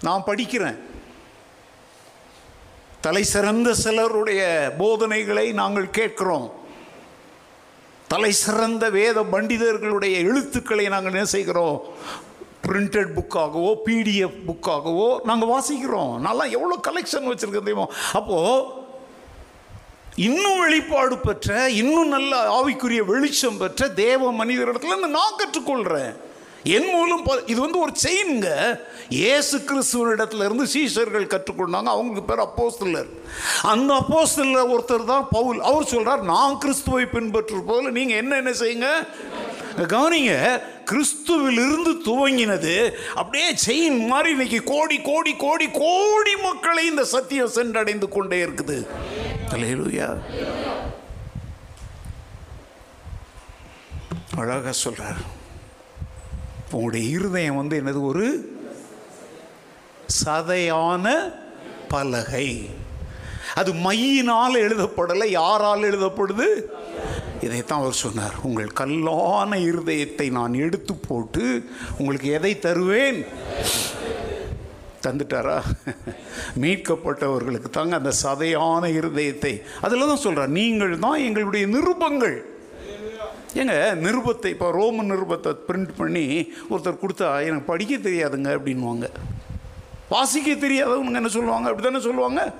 நான் 0.02 0.22
படிக்கிறேன். 0.26 0.78
தலை 3.00 3.22
சிறந்த 3.22 3.74
சிலருடைய 3.74 4.72
போதனைகளை 4.78 5.52
நாங்கள் 5.52 5.90
கேட்கிறோம். 5.90 6.52
தலை 8.08 8.32
சிறந்த 8.32 8.90
வேத 8.90 9.22
பண்டிதர்களுடைய 9.22 10.14
எழுத்துக்களை 10.16 10.88
நாங்கள் 10.88 11.12
என்ன 11.12 11.24
செய்கிறோம்? 11.24 11.82
பிரிண்டட் 12.68 13.12
புக்காகவோ 13.18 13.74
பிடிஎஃப் 13.84 14.38
புக்காகவோ 14.46 15.20
நாங்கள் 15.24 15.48
வாசிக்கிறோம். 15.48 16.18
நல்லா 16.18 16.44
எவ்வளோ 16.44 16.78
கலெக்ஷன் 16.88 17.28
வச்சுருக்கோம் 17.30 17.86
அப்போது 18.12 18.64
இன்னும் 20.16 20.60
வெளிப்பாடு 20.60 21.18
பெற்ற 21.18 21.70
இன்னும் 21.70 22.08
நல்ல 22.08 22.62
ஆவிக்குரிய 22.62 23.04
வெளிச்சம் 23.04 23.56
பெற்ற 23.56 23.88
தேவ 23.88 24.44
மனிதரிடத்துல 24.44 25.06
நான் 25.06 25.38
கற்றுக்கொள்கிறேன் 25.38 26.14
என் 26.62 26.90
மூலம் 26.94 27.24
இது 27.46 27.60
வந்து 27.60 27.78
ஒரு 27.78 27.92
செயின்ங்க 28.04 28.48
ஏசு 29.08 29.58
கிறிஸ்துவனிடத்துல 29.58 30.44
இருந்து 30.44 30.64
சீஷர்கள் 30.64 31.30
கற்றுக்கொண்டாங்க. 31.34 31.90
அவங்களுக்கு 31.94 32.22
பேர் 32.22 32.44
அப்போஸ்தலர். 32.46 33.08
அந்த 33.62 33.90
அப்போஸ்தலர் 33.94 34.72
ஒருத்தர் 34.74 35.04
தான் 35.04 35.28
பவுல். 35.30 35.60
அவர் 35.60 35.90
சொல்றார் 35.94 36.20
நான் 36.20 36.58
கிறிஸ்துவை 36.58 37.04
பின்பற்று 37.04 37.62
போல 37.66 37.90
நீங்க 37.90 38.14
என்ன 38.14 38.36
என்ன 38.36 38.50
செய்யுங்க? 38.50 38.88
கவனிங்க 39.76 40.60
கிறிஸ்துவிலிருந்து 40.90 41.92
துவங்கினது. 42.08 42.92
அப்படியே 43.14 43.54
செயின் 43.66 44.06
மாதிரி 44.06 44.30
இன்னைக்கு 44.30 44.64
கோடி 44.64 45.00
கோடி 45.00 45.36
கோடி 45.36 45.68
கோடி 45.70 46.36
மக்களை 46.36 46.86
இந்த 46.86 47.04
சத்தியம் 47.04 47.54
சென்றடைந்து 47.54 48.08
கொண்டே 48.08 48.44
இருக்குது. 48.46 48.86
அல்லேலூயா 49.54 50.18
அழகா 54.36 54.72
சொல்றார். 54.84 55.20
உங்களுடைய 56.70 57.08
இருதயம் 57.08 57.56
வந்து 57.56 57.80
என்னது? 57.80 58.06
ஒரு 58.06 58.56
சதையான 60.24 61.32
பலகை. 61.88 62.70
அது 63.54 63.72
மையினால் 63.72 64.56
எழுதப்படலை 64.56 65.26
யாரால் 65.26 65.82
எழுதப்படுது? 65.82 66.48
இதைத்தான் 67.40 67.80
அவர் 67.80 67.92
சொன்னார். 67.92 68.34
உங்கள் 68.42 68.72
கல்லான 68.80 69.56
இருதயத்தை 69.56 70.30
நான் 70.30 70.54
எடுத்து 70.54 70.94
போட்டு 70.94 71.70
உங்களுக்கு 71.98 72.28
எதை 72.28 72.58
தருவேன்? 72.58 73.24
தந்துட்டாரா? 75.02 75.62
மீட்கப்பட்டவர்களுக்கு 76.60 77.70
தாங்க 77.70 77.96
அந்த 77.96 78.12
சதையான 78.22 78.84
இருதயத்தை. 79.00 79.62
அதில் 79.80 80.06
தான் 80.06 80.16
சொல்கிறார் 80.16 80.48
நீங்கள் 80.48 80.98
தான் 80.98 81.18
எங்களுடைய 81.18 81.66
நிருபங்கள். 81.66 82.56
ஏங்க 83.54 83.94
நிருபத்தை 83.94 84.46
இப்போ 84.46 84.70
ரோமன் 84.70 85.10
நிருபத்தை 85.12 85.56
பிரிண்ட் 85.68 85.92
பண்ணி 85.96 86.52
ஒருத்தர் 86.70 87.02
கொடுத்தா 87.02 87.44
எனக்கு 87.44 87.70
படிக்க 87.70 87.96
தெரியாதுங்க 87.96 88.58
அப்படின்வாங்க 88.58 89.10
வாசிக்க 90.10 90.54
தெரியாதவங்க 90.54 91.14
என்ன 91.14 91.28
சொல்லுவாங்க? 91.28 91.68
அப்படி 91.68 91.88
தானே 91.88 92.04
சொல்லுவாங்க? 92.04 92.52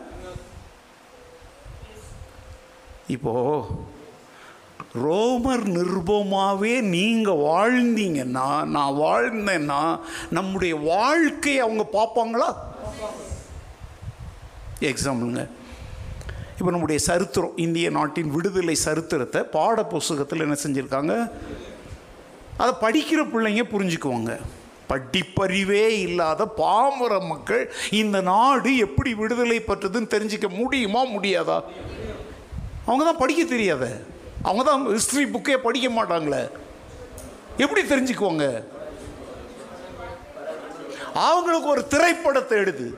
இப்போ 3.07 3.69
ரோமர் 4.95 5.65
நிருபமாகவே 5.77 6.81
நீங்கள் 6.81 7.37
வாழ்ந்தீங்கன்னா 7.37 8.65
நான் 8.65 8.95
வாழ்ந்தேன்னா 8.95 10.01
நம்முடைய 10.31 10.77
வாழ்க்கையை 10.77 11.61
அவங்க 11.61 11.87
பார்ப்பாங்களா? 11.93 12.57
எக்ஸாம்பிளுங்க 14.81 15.49
இப்போ 16.59 16.71
நம்முடைய 16.71 17.01
சரித்திரம் 17.07 17.57
இந்திய 17.65 17.91
நாட்டின் 17.97 18.31
விடுதலை 18.37 18.75
சரித்திரத்தை 18.75 19.41
பாட 19.43 19.83
புஸ்தகத்தில் 19.83 20.45
என்ன 20.45 20.57
செஞ்சுருக்காங்க? 20.63 21.15
அதை 22.63 22.73
படிக்கிற 22.85 23.21
பிள்ளைங்க 23.33 23.63
புரிஞ்சுக்குவாங்க. 23.73 24.33
படிப்பறிவே 24.91 25.85
இல்லாத 26.07 26.47
பாமர 26.61 27.21
மக்கள் 27.33 27.63
இந்த 27.91 28.21
நாடு 28.21 28.77
எப்படி 28.77 29.15
விடுதலை 29.15 29.59
பெற்றதுன்னு 29.61 30.13
தெரிஞ்சுக்க 30.15 30.49
முடியுமா 30.61 31.03
முடியாதா? 31.05 31.59
அவங்க 32.87 33.05
தான் 33.05 33.23
படிக்க 33.23 33.45
தெரியாத. 33.45 33.85
அவங்க 34.43 34.65
தான் 34.71 34.87
ஹிஸ்ட்ரி 34.87 35.25
புக்கே 35.25 35.57
படிக்க 35.67 35.89
மாட்டாங்களே. 35.99 36.43
எப்படி 37.65 37.83
தெரிஞ்சுக்குவாங்க? 37.83 38.47
அவங்களுக்கு 41.29 41.71
ஒரு 41.77 41.85
திரைப்படத்தை 41.95 42.59
எடுது 42.59 42.89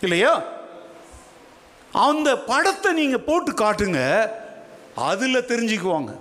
இல்லையா? 0.00 0.32
அந்த 2.06 2.30
படத்தை 2.50 2.92
நீங்கள் 2.92 3.26
போட்டு 3.28 3.52
காட்டுங்க 3.52 4.00
அதில் 5.10 5.46
தெரிஞ்சுக்குவாங்க. 5.50 6.12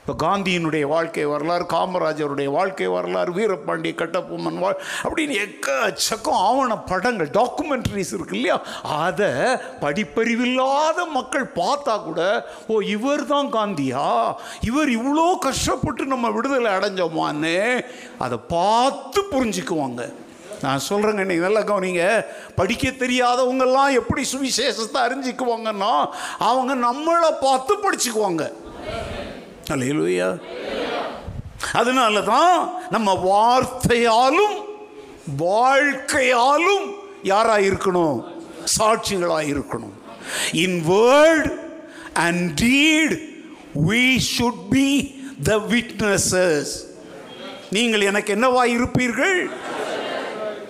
இப்போ 0.00 0.14
காந்தியினுடைய 0.22 0.84
வாழ்க்கை 0.92 1.22
வரலாறு 1.24 1.64
காமராஜருடைய 1.72 2.48
வாழ்க்கை 2.56 2.88
வரலாறு 2.94 3.30
வீரபாண்டிய 3.36 3.92
கட்டபொம்மன் 4.00 4.58
வாழ் 4.62 4.76
அப்படின்னு 5.02 5.34
எக்கச்சக்கம் 5.44 6.40
ஆவண 6.48 6.74
படங்கள் 6.90 7.30
டாக்குமெண்ட்ரிஸ் 7.38 8.12
இருக்கு 8.16 8.36
இல்லையா? 8.38 8.56
அதை 9.04 9.30
படிப்பறிவில்லாத 9.84 11.06
மக்கள் 11.18 11.46
பார்த்தா 11.60 11.94
கூட 12.02 12.20
ஓ 12.68 12.80
இவர் 12.96 13.24
தான் 13.26 13.48
காந்தியா? 13.56 14.04
இவர் 14.70 14.92
இவ்வளோ 14.98 15.26
கஷ்டப்பட்டு 15.46 16.04
நம்ம 16.06 16.30
விடுதலை 16.30 16.72
அடைஞ்சோமான்னு 16.72 17.56
அதை 18.26 18.38
பார்த்து 18.56 19.22
புரிஞ்சுக்குவாங்க. 19.32 20.02
நான் 20.62 20.84
சொல்கிறேங்க 20.88 21.20
இன்னைக்கு 21.20 21.46
நல்லா 21.46 21.60
கவனிங்க. 21.60 22.24
படிக்க 22.54 22.90
தெரியாதவங்கெல்லாம் 22.90 23.92
எப்படி 23.92 24.22
சுவிசேஷத்தை 24.32 25.00
அறிஞ்சிக்குவாங்கன்னா 25.06 25.92
அவங்க 26.38 26.74
நம்மளை 26.74 27.30
பார்த்து 27.40 27.74
படிச்சுக்குவாங்க. 27.84 28.44
அல்லையா 29.70 30.38
அதனால 31.72 32.20
தான் 32.22 32.56
நம்ம 32.90 33.14
வார்த்தையாலும் 33.14 34.56
வாழ்க்கையாலும் 35.36 36.86
யாராக 37.22 37.60
இருக்கணும் 37.60 38.18
சாட்சிகளாக 38.78 39.52
இருக்கணும் 39.54 39.94
in 40.52 40.80
world 40.90 41.50
and 42.12 42.60
deed 42.60 43.14
we 43.88 44.18
should 44.36 44.62
be 44.70 44.86
the 45.42 45.56
witnesses 45.58 46.74
நீங்கள் 47.72 48.00
எனக்கு 48.00 48.34
என்னவா 48.34 48.64
இருப்பீர்கள் 48.66 49.38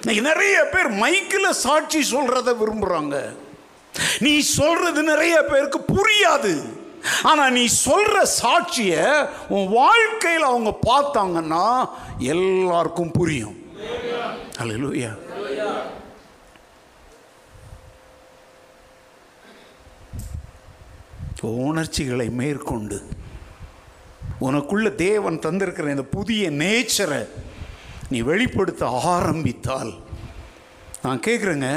இன்னைக்கு 0.04 0.24
நிறைய 0.30 0.56
பேர் 0.72 0.88
மைக்கில் 1.02 1.58
சாட்சி 1.64 2.00
சொல்கிறத 2.10 2.50
விரும்புகிறாங்க 2.60 3.18
நீ 4.24 4.32
சொல்கிறது 4.40 5.02
நிறைய 5.02 5.36
பேருக்கு 5.42 5.78
புரியாது. 5.92 6.52
ஆனால் 7.22 7.54
நீ 7.56 7.66
சொல்கிற 7.66 8.18
சாட்சியை 8.40 9.04
உன் 9.48 9.68
வாழ்க்கையில் 9.78 10.48
அவங்க 10.50 10.72
பார்த்தாங்கன்னா 10.90 11.64
எல்லாருக்கும் 12.32 13.14
புரியும். 13.18 13.56
அல்லேலூயா 14.60 15.12
உணர்ச்சிகளை 21.68 22.28
மேற்கொண்டு. 22.42 22.98
உனக்குள்ள 24.40 24.94
தேவன் 24.94 25.42
தந்திருக்கிற 25.46 25.88
இந்த 25.94 26.06
புதிய 26.16 26.50
நேச்சரை 26.62 27.22
நீ 28.10 28.20
வெளிப்படுத்த 28.30 28.86
ஆரம்பித்தால். 29.14 29.92
நான் 31.02 31.24
கேட்குறேங்க 31.26 31.70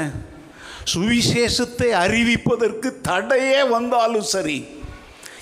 சுவிசேஷத்தை 0.92 1.88
அறிவிப்பதற்கு 2.04 2.88
தடையே 3.08 3.62
வந்தாலும் 3.68 4.28
சரி 4.34 4.58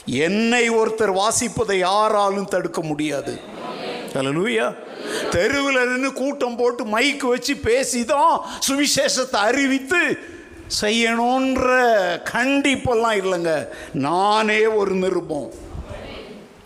என்னை 0.04 0.64
ஒருத்தர் 0.70 1.12
வாசிப்பதை 1.22 1.76
யாராலும் 1.78 2.50
தடுக்க 2.54 2.80
முடியாது. 2.80 3.34
லூயா 4.36 4.66
தெருவில் 5.30 5.88
நின்று 5.88 6.10
கூட்டம் 6.12 6.56
போட்டு 6.56 6.82
மைக்கு 6.84 7.26
வச்சு 7.32 7.54
பேசி 7.56 8.04
தான் 8.04 8.34
சுவிசேஷத்தை 8.68 9.40
அறிவித்து 9.48 10.00
செய்யணுன்ற 10.80 11.68
கண்டிப்பெல்லாம் 12.32 13.18
இல்லைங்க. 13.22 13.52
நானே 13.92 14.66
ஒரு 14.66 14.94
நிருபம். 14.94 15.50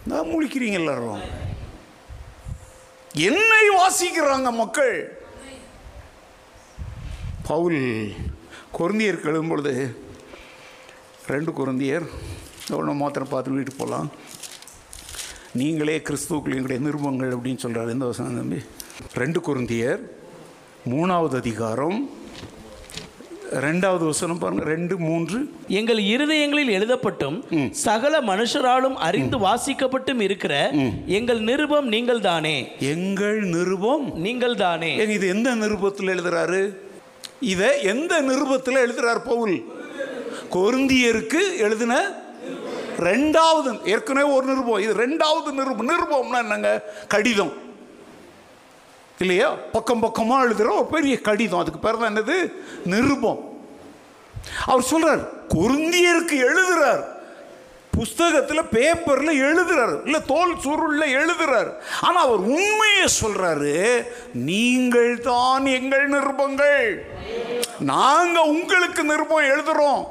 நான் 0.04 0.30
முழிக்கிறீங்க 0.32 0.78
எல்லாரும். 0.82 1.22
என்னை 3.14 3.64
வாசிக்கிறாங்க 3.78 4.56
மக்கள். 4.56 5.18
பவுல் 7.48 7.80
குருந்தியர் 8.78 9.24
எழுதும் 9.24 9.48
பொழுது 9.48 9.96
ரெண்டு 11.26 11.50
குருந்தியர் 11.50 12.06
ஒன்று 12.72 12.92
மாத்திரம் 12.92 13.28
பார்த்து 13.28 13.50
வீட்டுக்கு 13.50 13.80
போகலாம் 13.80 14.10
நீங்களே 15.54 15.98
கிறிஸ்துவுக்குள் 15.98 16.56
எங்களுடைய 16.56 16.80
நிருபங்கள் 16.86 17.34
அப்படின்னு 17.36 17.56
சொல்கிறார் 17.56 17.88
எந்த 17.88 18.04
வசனம் 18.04 18.38
தம்பி. 18.38 18.60
ரெண்டு 19.14 19.40
குருந்தியர் 19.40 20.00
மூணாவது 20.90 21.36
அதிகாரம் 21.36 21.98
ரெண்டாவது 23.50 24.04
வசனம் 24.04 24.38
பாருங்க 24.38 24.64
ரெண்டு 24.64 24.98
மூன்று. 24.98 25.38
எங்கள் 25.68 25.98
இருதயங்களில் 25.98 26.72
எழுதப்பட்டும் 26.76 27.38
சகல 27.70 28.20
மனுஷராலும் 28.20 28.96
அறிந்து 29.06 29.38
வாசிக்கப்பட்டும் 29.38 30.20
இருக்கிற 30.20 30.54
எங்கள் 31.06 31.40
நிருபம் 31.40 31.88
நீங்கள் 31.88 32.20
தானே 32.20 32.56
எங்கள் 32.78 33.40
நிருபம்? 33.54 34.14
நீங்கள் 34.26 34.56
தானே 34.56 34.92
இது 35.16 35.28
எந்த 35.28 35.54
நிருபத்தில் 35.54 36.06
எழுதுறாரு? 36.06 36.62
இதை 37.40 37.82
எந்த 37.82 38.20
நிருபத்தில் 38.20 38.82
எழுதுறார் 38.86 39.22
பவுல்? 39.24 39.56
கொருந்தியருக்கு 40.54 41.42
எழுதின 41.58 41.94
ரெண்டாவது 42.98 43.70
ஏற்கனவே 43.84 44.30
ஒரு 44.36 44.46
நிருபம். 44.46 44.80
இது 44.80 44.94
ரெண்டாவது 45.06 45.50
நிருபம். 45.58 45.90
நிருபம்னா 45.90 46.38
என்னங்க? 46.38 46.70
கடிதம். 47.08 47.52
இல்லையா 49.22 49.48
பக்கம் 49.72 50.00
பக்கமாக 50.00 50.44
எழுதுகிற 50.44 50.74
ஒரு 50.74 50.86
பெரிய 50.86 51.20
கடிதம். 51.20 51.62
அதுக்கு 51.62 51.80
பேர் 51.80 51.98
தான் 51.98 52.10
என்னது? 52.12 52.36
நிருபம். 52.92 53.40
அவர் 54.66 54.84
சொல்றார் 54.90 55.22
கொருந்தியருக்கு 55.54 56.36
எழுதுறார். 56.50 57.02
புஸ்தகத்தில் 57.96 58.70
பேப்பரில் 58.74 59.40
எழுதுறாரு. 59.46 59.96
இல்லை 60.04 60.20
தோல் 60.26 60.54
சுருள்ல 60.64 61.04
எழுதுறாரு. 61.18 61.70
ஆனால் 62.00 62.24
அவர் 62.26 62.42
உண்மையை 62.56 63.06
சொல்றாரு 63.22 63.74
நீங்கள் 64.32 65.12
தான் 65.20 65.66
எங்கள் 65.66 66.06
நிருபங்கள். 66.08 66.88
நாங்கள் 67.92 68.50
உங்களுக்கு 68.54 69.04
நிருபம் 69.04 69.50
எழுதுறோம். 69.52 70.02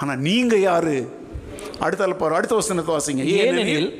ஆனால் 0.00 0.22
நீங்க 0.28 0.56
யாரு? 0.56 0.96
அடுத்த 1.80 2.12
பாரு 2.22 2.34
அடுத்த 2.34 2.54
வசனத்தை 2.54 2.92
வாசிங்க. 2.94 3.24
ஏனெனில் 3.40 3.90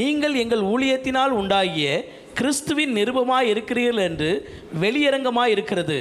நீங்கள் 0.00 0.34
எங்கள் 0.34 0.60
ஊழியத்தினால் 0.60 1.34
உண்டாகிய 1.40 2.16
கிறிஸ்துவின் 2.38 2.92
நிருபமாய் 2.98 3.50
இருக்கிறீர்கள் 3.52 4.00
என்று 4.08 4.30
வெளியரங்கமாய் 4.82 5.52
இருக்கிறது. 5.54 5.98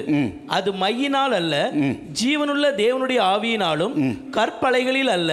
அது 0.57 0.69
மையினால் 0.84 1.35
அல்ல 1.39 1.55
ஜீவனுள்ள 2.22 2.65
தேவனுடைய 2.81 3.19
ஆவியினாலும் 3.34 3.95
கற்பலைகளில் 4.38 5.11
அல்ல 5.18 5.31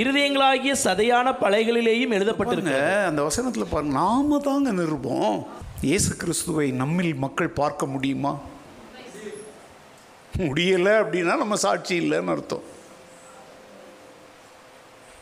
இருதயங்களாகிய 0.00 0.74
சதையான 0.84 1.36
பலைகளிலேயும் 1.42 2.14
எழுதப்பட்டிருக்கு 2.18 2.76
அந்த 3.10 3.22
வசனத்தில் 3.28 3.72
பாருங்க 3.72 3.94
நாம 4.02 4.38
தாங்க 4.48 4.72
நிருபம். 4.80 5.38
இயேசு 5.88 6.12
கிறிஸ்துவை 6.22 6.68
நம்மில் 6.82 7.14
மக்கள் 7.24 7.56
பார்க்க 7.60 7.92
முடியுமா? 7.94 8.32
முடியலை 10.46 10.94
அப்படின்னா 11.02 11.34
நம்ம 11.42 11.56
சாட்சி 11.66 11.94
இல்லைன்னு 12.02 12.32
அர்த்தம். 12.34 12.64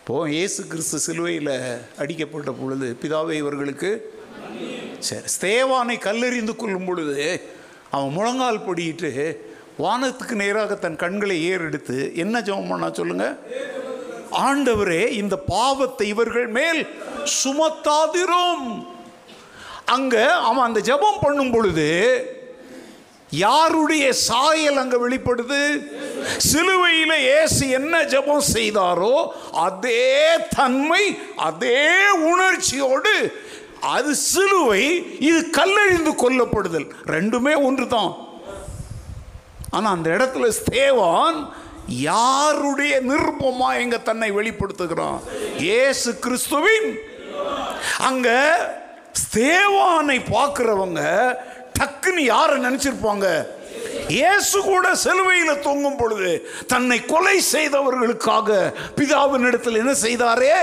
இப்போ 0.01 0.16
இயேசு 0.35 0.61
கிறிஸ்து 0.73 0.98
சிலுவையில் 1.05 1.55
அடிக்கப்பட்ட 2.03 2.51
பொழுது 2.59 2.89
பிதாவை 3.03 3.36
இவர்களுக்கு 3.43 3.90
சரி 4.98 5.28
ஸ்தேவானை 5.35 5.97
கல்லெறிந்து 5.98 6.56
கொள்ளும் 6.56 6.85
பொழுது 6.85 7.18
அவன் 7.90 8.12
முழங்கால் 8.12 8.64
பொடியிட்டு 8.68 9.12
வானத்துக்கு 9.78 10.35
நேராக 10.35 10.74
தன் 10.74 10.97
கண்களை 10.97 11.36
ஏறெடுத்து 11.51 12.14
என்ன 12.14 12.40
ஜெபம் 12.40 12.68
பண்ணா 12.68 12.89
சொல்லுங்க? 12.93 13.27
ஆண்டவரே 14.47 15.02
இந்த 15.09 15.36
பாவத்தை 15.36 16.09
இவர்கள் 16.09 16.48
மேல் 16.48 16.81
சுமத்தாதிரும். 17.43 18.66
அங்க 19.85 20.14
அவன் 20.32 20.66
அந்த 20.68 20.81
ஜெபம் 20.81 21.23
பண்ணும் 21.23 21.51
பொழுது 21.51 21.90
யாருடைய 23.31 24.12
சாயல் 24.12 24.77
அங்க 24.77 24.97
வெளிப்படுது? 25.09 25.62
சிலுவையில் 26.36 27.16
ஏசு 27.40 27.68
என்ன 27.68 28.02
ஜெபம் 28.02 28.44
செய்தாரோ 28.55 29.16
அதே 29.51 30.36
தன்மை 30.56 31.05
அதே 31.36 31.82
உணர்ச்சியோடு 32.32 33.14
அது 33.95 34.11
சிலுவை 34.31 34.85
இது 35.29 35.41
கல்லெழிந்து 35.59 36.13
கொல்லப்படுதல். 36.23 36.87
ரெண்டுமே 37.15 37.55
ஒன்று 37.69 37.87
தான் 37.97 38.13
ஆனால் 39.75 39.95
அந்த 39.97 40.09
இடத்துல 40.17 40.47
ஸ்தேவான் 40.61 41.39
யாருடைய 42.11 42.95
நிருப்பமா 43.11 43.69
எங்க 43.83 43.97
தன்னை 44.09 44.29
வெளிப்படுத்துகிறான்? 44.39 45.19
ஏசு 45.83 46.11
கிறிஸ்துவின். 46.25 46.89
அங்க 48.09 48.29
ஸ்தேவானை 49.25 50.19
பார்க்கிறவங்க 50.35 51.03
டக்குன்னு 51.79 52.23
யாரை 52.35 52.57
நினைச்சிருப்பாங்க? 52.67 53.27
இயேசு 54.17 54.57
கூட 54.71 54.87
சிலுவையில் 55.05 55.65
தொங்கும் 55.67 55.99
பொழுது 56.01 56.31
தன்னை 56.73 56.99
கொலை 57.13 57.37
செய்தவர்களுக்காக 57.55 58.51
பிதாவின் 58.99 59.47
இடத்தில் 59.49 59.81
என்ன 59.83 59.95
செய்தாரே? 60.07 60.57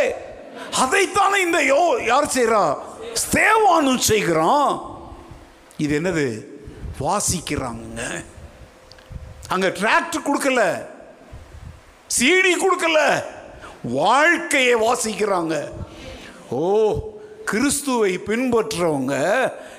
அதைத்தானே 0.83 1.37
இந்த 1.47 1.59
யோ 1.71 1.83
யார் 2.11 2.33
செய்கிறா 2.37 2.63
ஸ்தேவானும் 3.21 3.97
செய்கிறோம் 3.97 4.71
இது 5.77 5.99
என்னது? 5.99 6.27
வாசிக்கிறாங்க 6.99 8.23
அங்க 9.47 9.67
டிராக்டர் 9.67 10.25
கொடுக்கல. 10.25 10.85
சீடி 12.19 12.53
கொடுக்கல. 12.55 13.23
வாழ்க்கையை 13.83 14.75
வாசிக்கிறாங்க. 14.75 15.69
ஓ 16.49 16.61
கிறிஸ்துவை 17.45 18.17
பின்பற்றுறவங்க 18.17 19.15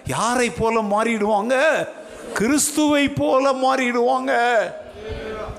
யாரை 0.07 0.51
போல 0.51 0.81
மாறிடுவாங்க? 0.81 1.87
கிறிஸ்துவை 2.35 3.09
போல 3.09 3.53
மாறிடுவாங்க. 3.53 4.33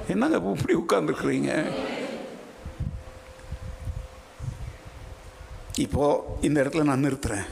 என்னங்க 0.08 0.38
இப்படி 0.38 0.76
உட்கார்ந்துருக்குறீங்க? 0.76 1.72
இப்போ 5.78 6.38
இந்த 6.42 6.62
இடத்துல 6.62 6.84
நான் 6.84 7.06
நிறுத்துறேன். 7.06 7.48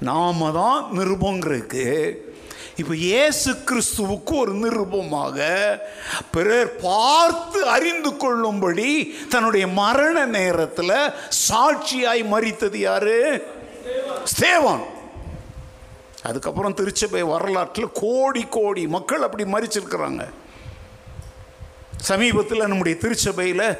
நாம 0.00 0.50
தான் 0.50 0.98
நிருபங்கிறதுக்கு 0.98 2.16
இப்போ 2.76 2.94
இயேசு 2.94 3.52
கிறிஸ்துவுக்கு 3.52 4.32
ஒரு 4.38 4.52
நிருபமாக 4.54 5.38
பிறர் 6.30 6.76
பார்த்து 6.76 7.66
அறிந்து 7.66 8.16
கொள்ளும்படி 8.16 9.14
தன்னுடைய 9.28 9.66
மரண 9.66 10.24
நேரத்தில் 10.24 11.12
சாட்சியாய் 11.48 12.24
மறித்தது 12.32 12.78
யாரு? 12.78 13.44
ஸ்தேவான். 14.24 14.84
அதுக்கப்புறம் 16.22 16.74
திருச்சபை 16.74 17.22
வரலாற்றில் 17.22 17.92
கோடி 17.92 18.42
கோடி 18.42 18.86
மக்கள் 18.86 19.22
அப்படி 19.22 19.44
மறிச்சிருக்கிறாங்க 19.44 20.24
சமீபத்தில் 21.96 22.66
நம்முடைய 22.66 22.98
திருச்சபையில் 22.98 23.78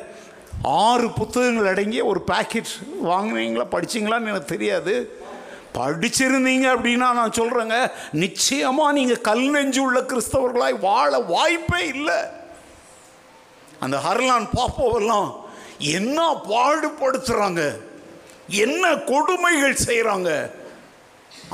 ஆறு 0.63 1.11
புத்தகங்கள் 1.11 1.67
அடங்கிய 1.67 2.05
ஒரு 2.05 2.25
பேக்கெட் 2.27 2.73
வாங்கினீங்களா 3.05 3.67
படிச்சீங்களான்னு 3.73 4.31
எனக்கு 4.33 4.45
தெரியாது. 4.45 5.25
படிச்சிருந்தீங்க 5.77 6.67
அப்படின்னா 6.75 7.09
நான் 7.21 7.39
சொல்கிறேங்க 7.41 7.77
நிச்சயமாக 8.25 8.97
நீங்கள் 8.99 9.25
கல் 9.29 9.47
நெஞ்சு 9.57 9.81
உள்ள 9.83 10.01
கிறிஸ்தவர்களாய் 10.01 10.77
வாழ 10.89 11.19
வாய்ப்பே 11.35 11.83
இல்லை. 11.95 12.19
அந்த 13.85 13.97
ஹர்லான் 14.07 14.49
பாப்போவெல்லாம் 14.59 15.31
என்ன 15.99 16.21
பாடுபடுத்துகிறாங்க 16.53 17.63
என்ன 18.65 18.85
கொடுமைகள் 19.11 19.83
செய்கிறாங்க 19.87 20.31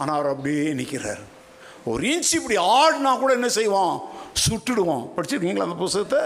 ஆனால் 0.01 0.17
அவர் 0.17 0.33
அப்படியே 0.33 0.73
நிற்கிறார் 0.81 1.23
ஒரு 1.91 2.03
இன்ச் 2.09 2.35
இப்படி 2.39 2.57
ஆடினா 2.79 3.13
கூட 3.19 3.31
என்ன 3.39 3.49
செய்வான்? 3.49 3.95
சுட்டுடுவான். 4.45 5.07
படிச்சிருக்கீங்களா 5.15 5.67
அந்த 5.69 5.79
புஸ்தகத்தை? 5.85 6.23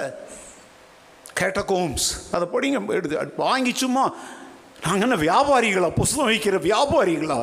கேட்டகோம்ஸ் 1.40 2.09
அதை 2.35 2.44
படிங்க 2.52 2.78
எடுத்து 2.98 3.44
வாங்கி 3.44 3.73
சும்மா 3.82 4.05
நாங்கள் 4.85 5.06
என்ன 5.09 5.16
வியாபாரிகளா? 5.23 5.89
புஸ்தகம் 6.01 6.28
வைக்கிற 6.31 6.59
வியாபாரிகளா? 6.68 7.39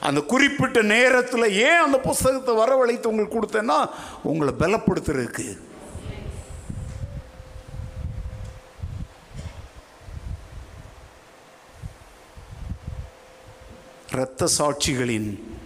அந்த 0.00 0.20
குறிப்பிட்ட 0.20 0.82
நேரத்தில் 0.82 1.52
ஏன் 1.52 1.80
அந்த 1.80 1.98
புஸ்தகத்தை 1.98 2.54
வரவழைத்து 2.54 3.06
உங்களுக்கு 3.06 3.40
கொடுத்தேன்னா 3.40 3.90
உங்களை 4.22 4.54
பலப்படுத்துறதுக்கு. 4.58 5.58
இரத்த 14.12 14.48
சாட்சிகளின் 14.58 15.56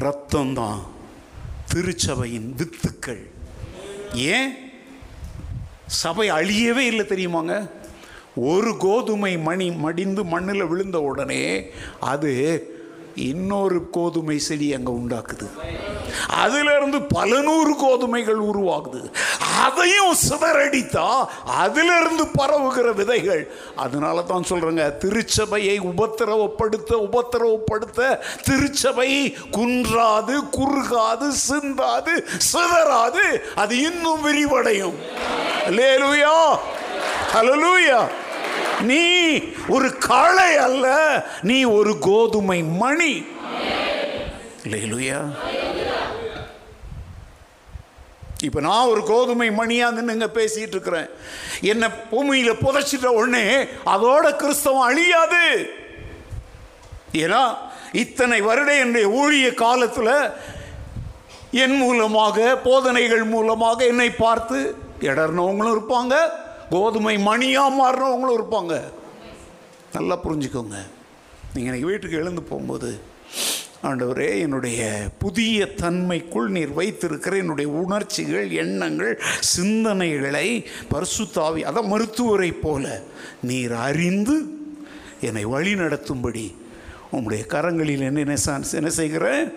இரத்தம்தான் 0.00 0.78
திருச்சபையின் 1.74 2.54
வித்துக்கள். 2.56 3.30
ஏன்? 4.12 4.56
சபை 5.86 6.30
அழியவே 6.30 6.76
இல்லை 6.76 7.04
தெரியுமாங்க? 7.04 7.70
ஒரு 8.34 8.76
கோதுமை 8.76 9.38
மணி 9.38 9.70
மடிந்து 9.70 10.24
மண்ணில் 10.24 10.66
விழுந்த 10.66 11.00
உடனே 11.00 11.70
அது 12.00 12.32
இன்னொரு 13.26 13.90
கோதுமை 13.90 14.38
செடி 14.38 14.74
அங்கே 14.74 14.92
உண்டாக்குது. 14.92 15.46
அதிலிருந்து 16.28 17.02
பல 17.02 17.40
நூறு 17.40 17.72
கோதுமைகள் 17.72 18.40
உருவாகுது. 18.50 19.00
அதையும் 19.64 20.14
சிதறடித்தா 20.28 21.06
அதிலிருந்து 21.44 22.24
பரவுகிற 22.38 22.94
விதைகள். 22.94 23.42
அதனால 23.76 24.22
தான் 24.22 24.48
சொல்கிறேங்க 24.48 24.86
திருச்சபையை 25.04 25.76
உபத்திரவப்படுத்த 25.80 26.92
உபத்திரவப்படுத்த 27.08 28.18
திருச்சபை 28.44 29.10
குன்றாது 29.50 30.36
குறுகாது 30.58 31.28
சிந்தாது 31.48 32.16
சிதறாது 32.52 33.26
அது 33.54 33.76
இன்னும் 33.80 34.24
விரிவடையும். 34.26 34.98
லேலுயா 35.78 36.36
ஹalleluya 37.32 37.98
நீ 38.80 39.02
ஒரு 39.68 39.88
காளை 39.96 40.56
அல்ல 40.56 40.86
நீ 41.42 41.64
ஒரு 41.64 41.98
கோதுமை 41.98 42.62
மணி. 42.62 43.24
லேலுயா 44.72 45.20
இப்போ 48.46 48.60
நான் 48.60 48.86
ஒரு 48.86 49.02
கோதுமை 49.04 49.50
மணியாக 49.50 49.96
நின்னுங்க 49.96 50.26
பேசிட்டு 50.38 50.74
இருக்கிறேன். 50.76 51.08
என்னை 51.60 51.88
பூமியில் 52.10 52.60
புதைச்சிட்ட 52.64 53.06
உடனே 53.06 53.46
அதோட 53.94 54.36
கிறிஸ்தவம் 54.36 54.86
அழியாது. 54.88 55.44
ஏன்னா 57.12 57.42
இத்தனை 57.92 58.40
வருட 58.40 58.74
என்னுடைய 58.74 59.08
ஊழிய 59.08 59.54
காலத்தில் 59.54 60.14
என் 61.50 61.76
மூலமாக 61.76 62.56
போதனைகள் 62.56 63.24
மூலமாக 63.24 63.84
என்னை 63.84 64.10
பார்த்து 64.10 64.76
இடர்னவங்களும் 65.00 65.74
இருப்பாங்க. 65.76 66.14
கோதுமை 66.70 67.18
மணியாக 67.18 67.76
மாறினவங்களும் 67.78 68.38
இருப்பாங்க. 68.40 68.80
நல்லா 69.92 70.18
புரிஞ்சுக்கோங்க. 70.24 70.76
நீங்கள் 71.54 71.72
எனக்கு 71.72 71.86
வீட்டுக்கு 71.86 72.16
எழுந்து 72.16 72.42
போகும்போது 72.42 73.00
ஆண்டவரே 73.82 74.38
என்னுடைய 74.38 75.08
புதிய 75.18 75.66
தன்மைக்குள் 75.66 76.48
நீர் 76.48 76.72
வைத்திருக்கிற 76.72 77.36
என்னுடைய 77.36 77.70
உணர்ச்சிகள் 77.70 78.50
எண்ணங்கள் 78.50 79.20
சிந்தனைகளை 79.56 80.64
பரிசுத்தாவி 80.90 81.60
அதை 81.60 81.82
மருத்துவரை 81.82 82.52
போல 82.52 83.02
நீர் 83.42 83.72
அறிந்து 83.72 84.36
என்னை 85.20 85.44
வழி 85.44 85.74
நடத்தும்படி 85.74 86.54
உங்களுடைய 87.10 87.44
கரங்களில் 87.48 88.00
என்ன 88.00 88.20
என்ன 88.20 88.36
செய்கிற 88.36 88.76
என்ன 88.76 88.90
செய்கிறேன்? 88.90 89.52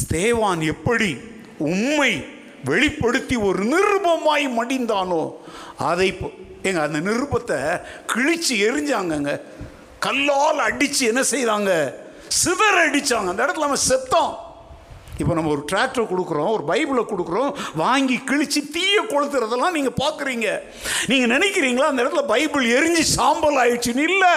ஸ்தேவான் 0.00 0.60
எப்படி 0.60 1.16
உண்மை 1.58 2.24
வெளிப்படுத்தி 2.64 3.36
ஒரு 3.36 3.64
நிருபமாய் 3.64 4.46
மடிந்தானோ 4.58 5.32
அதை 5.76 6.20
எங்க 6.62 6.82
அந்த 6.82 6.98
நிருபத்தை 6.98 7.80
கிழிச்சு 8.12 8.50
எரிஞ்சாங்கங்க. 8.50 9.40
கல்லால் 9.98 10.58
அடித்து 10.58 11.06
என்ன 11.06 11.20
செய்தாங்க? 11.20 11.92
சிதற 12.44 12.90
அடித்தாங்க 12.90 13.28
அந்த 13.28 13.44
இடத்துல 13.44 13.58
நம்ம 13.58 13.76
செத்தோம். 13.88 14.46
இப்போ 15.18 15.34
நம்ம 15.34 15.50
ஒரு 15.50 15.64
டிராக்டர் 15.72 16.10
கொடுக்குறோம் 16.10 16.50
ஒரு 16.50 16.64
பைபிளை 16.66 17.04
கொடுக்குறோம் 17.04 17.54
வாங்கி 17.74 18.16
கிழிச்சு 18.16 18.70
தீய 18.72 19.02
கொளுத்துறதெல்லாம் 19.02 19.70
நீங்கள் 19.70 19.98
பார்க்குறீங்க 20.02 20.60
நீங்கள் 21.06 21.38
நினைக்கிறீங்களா 21.38 21.78
அந்த 21.78 22.02
இடத்துல 22.02 22.26
பைபிள் 22.26 22.66
எரிஞ்சு 22.66 23.00
சாம்பல் 23.00 23.56
ஆயிடுச்சுன்னு? 23.56 23.96
இல்லை. 23.96 24.28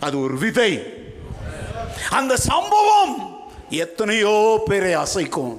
அது 0.00 0.20
ஒரு 0.20 0.36
விதை. 0.36 0.82
அந்த 2.10 2.36
சம்பவம் 2.36 3.35
எத்தனையோ 3.70 4.62
பேரை 4.68 4.92
அசைக்கும். 4.94 5.54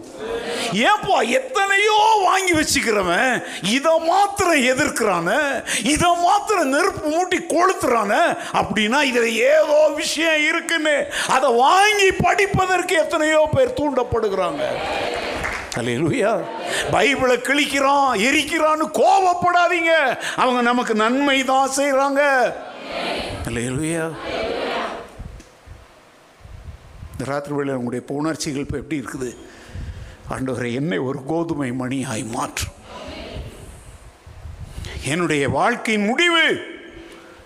ஏப்பா 0.90 1.18
எத்தனையோ 1.40 1.98
வாங்கி 2.26 2.54
வச்சுக்கிறவன் 2.58 3.44
இதை 3.76 3.94
மாத்திரம் 4.12 4.64
எதிர்க்கிறான 4.72 5.30
இதை 5.94 6.10
மாத்திரம் 6.24 6.72
நெருப்பு 6.76 7.04
மூட்டி 7.14 7.40
கொளுத்துறான 7.54 8.14
அப்படின்னா 8.60 9.02
இதில் 9.10 9.38
ஏதோ 9.54 9.80
விஷயம் 10.02 10.44
இருக்குன்னு. 10.50 10.96
அதை 11.36 11.50
வாங்கி 11.54 12.10
படிப்பதற்கு 12.12 12.96
எத்தனையோ 13.04 13.42
பேர் 13.56 13.78
தூண்டப்படுகிறாங்க. 13.80 14.64
அல்லேலூயா 15.80 16.32
பைபிளை 16.94 17.38
கிழிக்கிறான் 17.50 18.10
எரிக்கிறான்னு 18.28 18.86
கோபப்படாதீங்க. 19.02 19.94
அவங்க 20.36 20.62
நமக்கு 20.62 20.94
நன்மை 21.04 21.44
தான் 21.44 21.76
செய்கிறாங்க 21.80 22.22
அல்லேலூயா 23.50 24.08
இந்த 27.18 27.32
ராத்திரி 27.32 27.56
வேளையில் 27.56 27.80
உங்களுடைய 27.82 28.22
உணர்ச்சிகள் 28.22 28.62
இப்போ 28.62 28.78
எப்படி 28.78 28.98
இருக்குது? 29.02 29.30
ஆண்டவரை 30.30 30.74
என்னை 30.74 30.98
ஒரு 30.98 31.20
கோதுமை 31.24 31.70
மணியாய் 31.72 32.24
மாற்றும் 32.32 32.76
என்னுடைய 35.04 35.50
வாழ்க்கையின் 35.50 36.06
முடிவு 36.06 36.44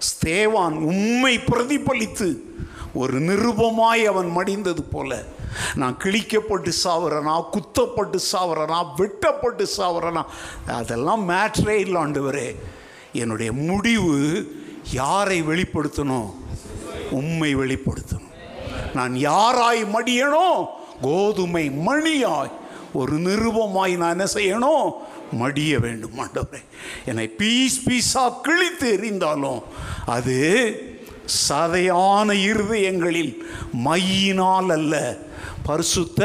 ஸ்தேவான் 0.10 0.76
உண்மை 0.92 1.38
பிரதிபலித்து 1.38 2.28
ஒரு 2.94 3.20
நிருபமாய் 3.20 4.04
அவன் 4.04 4.30
மடிந்தது 4.38 4.82
போல. 4.82 5.24
நான் 5.76 5.98
கிழிக்கப்பட்டு 6.04 6.72
சாவரனா 6.84 7.36
குத்தப்பட்டு 7.50 8.20
சாவரனா 8.32 8.80
வெட்டப்பட்டு 8.98 9.68
சாவரனா 9.78 10.24
அதெல்லாம் 10.68 11.30
மேட்ரே 11.30 11.78
இல்லை 11.86 12.02
ஆண்டவரே. 12.02 12.56
என்னுடைய 13.14 13.52
முடிவு 13.52 14.18
யாரை 14.92 15.44
வெளிப்படுத்தணும்? 15.44 16.30
உண்மை 17.12 17.56
வெளிப்படுத்தணும். 17.56 18.31
நான் 18.94 19.14
யாராய் 19.14 19.84
மடியணும் 19.94 20.66
கோதுமை 21.02 21.70
மணியாய். 21.70 22.52
ஒரு 22.94 23.14
நிருபமாய் 23.14 23.98
நான் 23.98 24.20
என்ன 24.20 24.24
செய்யணும் 24.34 24.92
மடிய 25.40 25.80
வேண்டும் 25.80 26.20
ஆண்டவரே. 26.20 26.62
என்னை 27.06 27.28
பீஸ் 27.28 27.90
பீஸா 27.90 28.42
கிழித்து 28.42 28.98
எறிந்தாலும் 28.98 29.62
அது 30.06 30.38
சதையான 31.50 32.34
இருதயங்களில் 32.34 33.44
மையினால் 33.86 34.72
அல்ல 34.72 35.18
பரிசுத்த 35.64 36.22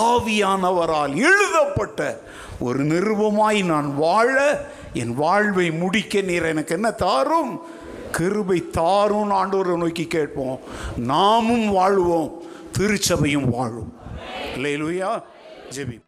ஆவியானவரால் 0.00 1.14
எழுதப்பட்ட 1.14 2.20
ஒரு 2.60 2.84
நிருபமாய் 2.84 3.64
நான் 3.64 3.96
வாழ 3.96 4.66
என் 4.92 5.14
வாழ்வை 5.14 5.70
முடிக்க 5.70 6.20
நீர் 6.20 6.44
எனக்கு 6.44 6.74
என்ன 6.74 6.90
தாரும்? 6.90 7.73
கிருபை 8.16 8.70
தாரும் 8.70 9.30
ஆண்டவரை 9.30 9.76
நோக்கி 9.76 10.06
கேட்போம். 10.06 10.58
நாமும் 10.96 11.68
வாழ்வோம். 11.70 12.42
திருச்சபையும் 12.78 13.48
வாழும். 13.48 13.92
இல்லையா 14.54 15.24
ஜெபி 15.76 16.03